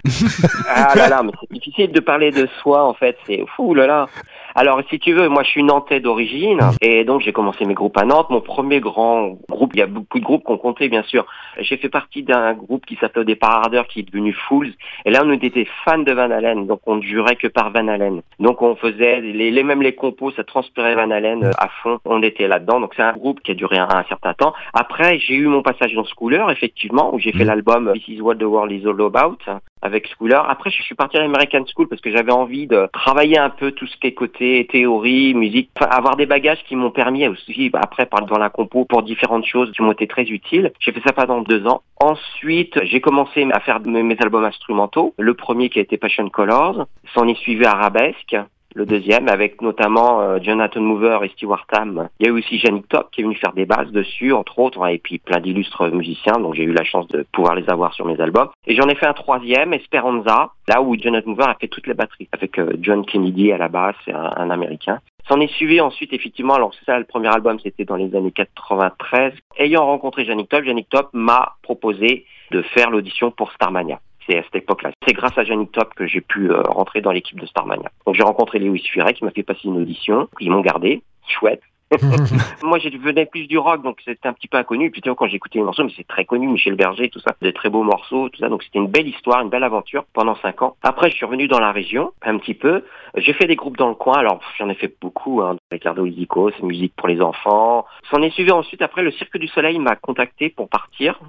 ah 0.68 0.94
là 0.94 1.08
là, 1.08 1.22
mais 1.22 1.32
c'est 1.40 1.50
difficile 1.54 1.90
de 1.90 2.00
parler 2.00 2.30
de 2.30 2.46
soi 2.60 2.86
en 2.86 2.92
fait, 2.92 3.16
c'est 3.26 3.42
fou 3.56 3.72
là 3.72 3.86
là. 3.86 4.08
Alors 4.54 4.80
si 4.90 4.98
tu 4.98 5.12
veux, 5.12 5.28
moi 5.28 5.42
je 5.42 5.50
suis 5.50 5.62
nantais 5.62 6.00
d'origine 6.00 6.58
et 6.82 7.04
donc 7.04 7.22
j'ai 7.22 7.32
commencé 7.32 7.64
mes 7.64 7.74
groupes 7.74 7.96
à 7.96 8.04
Nantes. 8.04 8.28
Mon 8.30 8.40
premier 8.40 8.80
grand 8.80 9.38
groupe, 9.48 9.70
il 9.74 9.80
y 9.80 9.82
a 9.82 9.86
beaucoup 9.86 10.18
de 10.18 10.24
groupes 10.24 10.44
qu'on 10.44 10.58
comptait 10.58 10.88
bien 10.88 11.02
sûr. 11.04 11.26
J'ai 11.58 11.76
fait 11.78 11.88
partie 11.88 12.22
d'un 12.22 12.52
groupe 12.52 12.84
qui 12.84 12.96
s'appelait 12.96 13.22
au 13.22 13.24
départ 13.24 13.62
Ardeur 13.64 13.86
qui 13.86 14.00
est 14.00 14.02
devenu 14.02 14.32
Fools 14.32 14.72
et 15.04 15.10
là 15.10 15.22
on 15.24 15.32
était 15.32 15.66
fans 15.84 15.98
de 15.98 16.12
Van 16.12 16.30
Halen, 16.30 16.66
donc 16.66 16.80
on 16.86 16.96
ne 16.96 17.02
jurait 17.02 17.36
que 17.36 17.46
par 17.46 17.70
Van 17.70 17.88
Halen. 17.88 18.22
Donc 18.40 18.62
on 18.62 18.76
faisait 18.76 19.20
les, 19.20 19.50
les 19.50 19.62
mêmes 19.62 19.82
les 19.82 19.94
compos, 19.94 20.30
ça 20.32 20.44
transpirait 20.44 20.94
Van 20.94 21.10
Halen 21.10 21.44
euh, 21.44 21.50
à 21.58 21.68
fond. 21.82 21.98
On 22.04 22.22
était 22.22 22.48
là-dedans, 22.48 22.80
donc 22.80 22.92
c'est 22.94 23.02
un 23.02 23.12
groupe 23.12 23.40
qui 23.40 23.52
a 23.52 23.54
duré 23.54 23.78
un, 23.78 23.88
un 23.88 24.04
certain 24.04 24.34
temps. 24.34 24.52
Après 24.74 25.18
j'ai 25.18 25.34
eu 25.34 25.46
mon 25.46 25.62
passage 25.62 25.94
dans 25.94 26.04
Schooler 26.04 26.44
effectivement 26.50 27.14
où 27.14 27.18
j'ai 27.18 27.32
fait 27.32 27.44
l'album 27.44 27.92
This 27.94 28.08
is 28.08 28.20
what 28.20 28.36
the 28.36 28.42
world 28.44 28.70
is 28.70 28.86
all 28.86 29.00
about 29.02 29.38
avec 29.82 30.08
Schooler. 30.08 30.40
Après, 30.48 30.70
je 30.70 30.82
suis 30.82 30.94
parti 30.94 31.16
à 31.16 31.20
l'American 31.20 31.64
School 31.74 31.88
parce 31.88 32.00
que 32.00 32.10
j'avais 32.10 32.32
envie 32.32 32.66
de 32.66 32.88
travailler 32.92 33.38
un 33.38 33.50
peu 33.50 33.72
tout 33.72 33.86
ce 33.86 33.96
qui 33.96 34.06
est 34.06 34.14
côté 34.14 34.66
théorie, 34.70 35.34
musique, 35.34 35.70
avoir 35.80 36.16
des 36.16 36.26
bagages 36.26 36.62
qui 36.68 36.76
m'ont 36.76 36.90
permis 36.90 37.26
aussi, 37.26 37.68
bah, 37.68 37.80
après, 37.82 38.08
dans 38.28 38.38
la 38.38 38.50
compo, 38.50 38.84
pour 38.84 39.02
différentes 39.02 39.46
choses 39.46 39.72
qui 39.72 39.82
m'ont 39.82 39.92
été 39.92 40.06
très 40.06 40.24
utiles. 40.24 40.72
J'ai 40.78 40.92
fait 40.92 41.02
ça 41.04 41.12
pendant 41.12 41.42
deux 41.42 41.66
ans. 41.66 41.82
Ensuite, 42.00 42.78
j'ai 42.84 43.00
commencé 43.00 43.46
à 43.52 43.60
faire 43.60 43.80
mes 43.80 44.16
albums 44.20 44.44
instrumentaux. 44.44 45.14
Le 45.18 45.34
premier 45.34 45.68
qui 45.68 45.78
a 45.78 45.82
été 45.82 45.96
Passion 45.96 46.28
Colors. 46.28 46.86
S'en 47.14 47.26
est 47.28 47.38
suivi 47.38 47.64
Arabesque. 47.64 48.36
Le 48.74 48.86
deuxième, 48.86 49.28
avec 49.28 49.60
notamment 49.60 50.20
euh, 50.20 50.38
Jonathan 50.42 50.80
Mover 50.80 51.18
et 51.22 51.28
Stewart 51.28 51.66
Tam. 51.68 52.08
Il 52.18 52.26
y 52.26 52.28
a 52.28 52.32
eu 52.32 52.38
aussi 52.38 52.56
Yannick 52.56 52.88
Top 52.88 53.10
qui 53.10 53.20
est 53.20 53.24
venu 53.24 53.34
faire 53.36 53.52
des 53.52 53.66
basses 53.66 53.90
dessus, 53.90 54.32
entre 54.32 54.58
autres, 54.58 54.82
hein, 54.82 54.88
et 54.88 54.98
puis 54.98 55.18
plein 55.18 55.40
d'illustres 55.40 55.88
musiciens, 55.90 56.38
donc 56.38 56.54
j'ai 56.54 56.64
eu 56.64 56.72
la 56.72 56.84
chance 56.84 57.08
de 57.08 57.26
pouvoir 57.32 57.54
les 57.54 57.68
avoir 57.68 57.94
sur 57.94 58.06
mes 58.06 58.20
albums. 58.20 58.48
Et 58.66 58.74
j'en 58.74 58.88
ai 58.88 58.94
fait 58.94 59.06
un 59.06 59.12
troisième, 59.12 59.72
Esperanza, 59.72 60.50
là 60.68 60.82
où 60.82 60.96
Jonathan 60.96 61.30
Mover 61.30 61.44
a 61.44 61.56
fait 61.60 61.68
toutes 61.68 61.86
les 61.86 61.94
batteries, 61.94 62.28
avec 62.32 62.58
euh, 62.58 62.72
John 62.80 63.04
Kennedy 63.04 63.52
à 63.52 63.58
la 63.58 63.68
basse, 63.68 63.96
un, 64.08 64.32
un 64.36 64.50
Américain. 64.50 65.00
S'en 65.28 65.40
est 65.40 65.52
suivi 65.52 65.80
ensuite, 65.80 66.12
effectivement, 66.12 66.54
alors 66.54 66.74
ça, 66.84 66.98
le 66.98 67.04
premier 67.04 67.28
album, 67.28 67.58
c'était 67.60 67.84
dans 67.84 67.96
les 67.96 68.14
années 68.16 68.32
93. 68.32 69.32
Ayant 69.56 69.86
rencontré 69.86 70.24
Yannick 70.24 70.48
Top, 70.48 70.64
Yannick 70.64 70.88
Top 70.88 71.10
m'a 71.12 71.56
proposé 71.62 72.26
de 72.50 72.62
faire 72.62 72.90
l'audition 72.90 73.30
pour 73.30 73.52
Starmania. 73.52 74.00
C'est 74.26 74.38
à 74.38 74.42
cette 74.42 74.56
époque-là. 74.56 74.92
C'est 75.06 75.14
grâce 75.14 75.36
à 75.36 75.42
Yannick 75.42 75.72
Top 75.72 75.94
que 75.94 76.06
j'ai 76.06 76.20
pu 76.20 76.50
euh, 76.50 76.62
rentrer 76.62 77.00
dans 77.00 77.12
l'équipe 77.12 77.38
de 77.40 77.46
Starmania. 77.46 77.90
Donc 78.06 78.14
j'ai 78.14 78.22
rencontré 78.22 78.58
Lewis 78.58 78.86
Furet 78.92 79.14
qui 79.14 79.24
m'a 79.24 79.30
fait 79.30 79.42
passer 79.42 79.64
une 79.64 79.80
audition. 79.80 80.28
Ils 80.40 80.50
m'ont 80.50 80.60
gardé. 80.60 81.02
Chouette. 81.26 81.62
Moi, 82.62 82.78
je 82.78 82.88
venais 82.96 83.26
plus 83.26 83.46
du 83.46 83.58
rock, 83.58 83.82
donc 83.82 84.00
c'était 84.04 84.28
un 84.28 84.32
petit 84.32 84.48
peu 84.48 84.56
inconnu. 84.56 84.90
Puis 84.90 85.02
tu 85.02 85.08
vois, 85.08 85.16
quand 85.16 85.26
j'écoutais 85.26 85.58
les 85.58 85.64
morceaux, 85.64 85.84
mais 85.84 85.92
c'est 85.96 86.06
très 86.06 86.24
connu, 86.24 86.48
Michel 86.48 86.74
Berger, 86.74 87.08
tout 87.08 87.20
ça, 87.20 87.34
des 87.42 87.52
très 87.52 87.68
beaux 87.68 87.82
morceaux, 87.82 88.28
tout 88.28 88.38
ça. 88.38 88.48
Donc 88.48 88.62
c'était 88.62 88.78
une 88.78 88.88
belle 88.88 89.08
histoire, 89.08 89.42
une 89.42 89.50
belle 89.50 89.64
aventure 89.64 90.04
pendant 90.12 90.36
cinq 90.36 90.62
ans. 90.62 90.76
Après, 90.82 91.10
je 91.10 91.16
suis 91.16 91.26
revenu 91.26 91.48
dans 91.48 91.60
la 91.60 91.72
région, 91.72 92.12
un 92.22 92.38
petit 92.38 92.54
peu. 92.54 92.84
J'ai 93.16 93.32
fait 93.32 93.46
des 93.46 93.56
groupes 93.56 93.76
dans 93.76 93.88
le 93.88 93.94
coin. 93.94 94.18
Alors 94.18 94.40
j'en 94.58 94.68
ai 94.68 94.74
fait 94.74 94.94
beaucoup. 95.00 95.42
Hein. 95.42 95.56
Ricardo 95.70 96.06
Isico, 96.06 96.50
c'est 96.50 96.62
musique 96.62 96.94
pour 96.96 97.08
les 97.08 97.20
enfants. 97.20 97.84
S'en 98.10 98.22
est 98.22 98.30
suivi 98.30 98.50
ensuite. 98.52 98.82
Après, 98.82 99.02
le 99.02 99.10
Cirque 99.10 99.38
du 99.38 99.48
Soleil 99.48 99.78
m'a 99.78 99.96
contacté 99.96 100.48
pour 100.48 100.68
partir 100.68 101.20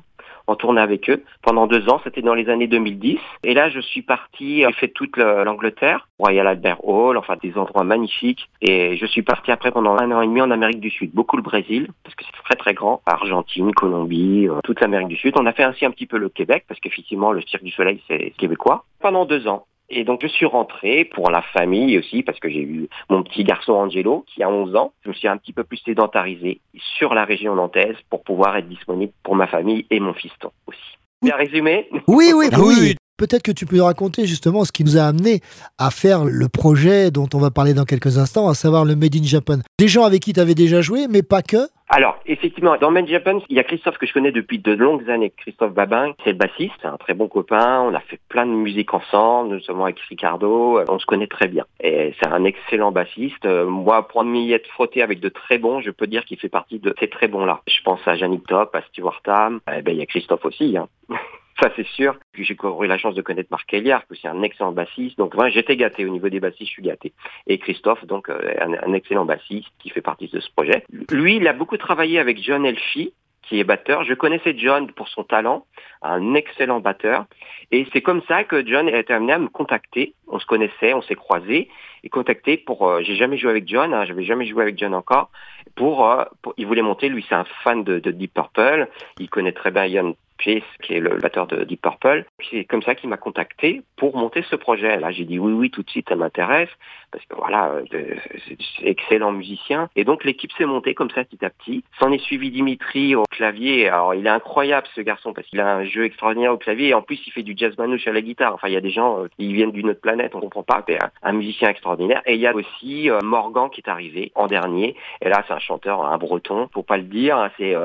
en 0.48 0.56
tournée 0.56 0.82
avec 0.82 1.10
eux 1.10 1.24
pendant 1.42 1.68
deux 1.68 1.90
ans. 1.90 2.00
C'était 2.04 2.22
dans 2.22 2.34
les 2.34 2.50
années 2.50 2.68
2010. 2.68 3.18
Et 3.44 3.54
là, 3.54 3.70
je 3.70 3.80
suis 3.80 4.02
parti, 4.02 4.64
j'ai 4.66 4.74
fait 4.74 4.88
toute 4.90 5.18
le- 5.18 5.44
l'Angleterre, 5.44 6.08
Royal 6.20 6.48
Albert 6.48 6.84
Hall, 6.88 7.18
enfin 7.18 7.36
des 7.42 7.58
endroits 7.58 7.84
magnifiques. 7.84 8.50
Et 8.62 8.98
je 8.98 9.06
suis 9.06 9.22
parti 9.22 9.52
après 9.52 9.72
pendant 9.72 9.98
un 9.98 10.12
an 10.12 10.22
et 10.22 10.28
demi 10.28 10.42
en 10.42 10.52
Amérique 10.52 10.80
du 10.80 10.90
Sud, 10.90 11.12
beaucoup 11.14 11.38
le 11.38 11.44
Brésil, 11.44 11.88
parce 12.04 12.16
que 12.16 12.24
c'est 12.26 12.44
très 12.44 12.56
très 12.56 12.74
grand, 12.74 13.02
Argentine, 13.06 13.72
Colombie, 13.74 14.48
euh, 14.50 14.60
toute 14.64 14.80
l'Amérique 14.82 15.08
du 15.10 15.18
Sud. 15.18 15.34
On 15.40 15.46
a 15.46 15.54
fait 15.54 15.64
ainsi 15.64 15.86
un 15.86 15.92
petit 15.92 16.06
peu 16.08 16.18
le 16.18 16.30
Québec, 16.30 16.66
parce 16.68 16.80
qu'effectivement, 16.80 17.32
le 17.32 17.42
Cirque 17.42 17.64
du 17.64 17.72
Soleil, 17.72 18.02
c'est 18.08 18.32
québécois, 18.38 18.86
pendant 19.02 19.26
deux 19.26 19.48
ans. 19.48 19.66
Et 19.90 20.04
donc 20.04 20.22
je 20.22 20.28
suis 20.28 20.46
rentré 20.46 21.06
pour 21.06 21.30
la 21.30 21.42
famille 21.42 21.98
aussi 21.98 22.24
parce 22.24 22.40
que 22.40 22.50
j'ai 22.50 22.62
eu 22.62 22.88
mon 23.10 23.24
petit 23.24 23.44
garçon 23.44 23.74
Angelo 23.74 24.26
qui 24.28 24.42
a 24.44 24.50
11 24.50 24.76
ans. 24.76 24.94
Je 25.04 25.10
me 25.10 25.14
suis 25.14 25.28
un 25.28 25.38
petit 25.38 25.54
peu 25.54 25.64
plus 25.64 25.78
sédentarisé 25.78 26.62
sur 26.98 27.14
la 27.14 27.26
région 27.26 27.56
nantaise 27.56 27.98
pour 28.10 28.24
pouvoir 28.24 28.56
être 28.58 28.68
disponible 28.68 29.14
pour 29.24 29.36
ma 29.36 29.48
famille 29.48 29.86
et 29.90 30.00
mon 30.00 30.14
fiston 30.14 30.52
aussi. 30.68 30.80
Bien 31.22 31.36
résumé 31.36 31.90
Oui, 32.08 32.32
oui, 32.36 32.50
Ah 32.52 32.58
oui. 32.60 32.96
Peut-être 33.24 33.44
que 33.44 33.54
tu 33.54 33.66
peux 33.66 33.78
nous 33.78 33.86
raconter 33.86 34.26
justement 34.26 34.66
ce 34.66 34.74
qui 34.74 34.84
nous 34.84 34.98
a 34.98 35.04
amené 35.04 35.40
à 35.78 35.92
faire 35.92 36.26
le 36.26 36.50
projet 36.50 37.10
dont 37.10 37.30
on 37.34 37.38
va 37.38 37.52
parler 37.52 37.74
dans 37.74 37.86
quelques 37.86 38.18
instants, 38.18 38.50
à 38.50 38.54
savoir 38.54 38.84
le 38.84 38.98
Made 38.98 39.16
in 39.16 39.24
Japan. 39.24 39.60
Des 39.80 39.88
gens 39.88 40.04
avec 40.04 40.24
qui 40.24 40.34
tu 40.34 40.42
avais 40.42 40.56
déjà 40.56 40.82
joué, 40.82 41.08
mais 41.10 41.24
pas 41.24 41.42
que. 41.42 41.70
Alors, 41.88 42.20
effectivement, 42.26 42.76
dans 42.76 42.92
Made 42.92 43.06
in 43.06 43.08
Japan, 43.08 43.40
il 43.48 43.56
y 43.56 43.62
a 43.62 43.64
Christophe 43.64 43.98
que 43.98 44.06
je 44.06 44.12
connais 44.12 44.34
depuis 44.34 44.60
de 44.60 44.74
longues 44.74 45.10
années, 45.10 45.32
Christophe 45.38 45.72
Babin, 45.74 46.12
c'est 46.26 46.32
le 46.32 46.38
bassiste, 46.38 46.74
c'est 46.82 46.88
un 46.90 46.98
très 46.98 47.14
bon 47.14 47.30
copain, 47.30 47.80
on 47.80 47.94
a 47.94 48.02
fait 48.02 48.20
plein 48.28 48.46
de 48.46 48.52
musique 48.52 48.94
ensemble, 48.94 49.52
notamment 49.52 49.86
avec 49.86 50.02
Ricardo, 50.02 50.82
on 50.90 51.00
se 51.00 51.06
connaît 51.06 51.28
très 51.28 51.48
bien. 51.48 51.64
Et 51.80 52.14
c'est 52.20 52.28
un 52.28 52.44
excellent 52.44 52.92
bassiste. 52.92 53.46
Euh, 53.46 53.66
Moi, 53.66 54.06
pour 54.06 54.26
m'y 54.26 54.52
être 54.52 54.68
frotté 54.68 55.02
avec 55.02 55.22
de 55.22 55.30
très 55.30 55.60
bons, 55.60 55.80
je 55.80 55.92
peux 55.92 56.08
dire 56.08 56.26
qu'il 56.26 56.38
fait 56.40 56.50
partie 56.50 56.80
de 56.80 56.94
ces 57.00 57.08
très 57.08 57.30
bons-là. 57.30 57.62
Je 57.68 57.82
pense 57.86 58.02
à 58.06 58.16
Yannick 58.18 58.46
Top, 58.48 58.76
à 58.76 58.82
Stewart 58.90 59.22
Tam, 59.24 59.62
eh 59.74 59.82
ben, 59.82 59.92
il 59.94 60.00
y 60.00 60.02
a 60.02 60.06
Christophe 60.06 60.44
aussi, 60.44 60.76
hein. 60.76 60.90
Ça, 61.62 61.72
c'est 61.76 61.86
sûr. 61.88 62.16
Puis 62.32 62.44
j'ai 62.46 62.56
eu 62.56 62.88
la 62.88 62.98
chance 62.98 63.16
de 63.16 63.22
connaître 63.22 63.50
Marc 63.52 63.68
Kelliard, 63.68 64.04
qui 64.08 64.26
est 64.26 64.30
un 64.30 64.42
excellent 64.42 64.72
bassiste. 64.72 65.18
Donc, 65.18 65.34
j'étais 65.52 65.76
gâté 65.78 66.06
au 66.06 66.10
niveau 66.10 66.30
des 66.30 66.40
bassistes, 66.40 66.68
je 66.68 66.74
suis 66.74 66.82
gâté. 66.84 67.14
Et 67.48 67.58
Christophe, 67.60 68.06
donc, 68.06 68.30
euh, 68.30 68.40
un, 68.60 68.94
excellent 68.94 69.26
bassiste 69.26 69.68
qui 69.80 69.90
fait 69.90 70.02
partie 70.02 70.28
de 70.28 70.40
ce 70.40 70.50
projet. 70.52 70.84
Lui, 71.12 71.36
il 71.38 71.48
a 71.48 71.54
beaucoup 71.54 71.78
travaillé 71.78 72.20
avec 72.20 72.42
John 72.42 72.66
Elfie, 72.66 73.14
qui 73.44 73.60
est 73.60 73.64
batteur. 73.66 74.04
Je 74.04 74.14
connaissais 74.14 74.56
John 74.58 74.90
pour 74.92 75.10
son 75.10 75.24
talent, 75.24 75.66
un 76.02 76.34
excellent 76.34 76.80
batteur. 76.80 77.26
Et 77.72 77.86
c'est 77.94 78.02
comme 78.02 78.22
ça 78.28 78.44
que 78.46 78.66
John 78.66 78.88
a 78.88 78.98
été 78.98 79.14
amené 79.14 79.34
à 79.34 79.38
me 79.40 79.48
contacter. 79.50 80.16
On 80.28 80.40
se 80.40 80.46
connaissait, 80.46 80.94
on 80.94 81.02
s'est 81.02 81.16
croisés 81.16 81.70
et 82.04 82.10
contacté 82.10 82.58
pour. 82.58 82.88
euh, 82.88 83.02
J'ai 83.02 83.16
jamais 83.16 83.38
joué 83.38 83.52
avec 83.52 83.68
John, 83.68 83.94
hein, 83.94 84.06
j'avais 84.06 84.24
jamais 84.24 84.46
joué 84.46 84.64
avec 84.64 84.78
John 84.80 84.96
encore. 84.96 85.30
Pour, 85.76 86.10
euh, 86.10 86.24
pour- 86.42 86.54
il 86.58 86.66
voulait 86.68 86.82
monter. 86.82 87.10
Lui, 87.10 87.26
c'est 87.28 87.36
un 87.36 87.46
fan 87.64 87.84
de, 87.84 88.00
de 88.00 88.12
Deep 88.12 88.34
Purple. 88.34 88.88
Il 89.20 89.30
connaît 89.30 89.52
très 89.54 89.72
bien 89.72 89.86
Ian 89.86 90.14
Pace, 90.44 90.64
qui 90.82 90.94
est 90.94 91.00
le 91.00 91.18
batteur 91.18 91.48
de 91.48 91.64
Deep 91.64 91.82
Purple. 91.82 92.26
C'est 92.50 92.66
comme 92.66 92.82
ça 92.82 92.96
qu'il 92.96 93.10
m'a 93.10 93.18
contacté 93.18 93.82
pour 93.98 94.16
monter 94.16 94.44
ce 94.50 94.56
projet. 94.56 95.00
Là, 95.00 95.12
j'ai 95.12 95.26
dit 95.26 95.40
oui, 95.40 95.54
oui, 95.54 95.72
tout 95.72 95.84
de 95.84 95.90
suite, 95.90 96.10
ça 96.10 96.16
m'intéresse 96.16 96.70
parce 97.14 97.26
que 97.26 97.36
voilà, 97.36 97.72
euh, 97.94 98.16
c'est 98.46 98.58
excellent 98.82 99.32
musicien. 99.32 99.88
Et 99.96 100.04
donc 100.04 100.24
l'équipe 100.24 100.52
s'est 100.54 100.66
montée 100.66 100.96
comme 100.96 101.12
ça 101.12 101.24
petit 101.24 101.46
à 101.46 101.52
petit. 101.52 101.84
S'en 102.00 102.12
est 102.12 102.18
suivi 102.18 102.50
Dimitri 102.50 103.16
au 103.16 103.24
clavier. 103.30 103.88
Alors 103.88 104.16
il 104.16 104.26
est 104.26 104.30
incroyable 104.30 104.88
ce 104.96 105.02
garçon 105.02 105.32
parce 105.32 105.48
qu'il 105.48 105.60
a 105.60 105.76
un 105.76 105.86
jeu 105.86 106.06
extraordinaire 106.06 106.52
au 106.52 106.58
clavier 106.58 106.90
et 106.90 106.94
en 106.96 107.04
plus 107.04 107.22
il 107.28 107.32
fait 107.32 107.44
du 107.44 107.54
jazz 107.56 107.78
manouche 107.78 108.08
à 108.08 108.12
la 108.12 108.22
guitare. 108.22 108.56
Enfin 108.56 108.68
il 108.68 108.74
y 108.74 108.78
a 108.78 108.82
des 108.82 108.90
gens 108.90 109.24
euh, 109.24 109.28
qui 109.38 109.54
viennent 109.54 109.72
d'une 109.72 109.92
autre 109.92 110.02
planète, 110.02 110.34
on 110.34 110.40
comprend 110.40 110.64
pas. 110.64 110.84
C'est 110.88 110.98
un, 111.22 111.34
musicien 111.34 111.70
extraordinaire. 111.70 112.24
Et 112.26 112.34
il 112.34 112.42
y 112.42 112.48
a 112.48 112.56
aussi 112.56 113.10
euh, 113.10 113.20
Morgan 113.22 113.70
qui 113.70 113.82
est 113.82 113.90
arrivé 113.90 114.32
en 114.34 114.48
dernier. 114.48 114.96
Et 115.22 115.30
là 115.30 115.44
c'est 115.48 115.54
un 115.54 115.60
chanteur, 115.60 116.04
un 116.04 116.18
breton, 116.18 116.68
faut 116.74 116.84
pas 116.84 116.98
le 116.98 117.04
dire, 117.04 117.38
hein, 117.38 117.52
c'est 117.58 117.76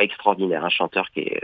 extraordinaire, 0.00 0.64
un 0.64 0.68
chanteur 0.68 1.08
qui 1.10 1.20
est 1.20 1.42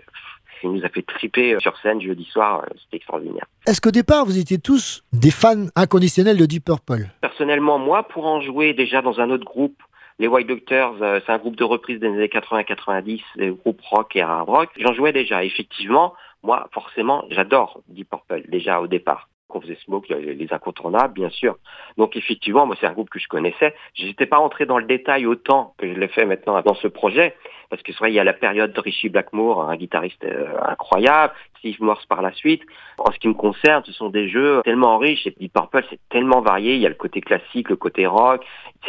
qui 0.61 0.69
nous 0.69 0.85
a 0.85 0.89
fait 0.89 1.03
triper 1.03 1.57
sur 1.61 1.77
scène 1.78 2.01
jeudi 2.01 2.24
soir, 2.24 2.62
euh, 2.62 2.74
c'était 2.85 2.99
extraordinaire. 2.99 3.47
Est-ce 3.66 3.81
qu'au 3.81 3.91
départ, 3.91 4.24
vous 4.24 4.39
étiez 4.39 4.59
tous 4.59 5.03
des 5.12 5.31
fans 5.31 5.66
inconditionnels 5.77 6.37
de 6.37 6.47
Deep 6.47 6.65
Purple? 6.65 7.09
Personnellement, 7.20 7.78
moi, 7.78 8.03
pour 8.05 8.27
en 8.27 8.41
jouer 8.41 8.74
déjà 8.74 9.03
dans 9.03 9.20
un 9.20 9.31
autre 9.31 9.45
groupe, 9.45 9.82
les 10.19 10.28
White 10.28 10.49
Doctors, 10.49 10.97
euh, 11.01 11.20
c'est 11.24 11.32
un 11.32 11.39
groupe 11.39 11.57
de 11.57 11.65
reprise 11.65 11.99
des 11.99 12.09
années 12.09 12.27
80-90, 12.27 13.23
des 13.37 13.51
groupes 13.51 13.81
rock 13.81 14.15
et 14.16 14.20
hard 14.20 14.49
rock. 14.49 14.69
J'en 14.77 14.93
jouais 14.93 15.12
déjà. 15.12 15.45
Effectivement, 15.45 16.15
moi, 16.43 16.69
forcément, 16.73 17.24
j'adore 17.31 17.81
Deep 17.89 18.11
Purple, 18.11 18.43
déjà 18.49 18.81
au 18.81 18.87
départ. 18.87 19.28
Qu'on 19.49 19.61
faisait 19.61 19.78
Smoke, 19.85 20.07
les 20.09 20.47
incontournables, 20.53 21.15
bien 21.15 21.31
sûr. 21.31 21.57
Donc 21.97 22.16
effectivement, 22.16 22.66
moi, 22.66 22.77
c'est 22.78 22.87
un 22.87 22.93
groupe 22.93 23.11
que 23.11 23.19
je 23.19 23.27
connaissais. 23.27 23.74
Je 23.95 24.05
n'étais 24.05 24.27
pas 24.27 24.39
entré 24.39 24.65
dans 24.65 24.78
le 24.78 24.85
détail 24.85 25.27
autant 25.27 25.74
que 25.77 25.93
je 25.93 25.99
l'ai 25.99 26.07
fait 26.07 26.24
maintenant 26.24 26.61
dans 26.62 26.74
ce 26.74 26.87
projet. 26.87 27.35
Parce 27.70 27.82
que 27.82 27.92
c'est 27.92 27.98
vrai, 27.98 28.10
il 28.10 28.14
y 28.14 28.18
a 28.18 28.24
la 28.24 28.32
période 28.32 28.72
de 28.72 28.80
Richie 28.80 29.09
Blackmore, 29.09 29.70
un 29.70 29.76
guitariste 29.76 30.24
euh, 30.24 30.48
incroyable, 30.66 31.32
Steve 31.59 31.76
Morse 31.80 32.05
par 32.06 32.20
la 32.20 32.32
suite. 32.32 32.62
En 32.98 33.12
ce 33.12 33.18
qui 33.18 33.28
me 33.28 33.34
concerne, 33.34 33.84
ce 33.86 33.92
sont 33.92 34.10
des 34.10 34.28
jeux 34.28 34.60
tellement 34.64 34.98
riches. 34.98 35.26
Et 35.26 35.34
Deep 35.38 35.52
Purple, 35.52 35.84
c'est 35.88 36.01
tellement 36.10 36.40
varié. 36.40 36.74
Il 36.74 36.80
y 36.80 36.86
a 36.86 36.88
le 36.88 36.97
côté 36.97 37.20
classique, 37.20 37.68
le 37.68 37.76
côté 37.76 38.06
rock. 38.06 38.44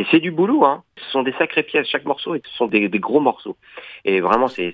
C'est 0.10 0.20
du 0.20 0.32
boulot, 0.32 0.66
hein. 0.66 0.84
Ce 0.98 1.12
sont 1.12 1.22
des 1.22 1.34
sacrées 1.34 1.64
pièces. 1.64 1.88
Chaque 1.88 2.06
morceau, 2.06 2.36
ce 2.36 2.58
sont 2.58 2.68
des, 2.68 2.90
des 2.90 3.00
gros 3.00 3.20
morceaux. 3.20 3.56
Et 4.04 4.20
vraiment, 4.20 4.48
c'est 4.48 4.74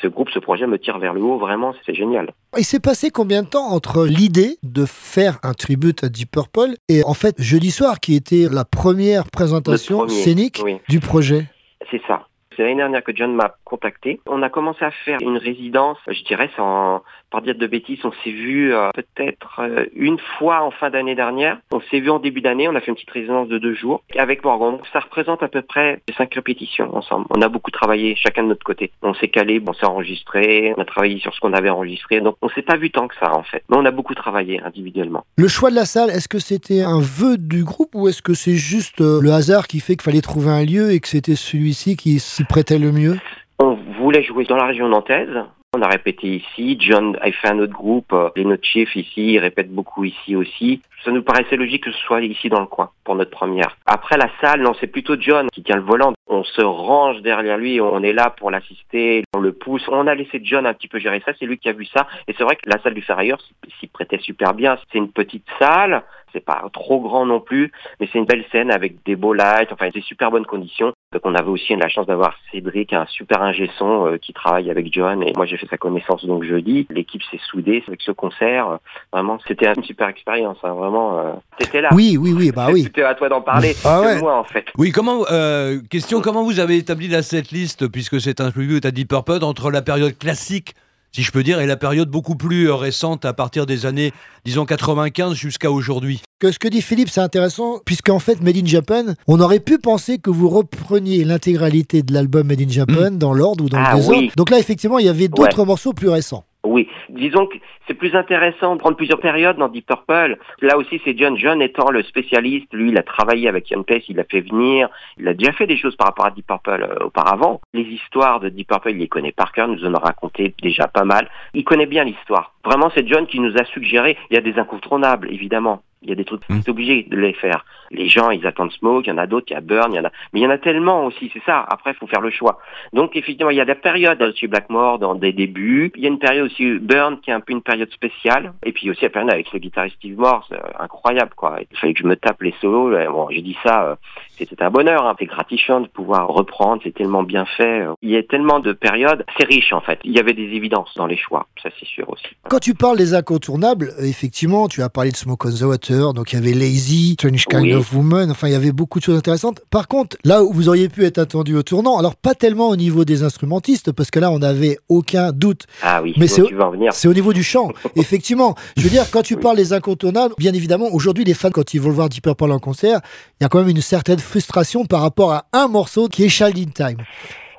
ce 0.00 0.08
groupe, 0.08 0.30
ce 0.30 0.40
projet 0.40 0.66
me 0.66 0.78
tire 0.78 0.98
vers 0.98 1.14
le 1.14 1.20
haut. 1.20 1.38
Vraiment, 1.38 1.74
c'est 1.86 1.94
génial. 1.94 2.32
Il 2.58 2.64
s'est 2.64 2.80
passé 2.80 3.10
combien 3.10 3.44
de 3.44 3.48
temps 3.48 3.68
entre 3.70 4.04
l'idée 4.04 4.56
de 4.64 4.84
faire 4.84 5.38
un 5.44 5.52
tribute 5.52 6.02
à 6.02 6.08
Deep 6.08 6.32
Purple 6.32 6.74
et 6.88 7.04
en 7.04 7.14
fait 7.14 7.40
jeudi 7.40 7.70
soir 7.70 8.00
qui 8.00 8.16
était 8.16 8.46
la 8.50 8.64
première 8.64 9.24
présentation 9.30 9.98
premier, 9.98 10.12
scénique 10.12 10.60
oui. 10.64 10.78
du 10.88 10.98
projet? 10.98 11.46
C'est 11.90 12.02
ça. 12.08 12.26
C'est 12.56 12.62
l'année 12.62 12.76
dernière 12.76 13.04
que 13.04 13.14
John 13.14 13.34
m'a 13.34 13.56
contacté. 13.64 14.20
On 14.26 14.42
a 14.42 14.50
commencé 14.50 14.84
à 14.84 14.90
faire 14.90 15.18
une 15.20 15.38
résidence, 15.38 15.98
je 16.06 16.22
dirais, 16.24 16.50
sans 16.56 17.02
par 17.32 17.42
dire 17.42 17.54
de 17.54 17.66
bêtises, 17.66 17.98
on 18.04 18.12
s'est 18.22 18.30
vu 18.30 18.74
euh, 18.74 18.90
peut-être 18.94 19.60
euh, 19.60 19.86
une 19.96 20.18
fois 20.38 20.62
en 20.62 20.70
fin 20.70 20.90
d'année 20.90 21.14
dernière. 21.14 21.58
On 21.72 21.80
s'est 21.80 21.98
vu 21.98 22.10
en 22.10 22.18
début 22.18 22.42
d'année, 22.42 22.68
on 22.68 22.74
a 22.74 22.80
fait 22.80 22.88
une 22.88 22.94
petite 22.94 23.10
résidence 23.10 23.48
de 23.48 23.58
deux 23.58 23.74
jours 23.74 24.02
avec 24.16 24.44
Morgan. 24.44 24.72
Donc, 24.72 24.86
ça 24.92 25.00
représente 25.00 25.42
à 25.42 25.48
peu 25.48 25.62
près 25.62 26.02
cinq 26.16 26.34
répétitions 26.34 26.94
ensemble. 26.94 27.26
On 27.30 27.40
a 27.40 27.48
beaucoup 27.48 27.70
travaillé, 27.70 28.14
chacun 28.16 28.42
de 28.42 28.48
notre 28.48 28.64
côté. 28.64 28.92
On 29.02 29.14
s'est 29.14 29.28
calé, 29.28 29.62
on 29.66 29.72
s'est 29.72 29.86
enregistré, 29.86 30.74
on 30.76 30.80
a 30.80 30.84
travaillé 30.84 31.18
sur 31.20 31.34
ce 31.34 31.40
qu'on 31.40 31.54
avait 31.54 31.70
enregistré. 31.70 32.20
Donc 32.20 32.36
on 32.42 32.50
s'est 32.50 32.62
pas 32.62 32.76
vu 32.76 32.90
tant 32.90 33.08
que 33.08 33.14
ça 33.16 33.34
en 33.34 33.42
fait. 33.42 33.64
Mais 33.70 33.78
on 33.78 33.84
a 33.86 33.90
beaucoup 33.90 34.14
travaillé 34.14 34.60
individuellement. 34.62 35.24
Le 35.36 35.48
choix 35.48 35.70
de 35.70 35.76
la 35.76 35.86
salle, 35.86 36.10
est-ce 36.10 36.28
que 36.28 36.38
c'était 36.38 36.82
un 36.82 37.00
vœu 37.00 37.38
du 37.38 37.64
groupe 37.64 37.94
ou 37.94 38.08
est-ce 38.08 38.20
que 38.20 38.34
c'est 38.34 38.56
juste 38.56 39.00
euh, 39.00 39.20
le 39.22 39.32
hasard 39.32 39.66
qui 39.66 39.80
fait 39.80 39.94
qu'il 39.94 40.02
fallait 40.02 40.20
trouver 40.20 40.50
un 40.50 40.64
lieu 40.64 40.92
et 40.92 41.00
que 41.00 41.08
c'était 41.08 41.34
celui-ci 41.34 41.96
qui 41.96 42.18
s'y 42.18 42.44
prêtait 42.44 42.78
le 42.78 42.92
mieux? 42.92 43.16
On 43.58 43.78
voulait 43.98 44.22
jouer 44.22 44.44
dans 44.44 44.56
la 44.56 44.66
région 44.66 44.88
nantaise. 44.88 45.44
On 45.74 45.80
a 45.80 45.88
répété 45.88 46.26
ici. 46.26 46.76
John 46.78 47.16
a 47.22 47.32
fait 47.32 47.48
un 47.48 47.58
autre 47.58 47.72
groupe, 47.72 48.12
euh, 48.12 48.28
les 48.36 48.44
Notes 48.44 48.62
Chiefs 48.62 48.94
ici, 48.94 49.32
ils 49.32 49.38
répètent 49.38 49.72
beaucoup 49.72 50.04
ici 50.04 50.36
aussi. 50.36 50.82
Ça 51.02 51.10
nous 51.10 51.22
paraissait 51.22 51.56
logique 51.56 51.84
que 51.84 51.92
ce 51.92 51.98
soit 52.00 52.20
ici 52.20 52.50
dans 52.50 52.60
le 52.60 52.66
coin 52.66 52.90
pour 53.04 53.14
notre 53.14 53.30
première. 53.30 53.74
Après 53.86 54.18
la 54.18 54.28
salle, 54.42 54.60
non, 54.60 54.74
c'est 54.78 54.86
plutôt 54.86 55.18
John 55.18 55.48
qui 55.50 55.62
tient 55.62 55.76
le 55.76 55.82
volant. 55.82 56.12
On 56.26 56.44
se 56.44 56.60
range 56.60 57.22
derrière 57.22 57.56
lui, 57.56 57.80
on 57.80 58.02
est 58.02 58.12
là 58.12 58.28
pour 58.28 58.50
l'assister, 58.50 59.24
on 59.34 59.40
le 59.40 59.54
pousse. 59.54 59.88
On 59.88 60.06
a 60.06 60.14
laissé 60.14 60.42
John 60.44 60.66
un 60.66 60.74
petit 60.74 60.88
peu 60.88 60.98
gérer 60.98 61.22
ça, 61.24 61.32
c'est 61.38 61.46
lui 61.46 61.56
qui 61.56 61.70
a 61.70 61.72
vu 61.72 61.86
ça. 61.86 62.06
Et 62.28 62.34
c'est 62.36 62.44
vrai 62.44 62.56
que 62.56 62.68
la 62.68 62.78
salle 62.82 62.92
du 62.92 63.00
Ferrailleur 63.00 63.40
s'y 63.80 63.86
prêtait 63.86 64.18
super 64.18 64.52
bien. 64.52 64.76
C'est 64.92 64.98
une 64.98 65.10
petite 65.10 65.46
salle, 65.58 66.02
c'est 66.34 66.44
pas 66.44 66.62
trop 66.74 67.00
grand 67.00 67.24
non 67.24 67.40
plus, 67.40 67.72
mais 67.98 68.10
c'est 68.12 68.18
une 68.18 68.26
belle 68.26 68.44
scène 68.52 68.70
avec 68.70 69.02
des 69.06 69.16
beaux 69.16 69.32
lights, 69.32 69.72
enfin 69.72 69.88
des 69.88 70.02
super 70.02 70.30
bonnes 70.30 70.44
conditions. 70.44 70.92
Donc 71.12 71.22
on 71.24 71.34
avait 71.34 71.48
aussi 71.48 71.76
la 71.76 71.88
chance 71.88 72.06
d'avoir 72.06 72.34
Cédric, 72.50 72.92
un 72.92 73.06
super 73.06 73.42
ingé 73.42 73.70
son 73.78 74.06
euh, 74.06 74.16
qui 74.16 74.32
travaille 74.32 74.70
avec 74.70 74.92
John 74.92 75.22
et 75.22 75.32
moi 75.36 75.46
j'ai 75.46 75.56
fait 75.58 75.66
sa 75.68 75.76
connaissance 75.76 76.24
donc 76.24 76.42
jeudi. 76.44 76.86
L'équipe 76.90 77.22
s'est 77.30 77.40
soudée 77.50 77.84
avec 77.86 78.00
ce 78.02 78.12
concert. 78.12 78.78
Vraiment, 79.12 79.38
c'était 79.46 79.66
une 79.66 79.84
super 79.84 80.08
expérience. 80.08 80.56
hein, 80.62 80.72
Vraiment, 80.74 81.18
euh, 81.18 81.32
t'étais 81.58 81.80
là. 81.80 81.90
Oui, 81.92 82.16
oui, 82.18 82.32
oui, 82.32 82.50
bah 82.50 82.68
oui. 82.72 82.82
C'était 82.84 83.02
à 83.02 83.14
toi 83.14 83.28
d'en 83.28 83.42
parler. 83.42 83.74
Ah 83.84 84.00
que 84.02 84.06
ouais. 84.06 84.20
moi 84.20 84.38
en 84.38 84.44
fait. 84.44 84.66
Oui, 84.78 84.90
comment 84.90 85.24
euh, 85.30 85.80
question 85.90 86.20
comment 86.20 86.42
vous 86.44 86.60
avez 86.60 86.76
établi 86.76 87.08
la 87.08 87.22
setlist 87.22 87.88
puisque 87.88 88.20
c'est 88.20 88.40
un 88.40 88.50
tribute 88.50 88.84
à 88.86 88.90
Deep 88.90 89.08
Purple 89.08 89.44
entre 89.44 89.70
la 89.70 89.82
période 89.82 90.16
classique 90.16 90.74
si 91.12 91.22
je 91.22 91.30
peux 91.30 91.42
dire 91.42 91.60
et 91.60 91.66
la 91.66 91.76
période 91.76 92.08
beaucoup 92.08 92.36
plus 92.36 92.68
euh, 92.70 92.74
récente 92.74 93.26
à 93.26 93.34
partir 93.34 93.66
des 93.66 93.84
années 93.84 94.12
disons 94.46 94.64
95 94.64 95.34
jusqu'à 95.34 95.70
aujourd'hui? 95.70 96.22
Que 96.42 96.50
ce 96.50 96.58
que 96.58 96.66
dit 96.66 96.82
Philippe, 96.82 97.08
c'est 97.08 97.20
intéressant, 97.20 97.78
puisqu'en 97.86 98.18
fait, 98.18 98.42
Made 98.42 98.56
in 98.56 98.66
Japan, 98.66 99.14
on 99.28 99.38
aurait 99.38 99.60
pu 99.60 99.78
penser 99.78 100.18
que 100.18 100.28
vous 100.28 100.48
repreniez 100.48 101.22
l'intégralité 101.22 102.02
de 102.02 102.12
l'album 102.12 102.48
Made 102.48 102.62
in 102.62 102.68
Japan 102.68 103.12
dans 103.12 103.32
l'ordre 103.32 103.62
ou 103.62 103.68
dans 103.68 103.78
Ah 103.78 103.92
le 103.92 103.98
désordre. 103.98 104.18
oui. 104.18 104.32
Donc 104.36 104.50
là, 104.50 104.58
effectivement, 104.58 104.98
il 104.98 105.06
y 105.06 105.08
avait 105.08 105.28
d'autres 105.28 105.64
morceaux 105.64 105.92
plus 105.92 106.08
récents. 106.08 106.42
Oui, 106.64 106.88
disons 107.10 107.46
que 107.46 107.54
c'est 107.86 107.94
plus 107.94 108.16
intéressant 108.16 108.74
de 108.74 108.80
prendre 108.80 108.96
plusieurs 108.96 109.20
périodes 109.20 109.56
dans 109.56 109.68
Deep 109.68 109.86
Purple. 109.86 110.36
Là 110.62 110.76
aussi, 110.78 111.00
c'est 111.04 111.16
John. 111.16 111.38
John 111.38 111.62
étant 111.62 111.92
le 111.92 112.02
spécialiste, 112.02 112.66
lui, 112.72 112.90
il 112.90 112.98
a 112.98 113.04
travaillé 113.04 113.46
avec 113.48 113.70
Ian 113.70 113.84
Pace, 113.84 114.02
il 114.08 114.16
l'a 114.16 114.24
fait 114.24 114.40
venir, 114.40 114.88
il 115.20 115.28
a 115.28 115.34
déjà 115.34 115.52
fait 115.52 115.68
des 115.68 115.76
choses 115.76 115.94
par 115.94 116.08
rapport 116.08 116.26
à 116.26 116.32
Deep 116.32 116.48
Purple 116.48 116.88
euh, 116.90 117.04
auparavant. 117.06 117.60
Les 117.72 117.82
histoires 117.82 118.40
de 118.40 118.48
Deep 118.48 118.66
Purple, 118.66 118.90
il 118.90 118.98
les 118.98 119.06
connaît 119.06 119.30
par 119.30 119.52
cœur, 119.52 119.68
nous 119.68 119.84
en 119.84 119.94
a 119.94 119.98
raconté 120.00 120.56
déjà 120.60 120.88
pas 120.88 121.04
mal. 121.04 121.28
Il 121.54 121.62
connaît 121.62 121.86
bien 121.86 122.02
l'histoire. 122.02 122.52
Vraiment, 122.64 122.90
c'est 122.96 123.06
John 123.06 123.28
qui 123.28 123.38
nous 123.38 123.54
a 123.56 123.64
suggéré. 123.66 124.16
Il 124.30 124.34
y 124.34 124.38
a 124.38 124.40
des 124.40 124.58
incontournables, 124.58 125.32
évidemment. 125.32 125.82
Il 126.02 126.08
y 126.08 126.12
a 126.12 126.16
des 126.16 126.24
trucs, 126.24 126.42
c'est 126.48 126.68
obligé 126.68 127.04
de 127.04 127.16
les 127.16 127.32
faire. 127.32 127.64
Les 127.90 128.08
gens, 128.08 128.30
ils 128.30 128.46
attendent 128.46 128.72
Smoke, 128.72 129.04
il 129.06 129.10
y 129.10 129.12
en 129.12 129.18
a 129.18 129.26
d'autres, 129.26 129.46
il 129.50 129.54
y 129.54 129.56
a 129.56 129.60
Burn, 129.60 129.92
il 129.92 129.96
y 129.96 130.00
en 130.00 130.04
a, 130.04 130.10
mais 130.32 130.40
il 130.40 130.42
y 130.42 130.46
en 130.46 130.50
a 130.50 130.58
tellement 130.58 131.04
aussi, 131.06 131.30
c'est 131.32 131.42
ça. 131.44 131.64
Après, 131.68 131.90
il 131.90 131.96
faut 131.96 132.06
faire 132.06 132.20
le 132.20 132.30
choix. 132.30 132.58
Donc, 132.92 133.16
effectivement, 133.16 133.50
il 133.50 133.56
y 133.56 133.60
a 133.60 133.64
des 133.64 133.74
périodes 133.74 134.34
chez 134.34 134.46
Blackmore 134.46 134.98
dans 134.98 135.14
des 135.14 135.32
débuts. 135.32 135.92
Il 135.96 136.02
y 136.02 136.06
a 136.06 136.08
une 136.08 136.18
période 136.18 136.46
aussi 136.46 136.78
Burn 136.78 137.20
qui 137.20 137.30
est 137.30 137.34
un 137.34 137.40
peu 137.40 137.52
une 137.52 137.62
période 137.62 137.90
spéciale. 137.92 138.52
Et 138.64 138.72
puis 138.72 138.90
aussi 138.90 139.02
la 139.02 139.10
période 139.10 139.30
avec 139.30 139.52
le 139.52 139.58
guitariste 139.58 139.96
Steve 139.96 140.18
Morse, 140.18 140.48
euh, 140.52 140.58
incroyable, 140.78 141.32
quoi. 141.36 141.58
Il 141.70 141.78
fallait 141.78 141.94
que 141.94 142.00
je 142.00 142.06
me 142.06 142.16
tape 142.16 142.42
les 142.42 142.54
solos. 142.60 142.90
là. 142.90 143.10
Bon, 143.10 143.28
j'ai 143.30 143.42
dit 143.42 143.56
ça, 143.62 143.84
euh, 143.84 143.96
c'était 144.38 144.62
un 144.62 144.70
bonheur. 144.70 145.06
Hein. 145.06 145.14
C'est 145.18 145.26
gratifiant 145.26 145.80
de 145.80 145.88
pouvoir 145.88 146.28
reprendre. 146.28 146.80
C'est 146.84 146.94
tellement 146.94 147.22
bien 147.22 147.44
fait. 147.44 147.84
Il 148.02 148.10
y 148.10 148.16
a 148.16 148.22
tellement 148.22 148.60
de 148.60 148.72
périodes. 148.72 149.24
C'est 149.38 149.46
riche, 149.46 149.72
en 149.72 149.80
fait. 149.80 149.98
Il 150.04 150.12
y 150.12 150.18
avait 150.18 150.32
des 150.32 150.54
évidences 150.56 150.94
dans 150.96 151.06
les 151.06 151.16
choix. 151.16 151.46
Ça, 151.62 151.68
c'est 151.78 151.86
sûr 151.86 152.08
aussi. 152.08 152.26
Quand 152.48 152.58
tu 152.58 152.74
parles 152.74 152.98
des 152.98 153.14
incontournables, 153.14 153.90
euh, 153.98 154.04
effectivement, 154.04 154.68
tu 154.68 154.82
as 154.82 154.88
parlé 154.88 155.10
de 155.10 155.16
Smoke 155.16 155.46
on 155.46 155.50
the 155.50 155.62
Water, 155.62 155.91
donc 156.14 156.32
il 156.32 156.36
y 156.36 156.38
avait 156.38 156.54
Lazy, 156.54 157.12
Strange 157.14 157.44
Kind 157.46 157.62
Oui. 157.62 157.74
of 157.74 157.92
Woman, 157.92 158.30
enfin 158.30 158.48
il 158.48 158.52
y 158.52 158.56
avait 158.56 158.72
beaucoup 158.72 158.98
de 158.98 159.04
choses 159.04 159.16
intéressantes. 159.18 159.60
Par 159.70 159.88
contre, 159.88 160.16
là 160.24 160.42
où 160.42 160.52
vous 160.52 160.68
auriez 160.68 160.88
pu 160.88 161.04
être 161.04 161.18
attendu 161.18 161.54
au 161.56 161.62
tournant, 161.62 161.98
alors 161.98 162.16
pas 162.16 162.34
tellement 162.34 162.68
au 162.68 162.76
niveau 162.76 163.04
des 163.04 163.22
instrumentistes, 163.22 163.92
parce 163.92 164.10
que 164.10 164.18
là 164.18 164.30
on 164.30 164.38
n'avait 164.38 164.78
aucun 164.88 165.32
doute. 165.32 165.66
Ah 165.82 166.02
oui, 166.02 166.14
Mais 166.16 166.26
c'est 166.26 166.40
vois 166.40 166.46
où 166.46 166.48
tu 166.48 166.54
veux 166.56 166.62
en 166.62 166.70
venir. 166.70 166.92
c'est 166.92 167.08
au 167.08 167.14
niveau 167.14 167.32
du 167.32 167.42
chant, 167.42 167.70
effectivement. 167.96 168.54
Je 168.76 168.82
veux 168.82 168.90
dire, 168.90 169.10
quand 169.10 169.22
tu 169.22 169.36
parles 169.36 169.56
des 169.56 169.72
incontournables, 169.72 170.34
bien 170.38 170.52
évidemment, 170.54 170.86
aujourd'hui, 170.92 171.24
les 171.24 171.34
fans, 171.34 171.50
quand 171.50 171.74
ils 171.74 171.80
vont 171.80 171.88
le 171.90 171.94
voir 171.94 172.08
Deep 172.08 172.24
Purple 172.24 172.50
en 172.52 172.58
concert, 172.58 173.00
il 173.40 173.44
y 173.44 173.46
a 173.46 173.48
quand 173.48 173.58
même 173.58 173.68
une 173.68 173.80
certaine 173.80 174.18
frustration 174.18 174.84
par 174.84 175.02
rapport 175.02 175.32
à 175.32 175.46
un 175.52 175.68
morceau 175.68 176.08
qui 176.08 176.24
est 176.24 176.42
in 176.42 176.50
Time. 176.74 176.98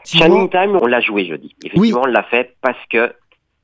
Shining 0.06 0.50
Time, 0.50 0.78
on 0.82 0.86
l'a 0.86 1.00
joué 1.00 1.26
jeudi. 1.26 1.56
Effectivement, 1.64 2.02
on 2.04 2.08
l'a 2.08 2.24
fait 2.24 2.56
parce 2.62 2.78
que 2.92 3.14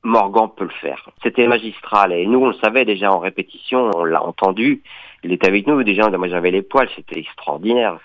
Morgan 0.03 0.49
peut 0.55 0.63
le 0.63 0.69
faire. 0.69 1.09
C'était 1.21 1.47
magistral 1.47 2.13
et 2.13 2.25
nous, 2.25 2.39
on 2.39 2.47
le 2.47 2.53
savait 2.53 2.85
déjà 2.85 3.11
en 3.11 3.19
répétition, 3.19 3.91
on 3.95 4.03
l'a 4.03 4.23
entendu. 4.23 4.81
Il 5.23 5.33
était 5.33 5.47
avec 5.47 5.67
nous 5.67 5.83
déjà. 5.83 6.09
Moi, 6.09 6.29
j'avais 6.29 6.51
les 6.51 6.61
poils, 6.61 6.89
c'était 6.95 7.19
extraordinaire. 7.19 7.99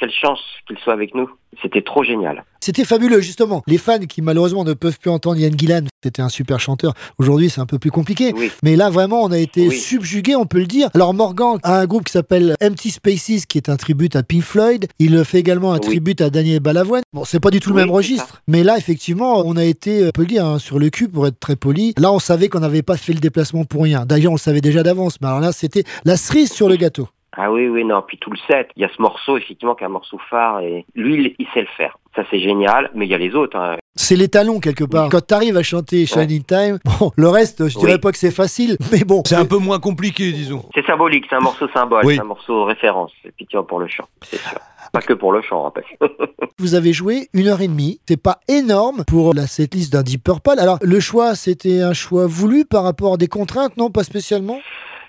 Quelle 0.00 0.12
chance 0.12 0.40
qu'il 0.66 0.78
soit 0.78 0.92
avec 0.92 1.14
nous. 1.14 1.28
C'était 1.60 1.82
trop 1.82 2.04
génial. 2.04 2.44
C'était 2.60 2.84
fabuleux, 2.84 3.20
justement. 3.20 3.62
Les 3.66 3.78
fans 3.78 3.98
qui 3.98 4.22
malheureusement 4.22 4.62
ne 4.62 4.74
peuvent 4.74 4.98
plus 4.98 5.10
entendre 5.10 5.38
Ian 5.38 5.50
Gillan, 5.56 5.82
c'était 6.04 6.22
un 6.22 6.28
super 6.28 6.60
chanteur. 6.60 6.92
Aujourd'hui, 7.18 7.50
c'est 7.50 7.60
un 7.60 7.66
peu 7.66 7.78
plus 7.78 7.90
compliqué. 7.90 8.32
Mais 8.62 8.76
là, 8.76 8.90
vraiment, 8.90 9.22
on 9.22 9.32
a 9.32 9.38
été 9.38 9.70
subjugué, 9.70 10.36
on 10.36 10.46
peut 10.46 10.58
le 10.58 10.66
dire. 10.66 10.88
Alors, 10.94 11.14
Morgan 11.14 11.58
a 11.62 11.80
un 11.80 11.86
groupe 11.86 12.04
qui 12.04 12.12
s'appelle 12.12 12.54
Empty 12.62 12.90
Spaces, 12.90 13.46
qui 13.46 13.58
est 13.58 13.68
un 13.68 13.76
tribute 13.76 14.14
à 14.14 14.22
Pink 14.22 14.42
Floyd. 14.42 14.86
Il 14.98 15.24
fait 15.24 15.38
également 15.38 15.72
un 15.72 15.78
tribute 15.78 16.20
à 16.20 16.30
Daniel 16.30 16.60
Balavoine. 16.60 17.02
Bon, 17.12 17.24
c'est 17.24 17.40
pas 17.40 17.50
du 17.50 17.58
tout 17.58 17.70
le 17.70 17.76
Oui, 17.76 17.82
même 17.82 17.90
registre. 17.90 18.42
Mais 18.46 18.62
là, 18.62 18.76
effectivement, 18.76 19.42
on 19.44 19.56
a 19.56 19.64
été, 19.64 20.06
on 20.06 20.10
peut 20.10 20.22
le 20.22 20.28
dire, 20.28 20.46
hein, 20.46 20.58
sur 20.58 20.78
le 20.78 20.90
cul 20.90 21.08
pour 21.08 21.26
être 21.26 21.40
très 21.40 21.56
poli. 21.56 21.94
Là, 21.96 22.12
on 22.12 22.18
savait 22.20 22.48
qu'on 22.48 22.60
n'avait 22.60 22.82
pas 22.82 22.96
fait 22.96 23.14
le 23.14 23.20
déplacement 23.20 23.64
pour 23.64 23.82
rien. 23.82 24.06
D'ailleurs, 24.06 24.32
on 24.32 24.36
le 24.36 24.40
savait 24.40 24.60
déjà 24.60 24.82
d'avance. 24.82 25.20
Mais 25.20 25.28
alors 25.28 25.40
là, 25.40 25.52
c'était 25.52 25.84
la 26.04 26.16
cerise 26.16 26.52
sur 26.52 26.68
le 26.68 26.76
gâteau. 26.76 27.08
Ah 27.40 27.52
oui, 27.52 27.68
oui, 27.68 27.84
non. 27.84 28.02
Puis 28.06 28.18
tout 28.18 28.30
le 28.30 28.36
set. 28.48 28.68
Il 28.76 28.82
y 28.82 28.84
a 28.84 28.88
ce 28.94 29.00
morceau, 29.00 29.36
effectivement, 29.36 29.74
qui 29.76 29.84
est 29.84 29.86
un 29.86 29.90
morceau 29.90 30.18
phare 30.28 30.60
et 30.60 30.84
lui, 30.96 31.14
il, 31.14 31.34
il 31.38 31.46
sait 31.54 31.60
le 31.60 31.68
faire. 31.76 31.96
Ça, 32.16 32.24
c'est 32.30 32.40
génial. 32.40 32.90
Mais 32.94 33.06
il 33.06 33.10
y 33.10 33.14
a 33.14 33.18
les 33.18 33.34
autres. 33.34 33.56
hein. 33.56 33.76
C'est 33.94 34.16
l'étalon 34.16 34.58
quelque 34.58 34.82
part. 34.84 35.08
Quand 35.08 35.24
tu 35.26 35.34
arrives 35.34 35.56
à 35.56 35.62
chanter 35.62 36.04
Shining 36.06 36.42
Time, 36.42 36.78
bon, 36.84 37.12
le 37.16 37.28
reste, 37.28 37.68
je 37.68 37.78
dirais 37.78 37.92
Oui. 37.94 37.98
pas 37.98 38.10
que 38.12 38.18
c'est 38.18 38.30
facile, 38.32 38.76
mais 38.92 39.04
bon. 39.04 39.22
C'est 39.24 39.36
un 39.36 39.44
peu 39.44 39.58
moins 39.58 39.78
compliqué, 39.78 40.32
disons. 40.32 40.64
C'est 40.74 40.84
symbolique. 40.84 41.26
C'est 41.30 41.36
un 41.36 41.40
morceau 41.40 41.68
symbole. 41.68 42.04
Oui. 42.04 42.14
C'est 42.16 42.20
un 42.20 42.24
morceau 42.24 42.64
référence. 42.64 43.12
Effectivement, 43.24 43.64
pour 43.64 43.78
le 43.78 43.86
chant. 43.88 44.08
C'est 44.22 44.38
sûr. 44.38 44.58
Pas 44.92 45.00
que 45.02 45.12
pour 45.12 45.32
le 45.32 45.42
chant, 45.42 45.66
en 45.66 45.70
fait. 45.70 45.84
Vous 46.58 46.74
avez 46.74 46.92
joué 46.92 47.28
une 47.34 47.46
heure 47.48 47.60
et 47.60 47.68
demie. 47.68 48.00
C'est 48.08 48.20
pas 48.20 48.38
énorme 48.48 49.04
pour 49.06 49.34
la 49.34 49.46
setlist 49.46 49.92
d'un 49.92 50.02
Deep 50.02 50.24
Purple. 50.24 50.58
Alors, 50.58 50.78
le 50.82 50.98
choix, 50.98 51.34
c'était 51.34 51.82
un 51.82 51.92
choix 51.92 52.26
voulu 52.26 52.64
par 52.64 52.82
rapport 52.84 53.14
à 53.14 53.16
des 53.16 53.28
contraintes, 53.28 53.76
non? 53.76 53.90
Pas 53.90 54.02
spécialement? 54.02 54.58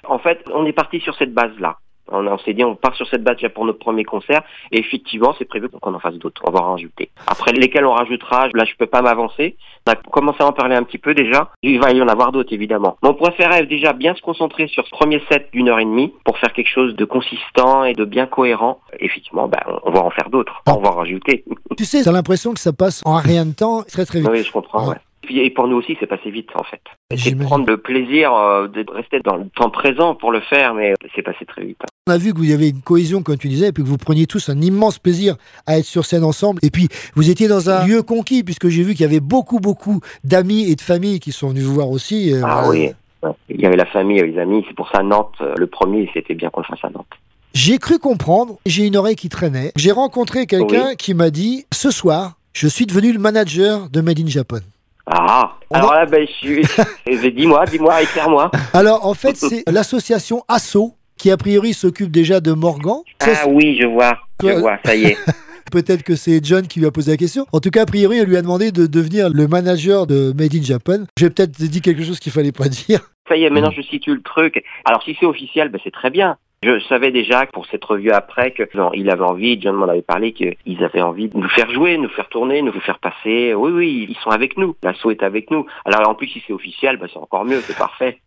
En 0.07 0.19
fait, 0.19 0.39
on 0.53 0.65
est 0.65 0.73
parti 0.73 0.99
sur 0.99 1.15
cette 1.15 1.33
base-là. 1.33 1.77
On, 2.11 2.25
on 2.27 2.37
s'est 2.39 2.53
dit, 2.53 2.63
on 2.63 2.75
part 2.75 2.95
sur 2.95 3.07
cette 3.07 3.23
base 3.23 3.37
déjà 3.37 3.49
pour 3.49 3.65
notre 3.65 3.79
premier 3.79 4.03
concert. 4.03 4.41
Et 4.71 4.79
effectivement, 4.79 5.35
c'est 5.37 5.45
prévu 5.45 5.69
qu'on 5.69 5.93
en 5.93 5.99
fasse 5.99 6.15
d'autres. 6.15 6.41
On 6.45 6.51
va 6.51 6.61
en 6.61 6.71
rajouter. 6.71 7.09
Après, 7.27 7.51
lesquels 7.51 7.85
on 7.85 7.93
rajoutera, 7.93 8.47
là, 8.53 8.65
je 8.65 8.75
peux 8.77 8.85
pas 8.85 9.01
m'avancer. 9.01 9.55
On 9.87 9.91
a 9.91 9.95
commencé 9.95 10.43
à 10.43 10.47
en 10.47 10.51
parler 10.51 10.75
un 10.75 10.83
petit 10.83 10.97
peu 10.97 11.13
déjà. 11.13 11.51
Il 11.63 11.79
va 11.79 11.91
y 11.91 12.01
en 12.01 12.07
avoir 12.07 12.31
d'autres, 12.31 12.53
évidemment. 12.53 12.97
Mais 13.01 13.09
on 13.09 13.13
préférait 13.13 13.65
déjà 13.65 13.93
bien 13.93 14.15
se 14.15 14.21
concentrer 14.21 14.67
sur 14.67 14.85
ce 14.85 14.91
premier 14.91 15.21
set 15.31 15.49
d'une 15.51 15.69
heure 15.69 15.79
et 15.79 15.85
demie 15.85 16.13
pour 16.25 16.37
faire 16.37 16.53
quelque 16.53 16.69
chose 16.69 16.95
de 16.95 17.05
consistant 17.05 17.83
et 17.83 17.93
de 17.93 18.05
bien 18.05 18.25
cohérent. 18.25 18.79
Effectivement, 18.99 19.47
ben, 19.47 19.59
on 19.83 19.91
va 19.91 20.01
en 20.01 20.09
faire 20.09 20.29
d'autres. 20.29 20.61
On 20.67 20.79
va 20.79 20.89
en 20.89 20.95
rajouter. 20.95 21.43
Tu 21.77 21.85
sais, 21.85 22.03
t'as 22.03 22.11
l'impression 22.11 22.53
que 22.53 22.59
ça 22.59 22.73
passe 22.73 23.01
en 23.05 23.15
rien 23.15 23.45
de 23.45 23.53
temps, 23.53 23.83
très 23.83 24.03
très 24.03 24.19
vite. 24.19 24.29
Oui, 24.29 24.43
je 24.43 24.51
comprends, 24.51 24.89
ouais. 24.89 24.97
Et 25.29 25.49
pour 25.49 25.67
nous 25.67 25.77
aussi, 25.77 25.95
c'est 25.99 26.07
passé 26.07 26.31
vite, 26.31 26.49
en 26.55 26.63
fait. 26.63 26.81
C'est 27.15 27.35
prendre 27.35 27.67
le 27.67 27.77
plaisir 27.77 28.33
euh, 28.33 28.67
de 28.67 28.85
rester 28.91 29.19
dans 29.19 29.35
le 29.35 29.47
temps 29.49 29.69
présent 29.69 30.15
pour 30.15 30.31
le 30.31 30.39
faire, 30.41 30.73
mais 30.73 30.93
c'est 31.15 31.21
passé 31.21 31.45
très 31.45 31.63
vite. 31.63 31.81
On 32.07 32.11
a 32.11 32.17
vu 32.17 32.33
que 32.33 32.37
vous 32.39 32.45
y 32.45 32.53
avez 32.53 32.69
une 32.69 32.81
cohésion, 32.81 33.21
comme 33.21 33.37
tu 33.37 33.49
disais, 33.49 33.67
et 33.67 33.71
puis 33.71 33.83
que 33.83 33.87
vous 33.87 33.97
preniez 33.97 34.25
tous 34.25 34.49
un 34.49 34.59
immense 34.61 34.97
plaisir 34.97 35.35
à 35.67 35.77
être 35.77 35.85
sur 35.85 36.05
scène 36.05 36.23
ensemble. 36.23 36.59
Et 36.63 36.71
puis, 36.71 36.87
vous 37.15 37.29
étiez 37.29 37.47
dans 37.47 37.69
un 37.69 37.85
lieu 37.85 38.01
conquis, 38.01 38.43
puisque 38.43 38.67
j'ai 38.69 38.81
vu 38.83 38.93
qu'il 38.93 39.01
y 39.01 39.05
avait 39.05 39.19
beaucoup, 39.19 39.59
beaucoup 39.59 39.99
d'amis 40.23 40.63
et 40.71 40.75
de 40.75 40.81
familles 40.81 41.19
qui 41.19 41.31
sont 41.31 41.49
venus 41.49 41.65
vous 41.65 41.73
voir 41.75 41.89
aussi. 41.89 42.33
euh, 42.33 42.41
Ah 42.43 42.63
voilà. 42.63 42.69
oui. 42.69 42.89
ouais. 43.23 43.31
Il 43.49 43.61
y 43.61 43.65
avait 43.65 43.75
la 43.75 43.85
famille, 43.85 44.17
il 44.17 44.19
y 44.21 44.23
avait 44.23 44.31
les 44.31 44.39
amis. 44.39 44.65
C'est 44.67 44.75
pour 44.75 44.89
ça 44.91 45.03
Nantes, 45.03 45.35
euh, 45.41 45.53
le 45.57 45.67
premier, 45.67 46.09
c'était 46.13 46.33
bien 46.33 46.49
qu'on 46.49 46.61
le 46.61 46.65
fasse 46.65 46.83
à 46.83 46.89
Nantes. 46.89 47.05
J'ai 47.53 47.77
cru 47.77 47.99
comprendre, 47.99 48.57
j'ai 48.65 48.85
une 48.87 48.95
oreille 48.97 49.15
qui 49.15 49.29
traînait. 49.29 49.71
J'ai 49.75 49.91
rencontré 49.91 50.45
quelqu'un 50.47 50.95
qui 50.95 51.13
m'a 51.13 51.29
dit 51.29 51.65
Ce 51.73 51.91
soir, 51.91 52.37
je 52.53 52.67
suis 52.67 52.85
devenu 52.87 53.11
le 53.11 53.19
manager 53.19 53.89
de 53.89 54.01
Made 54.01 54.19
in 54.19 54.27
Japan. 54.27 54.59
Ah, 55.05 55.57
alors 55.71 55.93
là, 55.93 56.05
ben, 56.05 56.25
je 56.27 56.31
suis. 56.33 56.61
Eh 57.07 57.31
dis-moi, 57.31 57.65
dis-moi, 57.65 58.01
éclaire-moi. 58.03 58.51
Alors, 58.73 59.05
en 59.07 59.15
fait, 59.15 59.35
c'est 59.35 59.63
l'association 59.69 60.43
ASSO 60.47 60.93
qui, 61.19 61.29
a 61.29 61.37
priori, 61.37 61.73
s'occupe 61.73 62.09
déjà 62.09 62.39
de 62.39 62.53
Morgan. 62.53 63.01
Ça, 63.21 63.33
Ah 63.43 63.47
oui, 63.47 63.77
je 63.79 63.85
vois, 63.85 64.17
je 64.41 64.53
vois, 64.53 64.79
ça 64.83 64.95
y 64.95 65.03
est. 65.05 65.17
Peut-être 65.71 66.01
que 66.01 66.15
c'est 66.15 66.43
John 66.43 66.65
qui 66.65 66.79
lui 66.79 66.87
a 66.87 66.91
posé 66.91 67.11
la 67.11 67.17
question. 67.17 67.45
En 67.51 67.59
tout 67.59 67.69
cas, 67.69 67.83
a 67.83 67.85
priori, 67.85 68.21
on 68.21 68.23
lui 68.23 68.37
a 68.37 68.41
demandé 68.41 68.71
de 68.71 68.87
devenir 68.87 69.29
le 69.29 69.47
manager 69.47 70.07
de 70.07 70.33
Made 70.35 70.55
in 70.55 70.63
Japan. 70.63 71.03
J'ai 71.19 71.29
peut-être 71.29 71.51
dit 71.51 71.81
quelque 71.81 72.03
chose 72.03 72.19
qu'il 72.19 72.31
fallait 72.31 72.51
pas 72.51 72.67
dire. 72.87 73.11
Ça 73.27 73.35
y 73.35 73.43
est, 73.43 73.49
maintenant 73.51 73.69
je 73.69 73.83
situe 73.83 74.15
le 74.15 74.23
truc. 74.23 74.63
Alors 74.85 75.03
si 75.03 75.15
c'est 75.19 75.27
officiel, 75.27 75.69
ben, 75.69 75.79
c'est 75.83 75.91
très 75.91 76.09
bien. 76.09 76.37
Je 76.61 76.77
savais 76.89 77.11
déjà 77.11 77.45
que 77.45 77.51
pour 77.51 77.65
cette 77.67 77.85
revue 77.85 78.11
après 78.11 78.51
que 78.51 78.63
non, 78.75 78.91
il 78.93 79.09
avait 79.09 79.23
envie, 79.23 79.59
John 79.61 79.75
m'en 79.77 79.87
avait 79.87 80.01
parlé, 80.01 80.33
qu'ils 80.33 80.83
avaient 80.83 81.01
envie 81.01 81.29
de 81.29 81.37
nous 81.37 81.47
faire 81.47 81.71
jouer, 81.71 81.97
nous 81.97 82.09
faire 82.09 82.27
tourner, 82.27 82.61
nous 82.61 82.73
faire 82.81 82.99
passer. 82.99 83.53
Oui, 83.53 83.71
oui, 83.71 84.07
ils 84.09 84.17
sont 84.17 84.29
avec 84.29 84.57
nous. 84.57 84.75
L'assaut 84.83 85.09
est 85.11 85.23
avec 85.23 85.51
nous. 85.51 85.65
Alors 85.85 86.09
en 86.09 86.15
plus, 86.15 86.27
si 86.27 86.43
c'est 86.45 86.51
officiel, 86.51 86.97
ben, 86.97 87.07
c'est 87.13 87.19
encore 87.19 87.45
mieux, 87.45 87.61
c'est 87.61 87.77
parfait. 87.77 88.19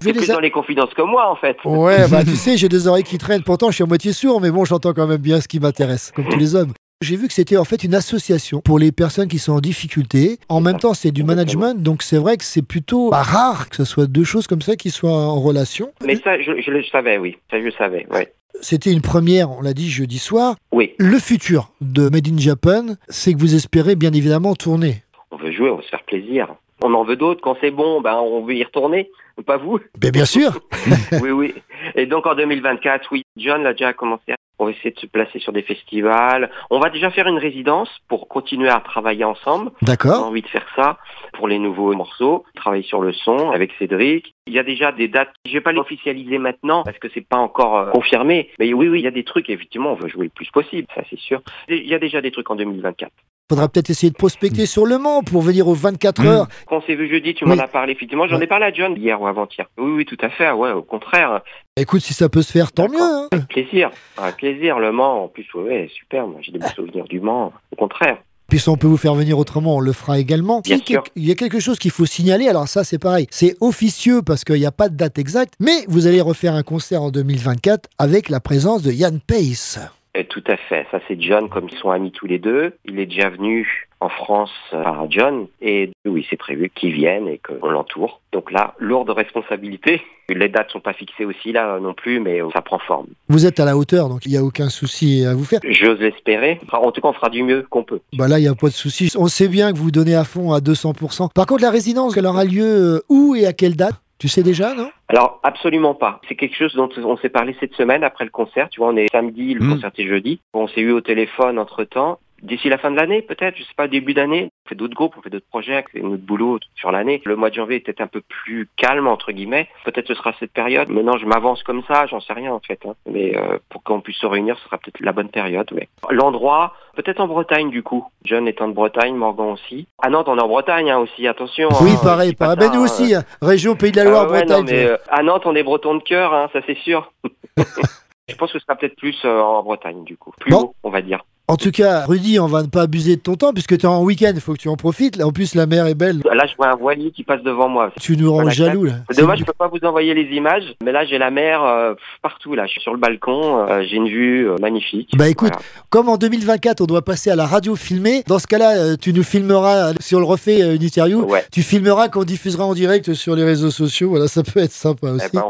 c'est 0.00 0.12
plus 0.12 0.28
a- 0.30 0.34
dans 0.34 0.40
les 0.40 0.50
confidences 0.50 0.92
que 0.94 1.02
moi, 1.02 1.30
en 1.30 1.36
fait. 1.36 1.56
Ouais, 1.64 2.08
bah 2.10 2.24
tu 2.24 2.34
sais, 2.34 2.56
j'ai 2.56 2.68
des 2.68 2.88
oreilles 2.88 3.04
qui 3.04 3.18
traînent. 3.18 3.44
Pourtant, 3.44 3.68
je 3.70 3.76
suis 3.76 3.84
à 3.84 3.86
moitié 3.86 4.12
sourd, 4.12 4.40
mais 4.40 4.50
bon, 4.50 4.64
j'entends 4.64 4.92
quand 4.92 5.06
même 5.06 5.16
bien 5.20 5.40
ce 5.40 5.46
qui 5.46 5.60
m'intéresse, 5.60 6.10
comme 6.14 6.26
tous 6.28 6.38
les 6.38 6.56
hommes. 6.56 6.72
J'ai 7.02 7.16
vu 7.16 7.28
que 7.28 7.34
c'était 7.34 7.58
en 7.58 7.64
fait 7.64 7.84
une 7.84 7.94
association 7.94 8.62
pour 8.62 8.78
les 8.78 8.90
personnes 8.90 9.28
qui 9.28 9.38
sont 9.38 9.52
en 9.52 9.60
difficulté. 9.60 10.38
En 10.48 10.62
même 10.62 10.78
temps, 10.78 10.94
c'est 10.94 11.10
du 11.10 11.24
management, 11.24 11.74
donc 11.74 12.02
c'est 12.02 12.16
vrai 12.16 12.38
que 12.38 12.44
c'est 12.44 12.66
plutôt 12.66 13.10
bah, 13.10 13.22
rare 13.22 13.68
que 13.68 13.76
ce 13.76 13.84
soit 13.84 14.06
deux 14.06 14.24
choses 14.24 14.46
comme 14.46 14.62
ça 14.62 14.76
qui 14.76 14.88
soient 14.88 15.12
en 15.12 15.38
relation. 15.38 15.92
Mais 16.02 16.16
ça, 16.16 16.40
je, 16.40 16.58
je 16.58 16.70
le 16.70 16.82
savais, 16.84 17.18
oui. 17.18 17.36
Ça, 17.50 17.58
je 17.58 17.64
le 17.64 17.72
savais, 17.72 18.06
ouais. 18.10 18.32
C'était 18.62 18.90
une 18.90 19.02
première, 19.02 19.50
on 19.50 19.60
l'a 19.60 19.74
dit 19.74 19.90
jeudi 19.90 20.18
soir. 20.18 20.56
Oui. 20.72 20.94
Le 20.96 21.18
futur 21.18 21.70
de 21.82 22.08
Made 22.08 22.28
in 22.28 22.38
Japan, 22.38 22.94
c'est 23.10 23.34
que 23.34 23.38
vous 23.38 23.54
espérez 23.54 23.94
bien 23.94 24.14
évidemment 24.14 24.54
tourner. 24.54 25.02
On 25.30 25.36
veut 25.36 25.52
jouer, 25.52 25.68
on 25.68 25.76
veut 25.76 25.82
se 25.82 25.90
faire 25.90 26.04
plaisir. 26.04 26.54
On 26.82 26.92
en 26.94 27.04
veut 27.04 27.16
d'autres. 27.16 27.40
Quand 27.40 27.56
c'est 27.60 27.70
bon, 27.70 28.00
ben, 28.00 28.16
on 28.16 28.44
veut 28.44 28.54
y 28.54 28.64
retourner. 28.64 29.10
Pas 29.46 29.58
vous 29.58 29.78
Ben, 29.98 30.10
bien 30.10 30.24
sûr. 30.24 30.60
oui, 31.22 31.30
oui. 31.30 31.54
Et 31.94 32.06
donc 32.06 32.26
en 32.26 32.34
2024, 32.34 33.08
oui, 33.12 33.22
John 33.36 33.62
l'a 33.62 33.72
déjà 33.72 33.92
commencé. 33.92 34.34
On 34.58 34.64
va 34.64 34.70
essayer 34.70 34.90
de 34.90 34.98
se 34.98 35.06
placer 35.06 35.38
sur 35.38 35.52
des 35.52 35.62
festivals. 35.62 36.50
On 36.70 36.78
va 36.78 36.88
déjà 36.88 37.10
faire 37.10 37.26
une 37.26 37.36
résidence 37.36 37.90
pour 38.08 38.28
continuer 38.28 38.70
à 38.70 38.80
travailler 38.80 39.24
ensemble. 39.24 39.70
D'accord. 39.82 40.16
J'ai 40.16 40.24
envie 40.24 40.42
de 40.42 40.48
faire 40.48 40.66
ça 40.74 40.98
pour 41.34 41.46
les 41.46 41.58
nouveaux 41.58 41.92
morceaux, 41.92 42.44
travailler 42.54 42.82
sur 42.82 43.02
le 43.02 43.12
son 43.12 43.50
avec 43.50 43.72
Cédric. 43.78 44.34
Il 44.46 44.54
y 44.54 44.58
a 44.58 44.62
déjà 44.62 44.92
des 44.92 45.08
dates. 45.08 45.28
Je 45.44 45.52
vais 45.52 45.60
pas 45.60 45.72
les 45.72 45.78
officialiser 45.78 46.38
maintenant 46.38 46.84
parce 46.84 46.98
que 46.98 47.08
c'est 47.12 47.26
pas 47.26 47.36
encore 47.36 47.76
euh, 47.76 47.90
confirmé. 47.90 48.50
Mais 48.58 48.72
oui, 48.72 48.88
oui, 48.88 49.00
il 49.00 49.04
y 49.04 49.08
a 49.08 49.10
des 49.10 49.24
trucs. 49.24 49.50
Effectivement, 49.50 49.92
on 49.92 49.96
veut 49.96 50.08
jouer 50.08 50.24
le 50.24 50.30
plus 50.30 50.50
possible, 50.50 50.88
ça 50.94 51.02
c'est 51.10 51.18
sûr. 51.18 51.42
Il 51.68 51.86
y 51.86 51.94
a 51.94 51.98
déjà 51.98 52.22
des 52.22 52.30
trucs 52.30 52.50
en 52.50 52.56
2024. 52.56 53.12
Faudra 53.48 53.68
peut-être 53.68 53.90
essayer 53.90 54.10
de 54.10 54.16
prospecter 54.16 54.62
Mm. 54.64 54.66
sur 54.66 54.86
Le 54.86 54.98
Mans 54.98 55.22
pour 55.22 55.40
venir 55.40 55.68
aux 55.68 55.74
24 55.74 56.26
heures. 56.26 56.48
Quand 56.66 56.78
on 56.78 56.82
s'est 56.82 56.96
vu 56.96 57.08
jeudi, 57.08 57.32
tu 57.32 57.44
Oui. 57.44 57.50
m'en 57.56 57.62
as 57.62 57.68
parlé. 57.68 57.92
Effectivement, 57.92 58.26
j'en 58.26 58.40
ai 58.40 58.48
parlé 58.48 58.66
à 58.66 58.72
John 58.72 58.96
hier 58.96 59.20
ou 59.22 59.26
avant-hier. 59.28 59.66
Oui, 59.78 59.92
oui, 59.98 60.04
tout 60.04 60.16
à 60.20 60.30
fait. 60.30 60.50
Ouais, 60.50 60.72
au 60.72 60.82
contraire. 60.82 61.42
Écoute, 61.76 62.00
si 62.00 62.12
ça 62.12 62.28
peut 62.28 62.42
se 62.42 62.50
faire, 62.50 62.72
tant 62.72 62.88
mieux. 62.88 62.98
hein. 63.00 63.28
Avec 63.30 63.46
plaisir. 63.46 63.90
Avec 64.16 64.36
plaisir. 64.38 64.80
Le 64.80 64.90
Mans, 64.90 65.24
en 65.24 65.28
plus, 65.28 65.46
ouais, 65.54 65.88
super. 65.96 66.26
Moi, 66.26 66.40
j'ai 66.42 66.50
des 66.50 66.58
bons 66.58 66.66
souvenirs 66.74 67.04
du 67.04 67.20
Mans. 67.20 67.52
Au 67.70 67.76
contraire. 67.76 68.18
Puis 68.48 68.58
si 68.60 68.68
on 68.68 68.76
peut 68.76 68.86
vous 68.88 68.96
faire 68.96 69.14
venir 69.14 69.38
autrement, 69.38 69.76
on 69.76 69.80
le 69.80 69.92
fera 69.92 70.18
également. 70.18 70.60
Bien 70.62 70.76
Il 70.76 70.78
y 70.78 70.82
a 70.82 70.86
sûr. 70.86 71.04
Il 71.14 71.26
y 71.28 71.30
a 71.30 71.34
quelque 71.36 71.60
chose 71.60 71.78
qu'il 71.78 71.90
faut 71.92 72.06
signaler, 72.06 72.48
alors 72.48 72.68
ça 72.68 72.84
c'est 72.84 72.98
pareil, 72.98 73.26
c'est 73.30 73.56
officieux 73.60 74.22
parce 74.22 74.44
qu'il 74.44 74.54
n'y 74.56 74.66
a 74.66 74.70
pas 74.70 74.88
de 74.88 74.94
date 74.96 75.18
exacte, 75.18 75.54
mais 75.58 75.84
vous 75.88 76.06
allez 76.06 76.20
refaire 76.20 76.54
un 76.54 76.62
concert 76.62 77.02
en 77.02 77.10
2024 77.10 77.88
avec 77.98 78.28
la 78.28 78.38
présence 78.38 78.82
de 78.82 78.92
Yann 78.92 79.18
Pace. 79.18 79.80
Euh, 80.16 80.22
tout 80.28 80.44
à 80.46 80.56
fait. 80.56 80.86
Ça, 80.90 81.00
c'est 81.06 81.20
John, 81.20 81.48
comme 81.48 81.68
ils 81.70 81.78
sont 81.78 81.90
amis 81.90 82.12
tous 82.12 82.26
les 82.26 82.38
deux. 82.38 82.74
Il 82.84 82.98
est 82.98 83.06
déjà 83.06 83.28
venu 83.30 83.88
en 84.00 84.08
France 84.08 84.50
euh, 84.72 84.82
par 84.82 85.10
John. 85.10 85.46
Et 85.60 85.90
oui, 86.04 86.26
c'est 86.28 86.36
prévu 86.36 86.70
qu'il 86.74 86.92
vienne 86.92 87.28
et 87.28 87.38
qu'on 87.38 87.68
l'entoure. 87.68 88.20
Donc 88.32 88.50
là, 88.50 88.74
lourde 88.78 89.10
responsabilité. 89.10 90.02
Les 90.28 90.48
dates 90.48 90.70
sont 90.72 90.80
pas 90.80 90.92
fixées 90.92 91.24
aussi 91.24 91.52
là 91.52 91.78
non 91.78 91.94
plus, 91.94 92.18
mais 92.18 92.42
euh, 92.42 92.48
ça 92.52 92.60
prend 92.60 92.80
forme. 92.80 93.06
Vous 93.28 93.46
êtes 93.46 93.60
à 93.60 93.64
la 93.64 93.76
hauteur, 93.76 94.08
donc 94.08 94.26
il 94.26 94.32
n'y 94.32 94.36
a 94.36 94.42
aucun 94.42 94.68
souci 94.68 95.24
à 95.24 95.34
vous 95.34 95.44
faire. 95.44 95.60
J'ose 95.62 96.00
l'espérer. 96.00 96.58
En 96.72 96.90
tout 96.90 97.00
cas, 97.00 97.08
on 97.08 97.12
fera 97.12 97.30
du 97.30 97.44
mieux 97.44 97.64
qu'on 97.70 97.84
peut. 97.84 98.00
Bah 98.18 98.26
là, 98.26 98.40
il 98.40 98.42
n'y 98.42 98.48
a 98.48 98.54
pas 98.56 98.66
de 98.66 98.72
souci. 98.72 99.12
On 99.16 99.28
sait 99.28 99.46
bien 99.46 99.72
que 99.72 99.78
vous 99.78 99.92
donnez 99.92 100.16
à 100.16 100.24
fond 100.24 100.52
à 100.52 100.58
200%. 100.58 101.32
Par 101.32 101.46
contre, 101.46 101.62
la 101.62 101.70
résidence, 101.70 102.16
elle 102.16 102.26
aura 102.26 102.44
lieu 102.44 103.04
où 103.08 103.36
et 103.36 103.46
à 103.46 103.52
quelle 103.52 103.76
date? 103.76 103.94
Tu 104.18 104.28
sais 104.28 104.42
déjà, 104.42 104.74
non? 104.74 104.90
Alors, 105.08 105.40
absolument 105.42 105.94
pas. 105.94 106.20
C'est 106.28 106.36
quelque 106.36 106.56
chose 106.56 106.74
dont 106.74 106.88
on 106.96 107.16
s'est 107.18 107.28
parlé 107.28 107.54
cette 107.60 107.74
semaine 107.74 108.02
après 108.02 108.24
le 108.24 108.30
concert. 108.30 108.68
Tu 108.70 108.80
vois, 108.80 108.88
on 108.88 108.96
est 108.96 109.10
samedi, 109.12 109.52
le 109.54 109.64
Mm. 109.64 109.70
concert 109.74 109.90
est 109.96 110.06
jeudi. 110.06 110.40
On 110.54 110.66
s'est 110.68 110.80
eu 110.80 110.90
au 110.92 111.00
téléphone 111.02 111.58
entre-temps. 111.58 112.18
D'ici 112.42 112.68
la 112.68 112.78
fin 112.78 112.90
de 112.90 112.96
l'année, 112.96 113.22
peut-être, 113.22 113.56
je 113.56 113.62
sais 113.62 113.74
pas, 113.76 113.88
début 113.88 114.14
d'année. 114.14 114.50
On 114.66 114.68
fait 114.68 114.74
d'autres 114.74 114.94
groupes, 114.96 115.14
on 115.16 115.22
fait 115.22 115.30
d'autres 115.30 115.46
projets, 115.48 115.84
c'est 115.92 116.02
notre 116.02 116.24
boulot 116.24 116.58
sur 116.74 116.90
l'année. 116.90 117.22
Le 117.24 117.36
mois 117.36 117.50
de 117.50 117.54
janvier 117.54 117.76
était 117.76 118.02
un 118.02 118.08
peu 118.08 118.20
plus 118.20 118.68
calme, 118.76 119.06
entre 119.06 119.30
guillemets. 119.30 119.68
Peut-être 119.84 120.08
ce 120.08 120.14
sera 120.14 120.32
cette 120.40 120.52
période. 120.52 120.88
Maintenant, 120.88 121.16
je 121.18 121.24
m'avance 121.26 121.62
comme 121.62 121.82
ça, 121.86 122.06
j'en 122.06 122.20
sais 122.20 122.32
rien, 122.32 122.52
en 122.52 122.58
fait. 122.58 122.80
hein. 122.84 122.94
Mais 123.08 123.36
euh, 123.36 123.58
pour 123.68 123.84
qu'on 123.84 124.00
puisse 124.00 124.16
se 124.18 124.26
réunir, 124.26 124.58
ce 124.58 124.64
sera 124.64 124.78
peut-être 124.78 124.98
la 125.00 125.12
bonne 125.12 125.28
période, 125.28 125.70
ouais. 125.72 125.88
L'endroit, 126.10 126.74
peut-être 126.96 127.20
en 127.20 127.28
Bretagne, 127.28 127.70
du 127.70 127.84
coup. 127.84 128.04
John 128.24 128.48
étant 128.48 128.66
de 128.66 128.72
Bretagne, 128.74 129.14
Morgan 129.14 129.52
aussi. 129.52 129.86
À 130.02 130.10
Nantes, 130.10 130.26
on 130.28 130.36
est 130.36 130.42
en 130.42 130.48
Bretagne, 130.48 130.90
hein, 130.90 130.98
aussi, 130.98 131.28
attention. 131.28 131.68
Oui, 131.80 131.92
hein. 131.94 132.00
pareil, 132.02 132.34
pareil. 132.34 132.56
Ben 132.58 132.72
nous 132.72 132.80
aussi, 132.82 133.14
région 133.40 133.76
Pays 133.76 133.92
de 133.92 133.98
la 133.98 134.04
Loire, 134.04 134.26
ah 134.28 134.32
ouais, 134.32 134.38
Bretagne. 134.44 134.64
non, 134.64 134.64
mais, 134.72 134.84
euh, 134.86 134.96
à 135.10 135.22
Nantes, 135.22 135.46
on 135.46 135.54
est 135.54 135.62
breton 135.62 135.94
de 135.94 136.02
cœur, 136.02 136.34
hein, 136.34 136.50
ça 136.52 136.58
c'est 136.66 136.78
sûr. 136.78 137.12
Je 138.28 138.34
pense 138.34 138.52
que 138.52 138.58
ce 138.58 138.64
sera 138.64 138.74
peut-être 138.76 138.96
plus 138.96 139.16
euh, 139.24 139.40
en 139.40 139.62
Bretagne, 139.62 140.02
du 140.02 140.16
coup. 140.16 140.32
Plus 140.40 140.50
Bon. 140.50 140.58
haut, 140.62 140.74
on 140.82 140.90
va 140.90 141.00
dire. 141.02 141.24
En 141.48 141.56
tout 141.56 141.70
cas, 141.70 142.04
Rudy, 142.06 142.40
on 142.40 142.46
va 142.48 142.62
ne 142.62 142.66
pas 142.66 142.82
abuser 142.82 143.14
de 143.14 143.20
ton 143.20 143.36
temps 143.36 143.52
puisque 143.52 143.78
tu 143.78 143.86
es 143.86 143.88
en 143.88 144.02
week-end, 144.02 144.32
il 144.34 144.40
faut 144.40 144.52
que 144.54 144.58
tu 144.58 144.68
en 144.68 144.74
profites. 144.76 145.14
Là, 145.16 145.28
En 145.28 145.30
plus, 145.32 145.54
la 145.54 145.66
mer 145.66 145.86
est 145.86 145.94
belle. 145.94 146.20
Là, 146.24 146.44
je 146.46 146.56
vois 146.56 146.68
un 146.72 146.74
voilier 146.74 147.12
qui 147.12 147.22
passe 147.22 147.40
devant 147.44 147.68
moi. 147.68 147.92
Tu 148.00 148.16
nous 148.16 148.32
rends 148.32 148.50
jaloux, 148.50 148.82
là. 148.84 148.94
C'est 149.10 149.20
dommage, 149.20 149.38
je 149.38 149.44
peux 149.44 149.52
pas 149.52 149.68
vous 149.68 149.78
envoyer 149.86 150.12
les 150.12 150.34
images, 150.36 150.64
mais 150.82 150.90
là, 150.90 151.04
j'ai 151.04 151.18
la 151.18 151.30
mer 151.30 151.62
euh, 151.62 151.94
partout. 152.20 152.54
Là, 152.56 152.66
je 152.66 152.72
suis 152.72 152.80
sur 152.80 152.92
le 152.92 152.98
balcon, 152.98 153.58
euh, 153.68 153.82
j'ai 153.88 153.94
une 153.94 154.08
vue 154.08 154.48
euh, 154.50 154.56
magnifique. 154.60 155.10
Bah 155.16 155.28
écoute, 155.28 155.50
Voilà. 155.52 155.64
comme 155.88 156.08
en 156.08 156.16
2024, 156.16 156.80
on 156.80 156.86
doit 156.86 157.02
passer 157.02 157.30
à 157.30 157.36
la 157.36 157.46
radio 157.46 157.76
filmée, 157.76 158.24
dans 158.26 158.40
ce 158.40 158.48
cas-là, 158.48 158.76
euh, 158.78 158.96
tu 159.00 159.12
nous 159.12 159.22
filmeras, 159.22 159.92
si 160.00 160.16
on 160.16 160.18
le 160.18 160.24
refait 160.24 160.62
euh, 160.62 160.74
une 160.74 160.82
interview, 160.82 161.24
Ouais. 161.30 161.44
tu 161.52 161.62
filmeras 161.62 162.08
qu'on 162.08 162.24
diffusera 162.24 162.64
en 162.64 162.74
direct 162.74 163.14
sur 163.14 163.36
les 163.36 163.44
réseaux 163.44 163.70
sociaux. 163.70 164.08
Voilà, 164.10 164.26
ça 164.26 164.42
peut 164.42 164.58
être 164.60 164.72
sympa 164.72 165.06
Eh 165.10 165.14
aussi. 165.14 165.30
ben, 165.32 165.44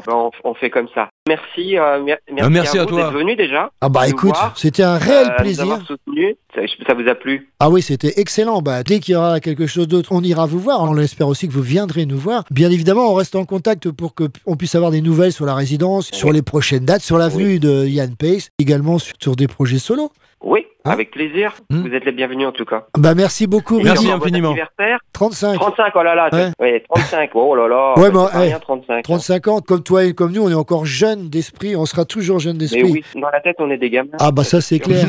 on, 0.45 0.55
fait 0.55 0.69
comme 0.69 0.89
ça. 0.95 1.09
Merci, 1.27 1.79
euh, 1.79 2.03
mer- 2.03 2.19
merci, 2.31 2.51
merci 2.51 2.79
à, 2.79 2.83
à 2.83 2.85
vous 2.85 2.91
toi. 2.91 3.03
d'être 3.05 3.13
venu 3.19 3.35
déjà. 3.35 3.71
ah 3.81 3.89
bah 3.89 4.07
écoute, 4.09 4.37
c'était 4.57 4.83
un 4.85 4.99
réel 4.99 5.29
euh, 5.31 5.37
plaisir. 5.43 5.79
Avoir 5.87 5.99
soutenus. 5.99 6.37
Ça, 6.55 6.61
ça 6.87 6.95
vous 6.95 7.09
a 7.09 7.15
plu 7.15 7.49
Ah 7.61 7.71
oui, 7.71 7.83
c'était 7.83 8.15
excellent. 8.21 8.63
Bah, 8.63 8.83
dès 8.83 9.01
qu'il 9.01 9.15
y 9.15 9.17
aura 9.17 9.41
quelque 9.41 9.67
chose 9.67 9.89
d'autre, 9.89 10.11
on 10.13 10.23
ira 10.23 10.47
vous 10.47 10.59
voir. 10.59 10.83
On 10.83 10.97
espère 10.99 11.29
aussi 11.29 11.49
que 11.49 11.53
vous 11.53 11.63
viendrez 11.63 12.07
nous 12.07 12.19
voir. 12.19 12.45
Bien 12.51 12.71
évidemment, 12.71 13.11
on 13.11 13.15
reste 13.15 13.37
en 13.37 13.45
contact 13.45 13.91
pour 13.91 14.15
que 14.15 14.25
on 14.47 14.57
puisse 14.57 14.75
avoir 14.75 14.91
des 14.91 15.01
nouvelles 15.01 15.33
sur 15.33 15.47
la 15.47 15.55
résidence, 15.55 16.11
sur 16.13 16.33
les 16.33 16.43
prochaines 16.43 16.85
dates, 16.85 17.03
sur 17.03 17.19
l'avenue 17.19 17.59
de 17.59 17.87
Yann 17.87 18.15
Pace, 18.17 18.51
également 18.59 18.99
sur, 18.99 19.15
sur 19.21 19.37
des 19.37 19.47
projets 19.49 19.79
solo. 19.79 20.11
Oui, 20.43 20.67
Hein 20.87 20.93
avec 20.93 21.11
plaisir. 21.11 21.55
Hmm. 21.71 21.83
Vous 21.83 21.95
êtes 21.95 22.05
les 22.05 22.13
bienvenus 22.13 22.47
en 22.47 22.53
tout 22.53 22.65
cas. 22.65 22.87
Bah 22.97 23.15
merci 23.15 23.47
beaucoup. 23.47 23.81
Merci 23.81 24.11
infiniment. 24.11 24.51
anniversaire 24.51 25.01
35. 25.13 25.59
35, 25.59 25.93
oh 25.95 26.03
là 26.03 26.15
là. 26.15 26.29
Ouais. 26.33 26.51
Ouais, 26.61 26.85
35, 26.89 27.31
oh 27.35 27.55
là 27.57 27.69
là. 27.69 27.95
Ouais, 27.99 28.11
bah, 28.11 28.31
eh, 28.35 28.39
rien, 28.39 28.59
35. 28.59 29.03
35 29.03 29.49
ans, 29.49 29.61
comme 29.61 29.83
toi 29.83 30.05
et 30.05 30.15
comme 30.15 30.33
nous, 30.33 30.43
on 30.43 30.51
est 30.51 30.55
encore 30.55 30.87
jeunes 30.87 31.29
d'esprit, 31.29 31.75
on 31.75 31.87
sera 31.87 32.05
toujours 32.05 32.39
jeunes 32.39 32.55
Mais 32.55 32.61
d'esprit. 32.61 32.83
oui, 32.85 33.05
dans 33.15 33.31
la 33.31 33.41
tête, 33.41 33.57
on 33.59 33.71
est 33.71 33.79
des 33.79 33.91
gamins. 33.91 34.11
Ah 34.21 34.31
bah 34.31 34.45
ça 34.45 34.61
c'est 34.61 34.79
clair. 34.79 35.07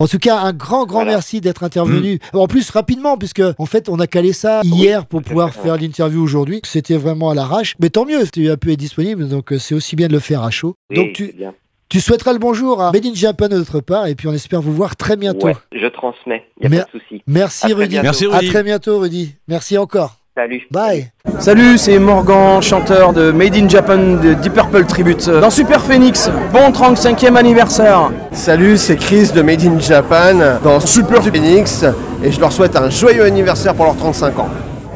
En 0.00 0.06
tout 0.06 0.18
cas, 0.18 0.38
un 0.38 0.52
grand 0.52 0.86
grand 0.86 1.00
Voilà. 1.00 1.12
merci 1.12 1.40
d'être 1.40 1.64
intervenu. 1.64 2.18
En 2.32 2.46
plus 2.46 2.70
rapidement 2.70 3.16
puisque 3.16 3.42
en 3.58 3.66
fait 3.66 3.88
on 3.88 3.98
a 3.98 4.06
calé 4.06 4.32
ça 4.32 4.60
hier 4.62 5.06
pour 5.06 5.22
pouvoir 5.22 5.52
faire 5.52 5.76
l'interview 5.76 6.22
aujourd'hui. 6.22 6.60
C'était 6.64 6.96
vraiment 6.96 7.30
à 7.30 7.34
l'arrache. 7.34 7.74
Mais 7.80 7.90
tant 7.90 8.04
mieux, 8.04 8.26
tu 8.32 8.48
as 8.50 8.56
pu 8.56 8.72
être 8.72 8.78
disponible 8.78 9.28
donc 9.28 9.52
euh, 9.52 9.58
c'est 9.58 9.74
aussi 9.74 9.96
bien 9.96 10.08
de 10.08 10.12
le 10.12 10.20
faire 10.20 10.42
à 10.42 10.50
chaud. 10.50 10.74
Oui, 10.90 10.96
donc 10.96 11.12
tu 11.14 11.32
bien. 11.36 11.54
Tu 11.88 12.00
souhaiteras 12.00 12.32
le 12.32 12.38
bonjour 12.38 12.82
à 12.82 12.92
Made 12.92 13.06
in 13.06 13.14
Japan 13.14 13.48
de 13.48 13.56
notre 13.56 13.80
part 13.80 14.06
et 14.06 14.14
puis 14.14 14.28
on 14.28 14.32
espère 14.32 14.60
vous 14.60 14.72
voir 14.74 14.96
très 14.96 15.16
bientôt. 15.16 15.46
Ouais, 15.46 15.56
je 15.72 15.86
transmets, 15.86 16.44
il 16.60 16.66
a 16.66 16.68
Mer- 16.68 16.86
pas 16.86 16.98
de 16.98 17.02
souci. 17.02 17.22
Merci 17.26 17.72
À 17.72 17.76
Rudy. 17.76 17.98
Merci, 18.02 18.26
À 18.26 18.36
Rudy. 18.38 18.48
très 18.50 18.62
bientôt 18.62 18.98
Rudy. 18.98 19.34
Merci 19.48 19.78
encore. 19.78 20.16
Salut. 20.36 20.62
Bye. 20.70 21.10
Salut, 21.40 21.78
c'est 21.78 21.98
Morgan, 21.98 22.62
chanteur 22.62 23.12
de 23.12 23.32
Made 23.32 23.56
in 23.56 23.68
Japan 23.68 23.96
de 24.22 24.34
Deep 24.34 24.52
Purple 24.52 24.84
Tribute 24.84 25.28
dans 25.28 25.50
Super 25.50 25.80
Phoenix. 25.80 26.30
Bon 26.52 26.70
35e 26.70 27.34
anniversaire. 27.36 28.10
Salut, 28.30 28.76
c'est 28.76 28.94
Chris 28.96 29.32
de 29.34 29.42
Made 29.42 29.64
in 29.64 29.80
Japan 29.80 30.60
dans 30.62 30.78
Super 30.78 31.24
Phoenix 31.24 31.84
et 32.22 32.30
je 32.30 32.38
leur 32.38 32.52
souhaite 32.52 32.76
un 32.76 32.88
joyeux 32.88 33.24
anniversaire 33.24 33.74
pour 33.74 33.86
leurs 33.86 33.96
35 33.96 34.38
ans. 34.38 34.48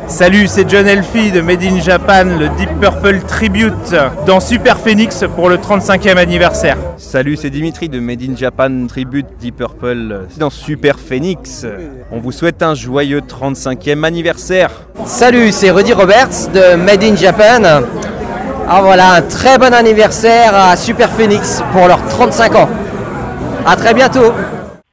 Salut, 0.08 0.46
c'est 0.46 0.68
John 0.68 0.86
Elfie 0.86 1.30
de 1.30 1.40
Made 1.40 1.62
in 1.62 1.80
Japan, 1.80 2.24
le 2.24 2.48
Deep 2.50 2.68
Purple 2.80 3.20
Tribute 3.26 3.94
dans 4.26 4.40
Super 4.40 4.78
Phoenix 4.78 5.24
pour 5.36 5.48
le 5.48 5.56
35e 5.56 6.16
anniversaire. 6.16 6.76
Salut, 6.98 7.36
c'est 7.36 7.50
Dimitri 7.50 7.88
de 7.88 7.98
Made 7.98 8.22
in 8.22 8.36
Japan 8.36 8.86
Tribute 8.88 9.26
Deep 9.40 9.56
Purple 9.56 10.26
dans 10.36 10.50
Super 10.50 10.98
Phoenix. 10.98 11.66
On 12.10 12.18
vous 12.18 12.32
souhaite 12.32 12.62
un 12.62 12.74
joyeux 12.74 13.20
35e 13.20 14.04
anniversaire. 14.04 14.70
Salut, 15.06 15.50
c'est 15.50 15.70
Rudy 15.70 15.92
Roberts 15.92 16.50
de 16.52 16.76
Made 16.76 17.04
in 17.04 17.16
Japan. 17.16 17.82
Ah 18.68 18.80
voilà, 18.82 19.12
un 19.14 19.22
très 19.22 19.58
bon 19.58 19.72
anniversaire 19.72 20.54
à 20.54 20.76
Super 20.76 21.10
Phoenix 21.10 21.62
pour 21.72 21.88
leurs 21.88 22.04
35 22.08 22.54
ans. 22.56 22.68
À 23.64 23.76
très 23.76 23.94
bientôt. 23.94 24.32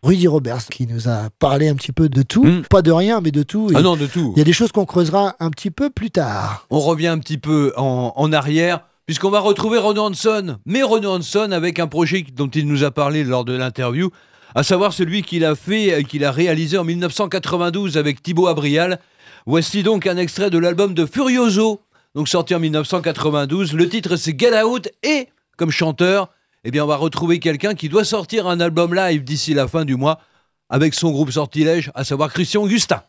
Rudy 0.02 0.28
Roberts 0.28 0.66
qui 0.72 0.88
nous 0.88 1.10
a 1.10 1.30
parlé 1.40 1.68
un 1.68 1.76
petit 1.76 1.92
peu 1.92 2.08
de 2.08 2.22
tout, 2.22 2.46
pas 2.70 2.82
de 2.82 2.92
rien 2.92 3.20
mais 3.20 3.32
de 3.32 3.44
tout. 3.44 3.68
Hmm. 3.70 3.76
Ah 3.76 3.80
Et 3.80 3.84
non, 3.84 3.98
de 3.98 4.08
tout. 4.08 4.32
Il 4.36 4.40
y 4.40 4.42
a 4.42 4.46
des 4.46 4.54
choses 4.54 4.72
qu'on 4.72 4.86
creusera 4.86 5.36
un 5.40 5.50
petit 5.50 5.72
peu 5.72 5.90
plus 5.90 6.10
tard. 6.10 6.66
On 6.70 6.80
revient 6.80 7.08
un 7.08 7.20
petit 7.20 7.38
peu 7.38 7.74
en, 7.76 8.14
en 8.16 8.32
arrière, 8.32 8.82
puisqu'on 9.06 9.30
va 9.30 9.40
retrouver 9.42 9.78
Renaud 9.78 10.04
Hanson. 10.04 10.58
Mais 10.66 10.84
Renaud 10.84 11.12
Hanson 11.18 11.52
avec 11.52 11.80
un 11.80 11.88
projet 11.88 12.26
dont 12.34 12.48
il 12.48 12.66
nous 12.66 12.86
a 12.86 12.92
parlé 12.92 13.26
lors 13.26 13.44
de 13.44 13.54
l'interview, 13.54 14.10
à 14.56 14.64
savoir 14.64 14.94
celui 14.94 15.22
qu'il 15.22 15.44
a 15.44 15.56
fait, 15.56 15.94
euh, 15.94 16.02
qu'il 16.04 16.24
a 16.24 16.32
réalisé 16.32 16.78
en 16.78 16.86
1992 16.86 17.98
avec 17.98 18.24
Thibaut 18.24 18.48
Abrial. 18.48 19.00
Voici 19.46 19.84
donc 19.84 20.08
un 20.08 20.16
extrait 20.18 20.50
de 20.50 20.58
l'album 20.58 20.94
de 20.94 21.06
Furioso, 21.06 21.82
donc 22.16 22.30
sorti 22.30 22.56
en 22.56 22.60
1992. 22.60 23.74
Le 23.74 23.90
titre 23.90 24.16
c'est 24.16 24.40
Get 24.40 24.64
Out 24.64 24.90
et 25.04 25.28
comme 25.58 25.72
chanteur, 25.72 26.30
eh 26.64 26.72
bien 26.72 26.84
on 26.84 26.88
va 26.88 26.98
retrouver 26.98 27.40
quelqu'un 27.40 27.76
qui 27.76 27.90
doit 27.90 28.04
sortir 28.04 28.48
un 28.48 28.60
album 28.60 28.94
live 28.94 29.24
d'ici 29.24 29.54
la 29.54 29.68
fin 29.68 29.86
du 29.86 29.96
mois 29.96 30.20
avec 30.70 30.94
son 30.94 31.12
groupe 31.12 31.32
Sortilège, 31.32 31.92
à 31.96 32.04
savoir 32.04 32.32
Christian 32.32 32.62
Augustin. 32.62 33.02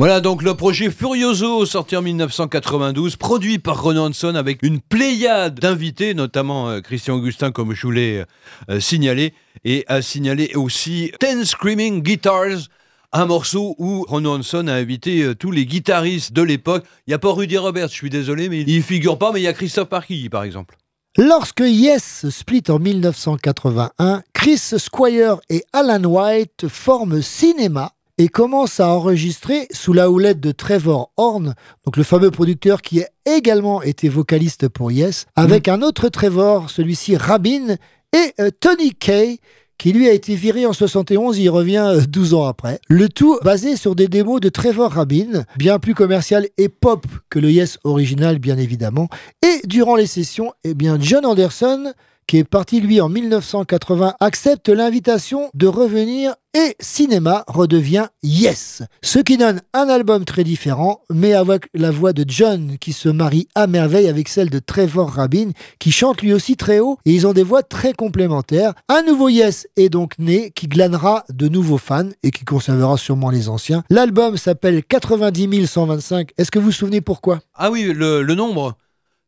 Voilà 0.00 0.22
donc 0.22 0.42
le 0.42 0.54
projet 0.54 0.90
Furioso, 0.90 1.66
sorti 1.66 1.94
en 1.94 2.00
1992, 2.00 3.16
produit 3.16 3.58
par 3.58 3.82
Ron 3.82 3.98
Hanson 3.98 4.34
avec 4.34 4.62
une 4.62 4.80
pléiade 4.80 5.60
d'invités, 5.60 6.14
notamment 6.14 6.70
euh, 6.70 6.80
Christian 6.80 7.16
Augustin, 7.16 7.52
comme 7.52 7.74
je 7.74 7.82
vous 7.82 7.90
l'ai 7.90 8.24
euh, 8.70 8.80
signalé, 8.80 9.34
et 9.62 9.84
a 9.88 10.00
signalé 10.00 10.52
aussi 10.54 11.12
Ten 11.20 11.44
Screaming 11.44 12.02
Guitars, 12.02 12.70
un 13.12 13.26
morceau 13.26 13.74
où 13.76 14.06
Ron 14.08 14.24
Hanson 14.24 14.68
a 14.68 14.72
invité 14.72 15.20
euh, 15.20 15.34
tous 15.34 15.50
les 15.50 15.66
guitaristes 15.66 16.32
de 16.32 16.40
l'époque. 16.40 16.86
Il 17.06 17.10
n'y 17.10 17.14
a 17.14 17.18
pas 17.18 17.34
Rudy 17.34 17.58
Roberts, 17.58 17.88
je 17.88 17.94
suis 17.96 18.08
désolé, 18.08 18.48
mais 18.48 18.62
il 18.62 18.82
figure 18.82 19.18
pas, 19.18 19.32
mais 19.32 19.40
il 19.40 19.44
y 19.44 19.48
a 19.48 19.52
Christophe 19.52 19.90
Parky, 19.90 20.30
par 20.30 20.44
exemple. 20.44 20.78
Lorsque 21.18 21.60
Yes 21.60 22.26
split 22.30 22.62
en 22.70 22.78
1981, 22.78 24.22
Chris 24.32 24.62
Squire 24.78 25.40
et 25.50 25.62
Alan 25.74 26.04
White 26.04 26.68
forment 26.68 27.20
Cinéma 27.20 27.92
et 28.20 28.28
commencent 28.28 28.80
à 28.80 28.88
enregistrer 28.88 29.66
sous 29.70 29.94
la 29.94 30.10
houlette 30.10 30.40
de 30.40 30.52
Trevor 30.52 31.10
Horn, 31.16 31.54
donc 31.86 31.96
le 31.96 32.02
fameux 32.02 32.30
producteur 32.30 32.82
qui 32.82 33.02
a 33.02 33.08
également 33.24 33.80
été 33.80 34.10
vocaliste 34.10 34.68
pour 34.68 34.92
Yes, 34.92 35.24
avec 35.36 35.68
un 35.68 35.80
autre 35.80 36.10
Trevor, 36.10 36.68
celui-ci 36.68 37.16
Rabin, 37.16 37.76
et 38.12 38.34
euh, 38.38 38.50
Tony 38.60 38.92
Kay, 38.92 39.38
qui 39.78 39.94
lui 39.94 40.06
a 40.06 40.12
été 40.12 40.34
viré 40.34 40.66
en 40.66 40.74
71, 40.74 41.38
il 41.38 41.48
revient 41.48 41.92
euh, 41.96 42.02
12 42.06 42.34
ans 42.34 42.44
après. 42.44 42.78
Le 42.88 43.08
tout 43.08 43.38
basé 43.42 43.74
sur 43.74 43.94
des 43.94 44.06
démos 44.06 44.42
de 44.42 44.50
Trevor 44.50 44.92
Rabin, 44.92 45.46
bien 45.56 45.78
plus 45.78 45.94
commercial 45.94 46.46
et 46.58 46.68
pop 46.68 47.06
que 47.30 47.38
le 47.38 47.50
Yes 47.50 47.78
original, 47.84 48.38
bien 48.38 48.58
évidemment. 48.58 49.08
Et 49.42 49.66
durant 49.66 49.96
les 49.96 50.06
sessions, 50.06 50.52
eh 50.64 50.74
bien, 50.74 50.98
John 51.00 51.24
Anderson, 51.24 51.94
qui 52.30 52.38
est 52.38 52.44
parti 52.44 52.80
lui 52.80 53.00
en 53.00 53.08
1980, 53.08 54.14
accepte 54.20 54.68
l'invitation 54.68 55.50
de 55.52 55.66
revenir 55.66 56.36
et 56.54 56.76
Cinéma 56.78 57.42
redevient 57.48 58.06
Yes. 58.22 58.82
Ce 59.02 59.18
qui 59.18 59.36
donne 59.36 59.60
un 59.72 59.88
album 59.88 60.24
très 60.24 60.44
différent, 60.44 61.00
mais 61.12 61.32
avec 61.32 61.66
la 61.74 61.90
voix 61.90 62.12
de 62.12 62.24
John 62.28 62.76
qui 62.78 62.92
se 62.92 63.08
marie 63.08 63.48
à 63.56 63.66
merveille 63.66 64.06
avec 64.06 64.28
celle 64.28 64.48
de 64.48 64.60
Trevor 64.60 65.10
Rabin, 65.10 65.50
qui 65.80 65.90
chante 65.90 66.22
lui 66.22 66.32
aussi 66.32 66.56
très 66.56 66.78
haut, 66.78 66.98
et 67.04 67.12
ils 67.12 67.26
ont 67.26 67.32
des 67.32 67.42
voix 67.42 67.64
très 67.64 67.94
complémentaires. 67.94 68.74
Un 68.88 69.02
nouveau 69.02 69.28
Yes 69.28 69.66
est 69.76 69.88
donc 69.88 70.16
né, 70.20 70.52
qui 70.52 70.68
glanera 70.68 71.24
de 71.30 71.48
nouveaux 71.48 71.78
fans 71.78 72.10
et 72.22 72.30
qui 72.30 72.44
conservera 72.44 72.96
sûrement 72.96 73.30
les 73.30 73.48
anciens. 73.48 73.82
L'album 73.90 74.36
s'appelle 74.36 74.84
90 74.84 75.66
125. 75.66 76.30
Est-ce 76.38 76.52
que 76.52 76.60
vous 76.60 76.66
vous 76.66 76.70
souvenez 76.70 77.00
pourquoi? 77.00 77.40
Ah 77.56 77.72
oui, 77.72 77.92
le, 77.92 78.22
le 78.22 78.34
nombre 78.36 78.76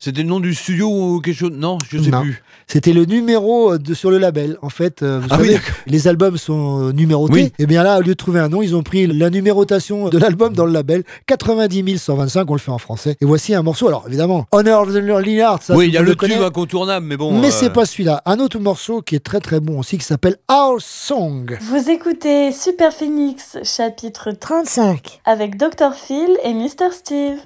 c'était 0.04 0.22
le 0.22 0.28
nom 0.28 0.40
du 0.40 0.52
studio 0.52 0.88
ou 0.90 1.20
quelque 1.20 1.36
chose? 1.38 1.52
Non, 1.54 1.78
je 1.88 1.98
sais 2.02 2.10
Non. 2.10 2.22
plus. 2.22 2.42
C'était 2.66 2.92
le 2.92 3.04
numéro 3.04 3.78
de, 3.78 3.94
sur 3.94 4.10
le 4.10 4.18
label. 4.18 4.56
En 4.62 4.68
fait, 4.70 5.02
euh, 5.02 5.20
vous 5.20 5.28
Ah 5.30 5.36
oui, 5.40 5.48
savez, 5.52 5.60
les 5.86 6.08
albums 6.08 6.36
sont 6.38 6.88
euh, 6.88 6.92
numérotés. 6.92 7.32
Oui. 7.34 7.52
Et 7.58 7.66
bien 7.66 7.82
là, 7.84 7.98
au 7.98 8.00
lieu 8.00 8.08
de 8.08 8.12
trouver 8.14 8.40
un 8.40 8.48
nom, 8.48 8.62
ils 8.62 8.74
ont 8.74 8.82
pris 8.82 9.06
la 9.06 9.30
numérotation 9.30 10.08
de 10.08 10.18
l'album 10.18 10.54
dans 10.54 10.64
le 10.66 10.72
label. 10.72 11.04
90 11.26 11.98
125, 11.98 12.50
on 12.50 12.54
le 12.54 12.58
fait 12.58 12.70
en 12.70 12.78
français. 12.78 13.16
Et 13.20 13.24
voici 13.24 13.54
un 13.54 13.62
morceau. 13.62 13.86
Alors 13.88 14.04
évidemment, 14.08 14.46
Honor 14.52 14.82
of 14.82 14.92
the 14.94 14.96
Lillard, 14.96 15.62
ça 15.62 15.76
oui, 15.76 15.86
il 15.88 15.94
y 15.94 15.98
a 15.98 16.02
le 16.02 16.16
tube 16.16 16.42
incontournable, 16.42 17.06
mais 17.06 17.16
bon. 17.16 17.38
Mais 17.38 17.48
euh, 17.48 17.50
c'est 17.52 17.70
pas 17.72 17.84
celui-là. 17.86 18.22
Un 18.26 18.40
autre 18.40 18.58
morceau 18.58 19.02
qui 19.02 19.14
est 19.14 19.20
très 19.24 19.40
très 19.40 19.60
bon 19.60 19.78
aussi, 19.78 19.98
qui 19.98 20.04
s'appelle 20.04 20.36
Our 20.50 20.80
Song. 20.80 21.56
Vous 21.60 21.90
écoutez 21.90 22.50
Super 22.50 22.92
Phoenix, 22.92 23.58
chapitre 23.62 24.30
35. 24.32 25.20
avec 25.24 25.56
Dr. 25.58 25.94
Phil 25.94 26.30
et 26.44 26.54
Mr. 26.54 26.90
Steve. 26.92 27.36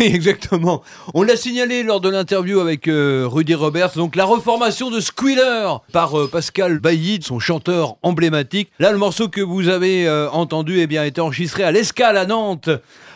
Oui, 0.00 0.06
exactement. 0.14 0.82
On 1.14 1.22
l'a 1.22 1.36
signalé 1.36 1.82
lors 1.82 2.00
de 2.00 2.08
l'interview 2.08 2.60
avec 2.60 2.88
euh, 2.88 3.26
Rudy 3.30 3.54
Roberts, 3.54 3.92
donc 3.96 4.16
la 4.16 4.24
reformation 4.24 4.90
de 4.90 4.98
Squealer 4.98 5.76
par 5.92 6.18
euh, 6.18 6.26
Pascal 6.26 6.78
Bailly, 6.78 7.20
son 7.22 7.38
chanteur 7.38 7.96
emblématique. 8.02 8.70
Là, 8.78 8.92
le 8.92 8.98
morceau 8.98 9.28
que 9.28 9.40
vous 9.42 9.68
avez 9.68 10.08
euh, 10.08 10.30
entendu 10.30 10.80
eh 10.80 10.86
bien, 10.86 11.02
a 11.02 11.06
été 11.06 11.20
enregistré 11.20 11.64
à 11.64 11.70
l'Escale 11.70 12.16
à 12.16 12.24
Nantes 12.24 12.70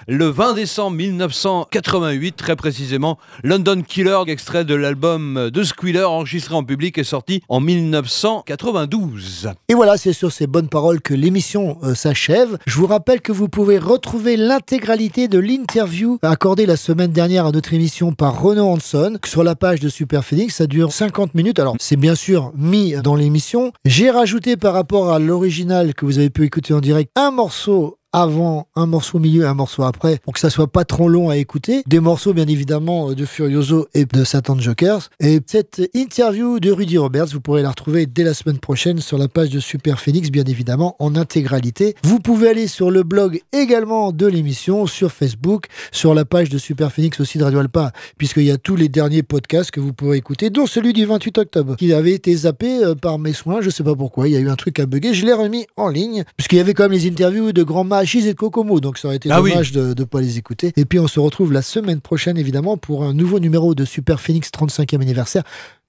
le 0.07 0.27
20 0.27 0.55
décembre 0.55 0.97
1988, 0.97 2.37
très 2.37 2.57
précisément. 2.57 3.19
London 3.43 3.83
Killer, 3.87 4.21
extrait 4.27 4.65
de 4.65 4.75
l'album 4.75 5.51
de 5.51 5.63
Squealer, 5.63 6.05
enregistré 6.09 6.55
en 6.55 6.65
public 6.65 6.99
et 6.99 7.05
sorti 7.05 7.43
en 7.49 7.61
1992. 7.61 9.51
Et 9.69 9.75
voilà, 9.75 9.97
c'est 9.97 10.13
sur 10.13 10.33
ces 10.33 10.47
bonnes 10.47 10.69
paroles 10.69 11.01
que 11.01 11.15
l'émission 11.15 11.79
euh, 11.83 11.95
s'achève. 11.95 12.59
Je 12.67 12.79
vous 12.79 12.87
rappelle 12.87 13.21
que 13.21 13.33
vous 13.33 13.49
pouvez 13.49 13.79
retrouver 13.79 14.37
l'intégralité 14.37 15.29
de 15.29 15.39
l'interview 15.39 16.19
accordée 16.23 16.67
la 16.67 16.77
semaine 16.77 17.13
dernière 17.13 17.47
à 17.47 17.53
notre 17.53 17.73
émission 17.73 18.13
par 18.13 18.41
Renaud 18.41 18.69
Hanson 18.69 19.19
sur 19.25 19.45
la 19.45 19.55
page 19.55 19.81
de 19.81 19.89
Super 19.89 20.25
Phoenix. 20.25 20.57
Ça 20.57 20.67
dure 20.67 20.93
50 20.93 21.35
minutes. 21.35 21.59
Alors, 21.59 21.77
c'est 21.81 21.97
bien 21.97 22.15
sûr 22.15 22.53
mis 22.57 22.93
dans 23.03 23.15
l'émission. 23.15 23.73
J'ai 23.85 24.11
rajouté 24.11 24.57
par 24.57 24.75
rapport 24.75 25.13
à 25.13 25.19
l'original 25.19 25.95
que 25.95 26.05
vous 26.05 26.19
avez 26.19 26.31
pu 26.31 26.45
écouter 26.45 26.75
en 26.75 26.81
direct 26.81 27.11
un 27.17 27.31
morceau 27.31 27.99
avant, 28.15 28.69
un 28.77 28.87
morceau 28.87 29.19
au 29.19 29.21
milieu, 29.21 29.47
un 29.47 29.55
morceau 29.55 29.83
après, 29.83 30.19
pour 30.23 30.33
que 30.33 30.39
ça 30.39 30.49
soit 30.49 30.69
pas 30.69 30.85
trop 30.85 31.09
long 31.09 31.31
à 31.31 31.37
écouter. 31.37 31.83
Des 31.87 31.99
morceaux, 31.99 32.33
bien 32.33 32.47
évidemment, 32.47 33.13
de 33.13 33.25
Furioso 33.27 33.89
et 33.93 34.05
de 34.05 34.23
Satan 34.23 34.57
Jokers. 34.57 35.11
Et 35.19 35.41
cette 35.45 35.83
interview 35.95 36.61
de 36.61 36.71
Rudy 36.71 36.97
Roberts, 36.97 37.27
vous 37.33 37.41
pourrez 37.41 37.63
la 37.63 37.71
retrouver 37.71 38.07
dès 38.07 38.23
la 38.23 38.33
semaine 38.33 38.59
prochaine 38.59 39.01
sur 39.01 39.19
la 39.19 39.27
page 39.27 39.51
de 39.51 39.59
Super 39.59 40.01
Phoenix, 40.01 40.31
bien 40.31 40.45
évidemment, 40.45 40.95
en 41.01 41.17
intégralité. 41.17 41.97
Vous 42.05 42.21
pouvez 42.21 42.49
aller 42.49 42.69
sur 42.69 42.93
le 42.93 43.03
blog 43.03 43.43
également 43.53 44.13
de 44.13 44.27
l'émission, 44.29 44.87
sur 44.87 45.11
Facebook, 45.11 45.67
sur 45.91 46.15
la 46.15 46.25
page 46.25 46.51
de 46.51 46.59
Super 46.59 46.93
Phoenix 46.93 47.19
aussi 47.19 47.39
de 47.39 47.43
Radio 47.43 47.59
Alpa, 47.59 47.91
puisqu'il 48.17 48.45
y 48.45 48.53
a 48.53 48.59
tous 48.59 48.77
les 48.77 48.89
derniers 48.89 49.25
podcasts 49.25 49.73
que 49.73 49.81
vous 49.81 49.93
pourrez 49.93 50.19
écouter, 50.19 50.51
dont 50.51 50.67
celui 50.67 50.93
du 50.93 51.05
28 51.05 51.39
octobre, 51.39 51.75
qui 51.75 51.93
avait 51.93 52.13
été 52.13 52.35
zappé 52.37 52.85
euh, 52.85 52.95
par 52.95 53.19
mes 53.19 53.33
soins, 53.33 53.61
je 53.61 53.71
sais 53.71 53.83
pas 53.83 53.97
pourquoi, 53.97 54.29
il 54.29 54.35
y 54.35 54.37
a 54.37 54.41
eu 54.41 54.49
un 54.49 54.57
truc 54.57 54.79
à 54.79 54.87
bugger, 54.87 55.15
je 55.15 55.27
l'ai 55.27 55.33
remis 55.33 55.67
en 55.77 55.89
ligne, 55.89 56.23
puisqu'il 56.37 56.57
y 56.57 56.61
avait 56.61 56.75
quand 56.75 56.85
même 56.85 56.93
les 56.93 57.09
interviews 57.09 57.51
de 57.51 57.63
Grand 57.65 57.83
Et 58.05 58.35
Kokomo, 58.35 58.81
donc 58.81 58.99
ça 58.99 59.09
aurait 59.09 59.17
été 59.17 59.31
Ah 59.31 59.41
oui. 59.41 59.51
dommage 59.51 59.73
de 59.73 59.95
ne 59.99 60.05
pas 60.05 60.21
les 60.21 60.39
écouter. 60.39 60.73
Et 60.77 60.85
puis 60.85 60.99
on 60.99 61.09
se 61.09 61.19
retrouve 61.21 61.53
la 61.53 61.63
semaine 61.63 62.01
prochaine, 62.01 62.37
évidemment, 62.39 62.77
pour 62.77 63.03
un 63.05 63.15
nouveau 63.15 63.39
numéro 63.41 63.75
de 63.75 63.85
Super 63.85 64.21
Phoenix 64.21 64.51
35e 64.51 65.01
anniversaire, 65.01 65.43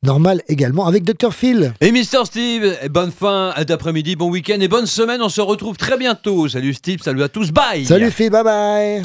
normal 0.04 0.42
également, 0.48 0.86
avec 0.88 1.04
Dr 1.04 1.34
Phil. 1.34 1.74
Et 1.82 1.92
Mister 1.92 2.20
Steve, 2.26 2.78
et 2.82 2.90
bonne 2.90 3.12
fin 3.12 3.54
d'après-midi, 3.68 4.16
bon 4.16 4.30
week-end 4.30 4.60
et 4.60 4.68
bonne 4.68 4.86
semaine. 4.86 5.22
On 5.22 5.30
se 5.30 5.42
retrouve 5.42 5.78
très 5.78 5.98
bientôt. 5.98 6.48
Salut 6.48 6.74
Steve, 6.74 7.00
salut 7.04 7.22
à 7.24 7.30
tous, 7.30 7.52
bye 7.52 7.86
Salut 7.86 8.12
Phil, 8.12 8.30
bye 8.30 8.44
bye 8.44 9.02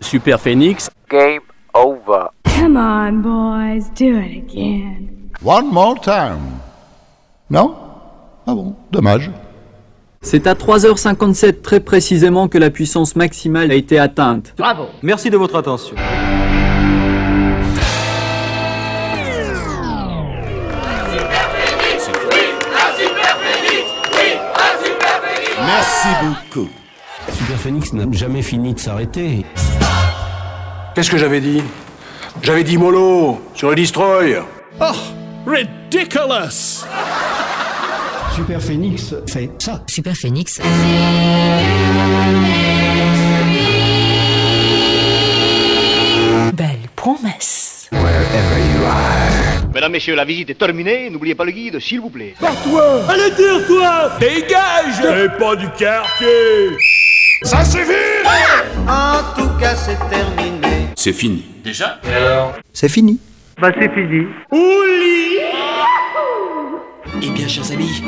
Super 0.00 0.38
Phoenix. 0.40 0.90
Game 1.08 1.40
over. 1.74 2.28
Come 2.44 2.76
on, 2.76 3.22
boys, 3.22 3.90
do 3.94 4.16
it 4.18 4.36
again. 4.36 5.23
One 5.42 5.66
more 5.72 6.00
time. 6.00 6.60
Non? 7.50 7.74
Ah 8.46 8.54
bon, 8.54 8.74
dommage. 8.90 9.30
C'est 10.22 10.46
à 10.46 10.54
3h57 10.54 11.60
très 11.60 11.80
précisément 11.80 12.48
que 12.48 12.56
la 12.56 12.70
puissance 12.70 13.14
maximale 13.14 13.70
a 13.70 13.74
été 13.74 13.98
atteinte. 13.98 14.54
Bravo. 14.56 14.86
Merci 15.02 15.28
de 15.30 15.36
votre 15.36 15.56
attention. 15.56 15.96
Merci 25.66 26.08
beaucoup. 26.22 26.68
Super 27.30 27.56
Phoenix 27.58 27.92
n'a 27.92 28.04
jamais 28.12 28.42
fini 28.42 28.74
de 28.74 28.78
s'arrêter. 28.78 29.44
Qu'est-ce 30.94 31.10
que 31.10 31.18
j'avais 31.18 31.40
dit? 31.40 31.62
J'avais 32.42 32.64
dit 32.64 32.78
mollo 32.78 33.40
sur 33.54 33.70
le 33.70 33.76
destroy. 33.76 34.36
Oh, 34.80 34.84
ridiculous 35.46 36.84
Super 38.34 38.60
Phoenix 38.60 39.14
fait 39.28 39.50
ça. 39.58 39.80
Super 39.86 40.14
Phoenix. 40.16 40.60
Belle 46.52 46.78
promesse. 46.96 47.88
Mesdames, 49.72 49.92
Messieurs, 49.92 50.14
la 50.14 50.24
visite 50.24 50.50
est 50.50 50.54
terminée. 50.58 51.10
N'oubliez 51.10 51.34
pas 51.34 51.44
le 51.44 51.52
guide, 51.52 51.78
s'il 51.80 52.00
vous 52.00 52.10
plaît. 52.10 52.34
Barre-toi 52.40 53.02
Allez 53.08 53.30
dire 53.32 53.66
toi 53.66 54.12
Dégage 54.20 55.00
T'es 55.00 55.28
pas 55.38 55.56
du 55.56 55.68
quartier 55.70 56.76
Ça 57.42 57.64
suffit 57.64 57.92
En 58.88 59.20
tout 59.36 59.48
cas, 59.60 59.74
c'est 59.76 59.98
terminé. 60.08 60.88
C'est 60.96 61.12
fini. 61.12 61.44
Déjà? 61.62 62.00
C'est 62.72 62.88
fini. 62.88 63.18
Bah, 63.60 63.70
c'est 63.78 63.92
fini. 63.94 64.26
Eh 67.22 67.30
bien, 67.30 67.48
chers 67.48 67.70
amis, 67.70 68.02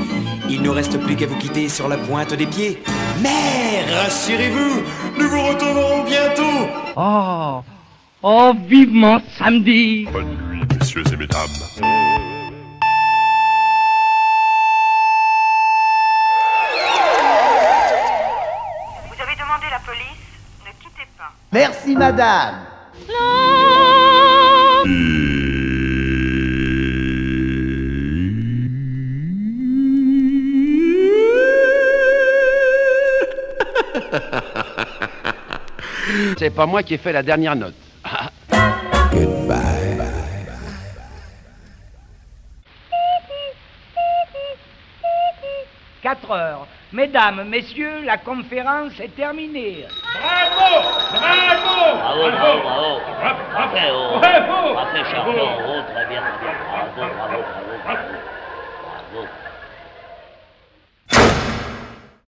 il 0.48 0.60
ne 0.62 0.68
reste 0.68 1.00
plus 1.00 1.14
qu'à 1.16 1.26
vous 1.26 1.36
quitter 1.36 1.68
sur 1.68 1.88
la 1.88 1.96
pointe 1.96 2.34
des 2.34 2.46
pieds. 2.46 2.82
Mais 3.22 3.84
rassurez-vous, 3.94 4.82
nous 5.18 5.28
vous 5.28 5.42
retrouverons 5.42 6.02
bientôt. 6.04 6.68
Oh, 6.96 7.62
oh, 8.22 8.52
vivement 8.66 9.20
samedi. 9.38 10.08
Bonne 10.12 10.36
nuit, 10.50 10.62
messieurs 10.78 11.04
et 11.12 11.16
mesdames. 11.16 11.40
Vous 19.06 19.22
avez 19.22 19.36
demandé 19.36 19.66
la 19.70 19.78
C'est 36.38 36.50
pas 36.50 36.66
moi 36.66 36.82
qui 36.82 36.94
ai 36.94 36.98
fait 36.98 37.12
la 37.12 37.22
dernière 37.22 37.54
note. 37.56 37.74
Goodbye. 39.12 39.62
4 46.02 46.30
heures. 46.30 46.66
Mesdames, 46.92 47.42
messieurs, 47.48 48.02
la 48.04 48.16
conférence 48.16 48.92
est 49.00 49.14
terminée. 49.16 49.84
Bravo 50.14 50.82
Bravo 51.12 51.96
Bravo, 51.98 52.30
bravo, 52.30 52.60
bravo. 52.62 53.00
Parfait. 53.52 53.90
Bravo 53.90 54.22
très 55.92 56.06
bien, 56.06 56.22
très 56.22 56.38
bien. 56.42 56.54
Bravo, 56.70 56.90
bravo, 56.94 57.16
bravo, 57.16 57.42
bravo. 57.84 57.98
Bravo. 59.12 59.26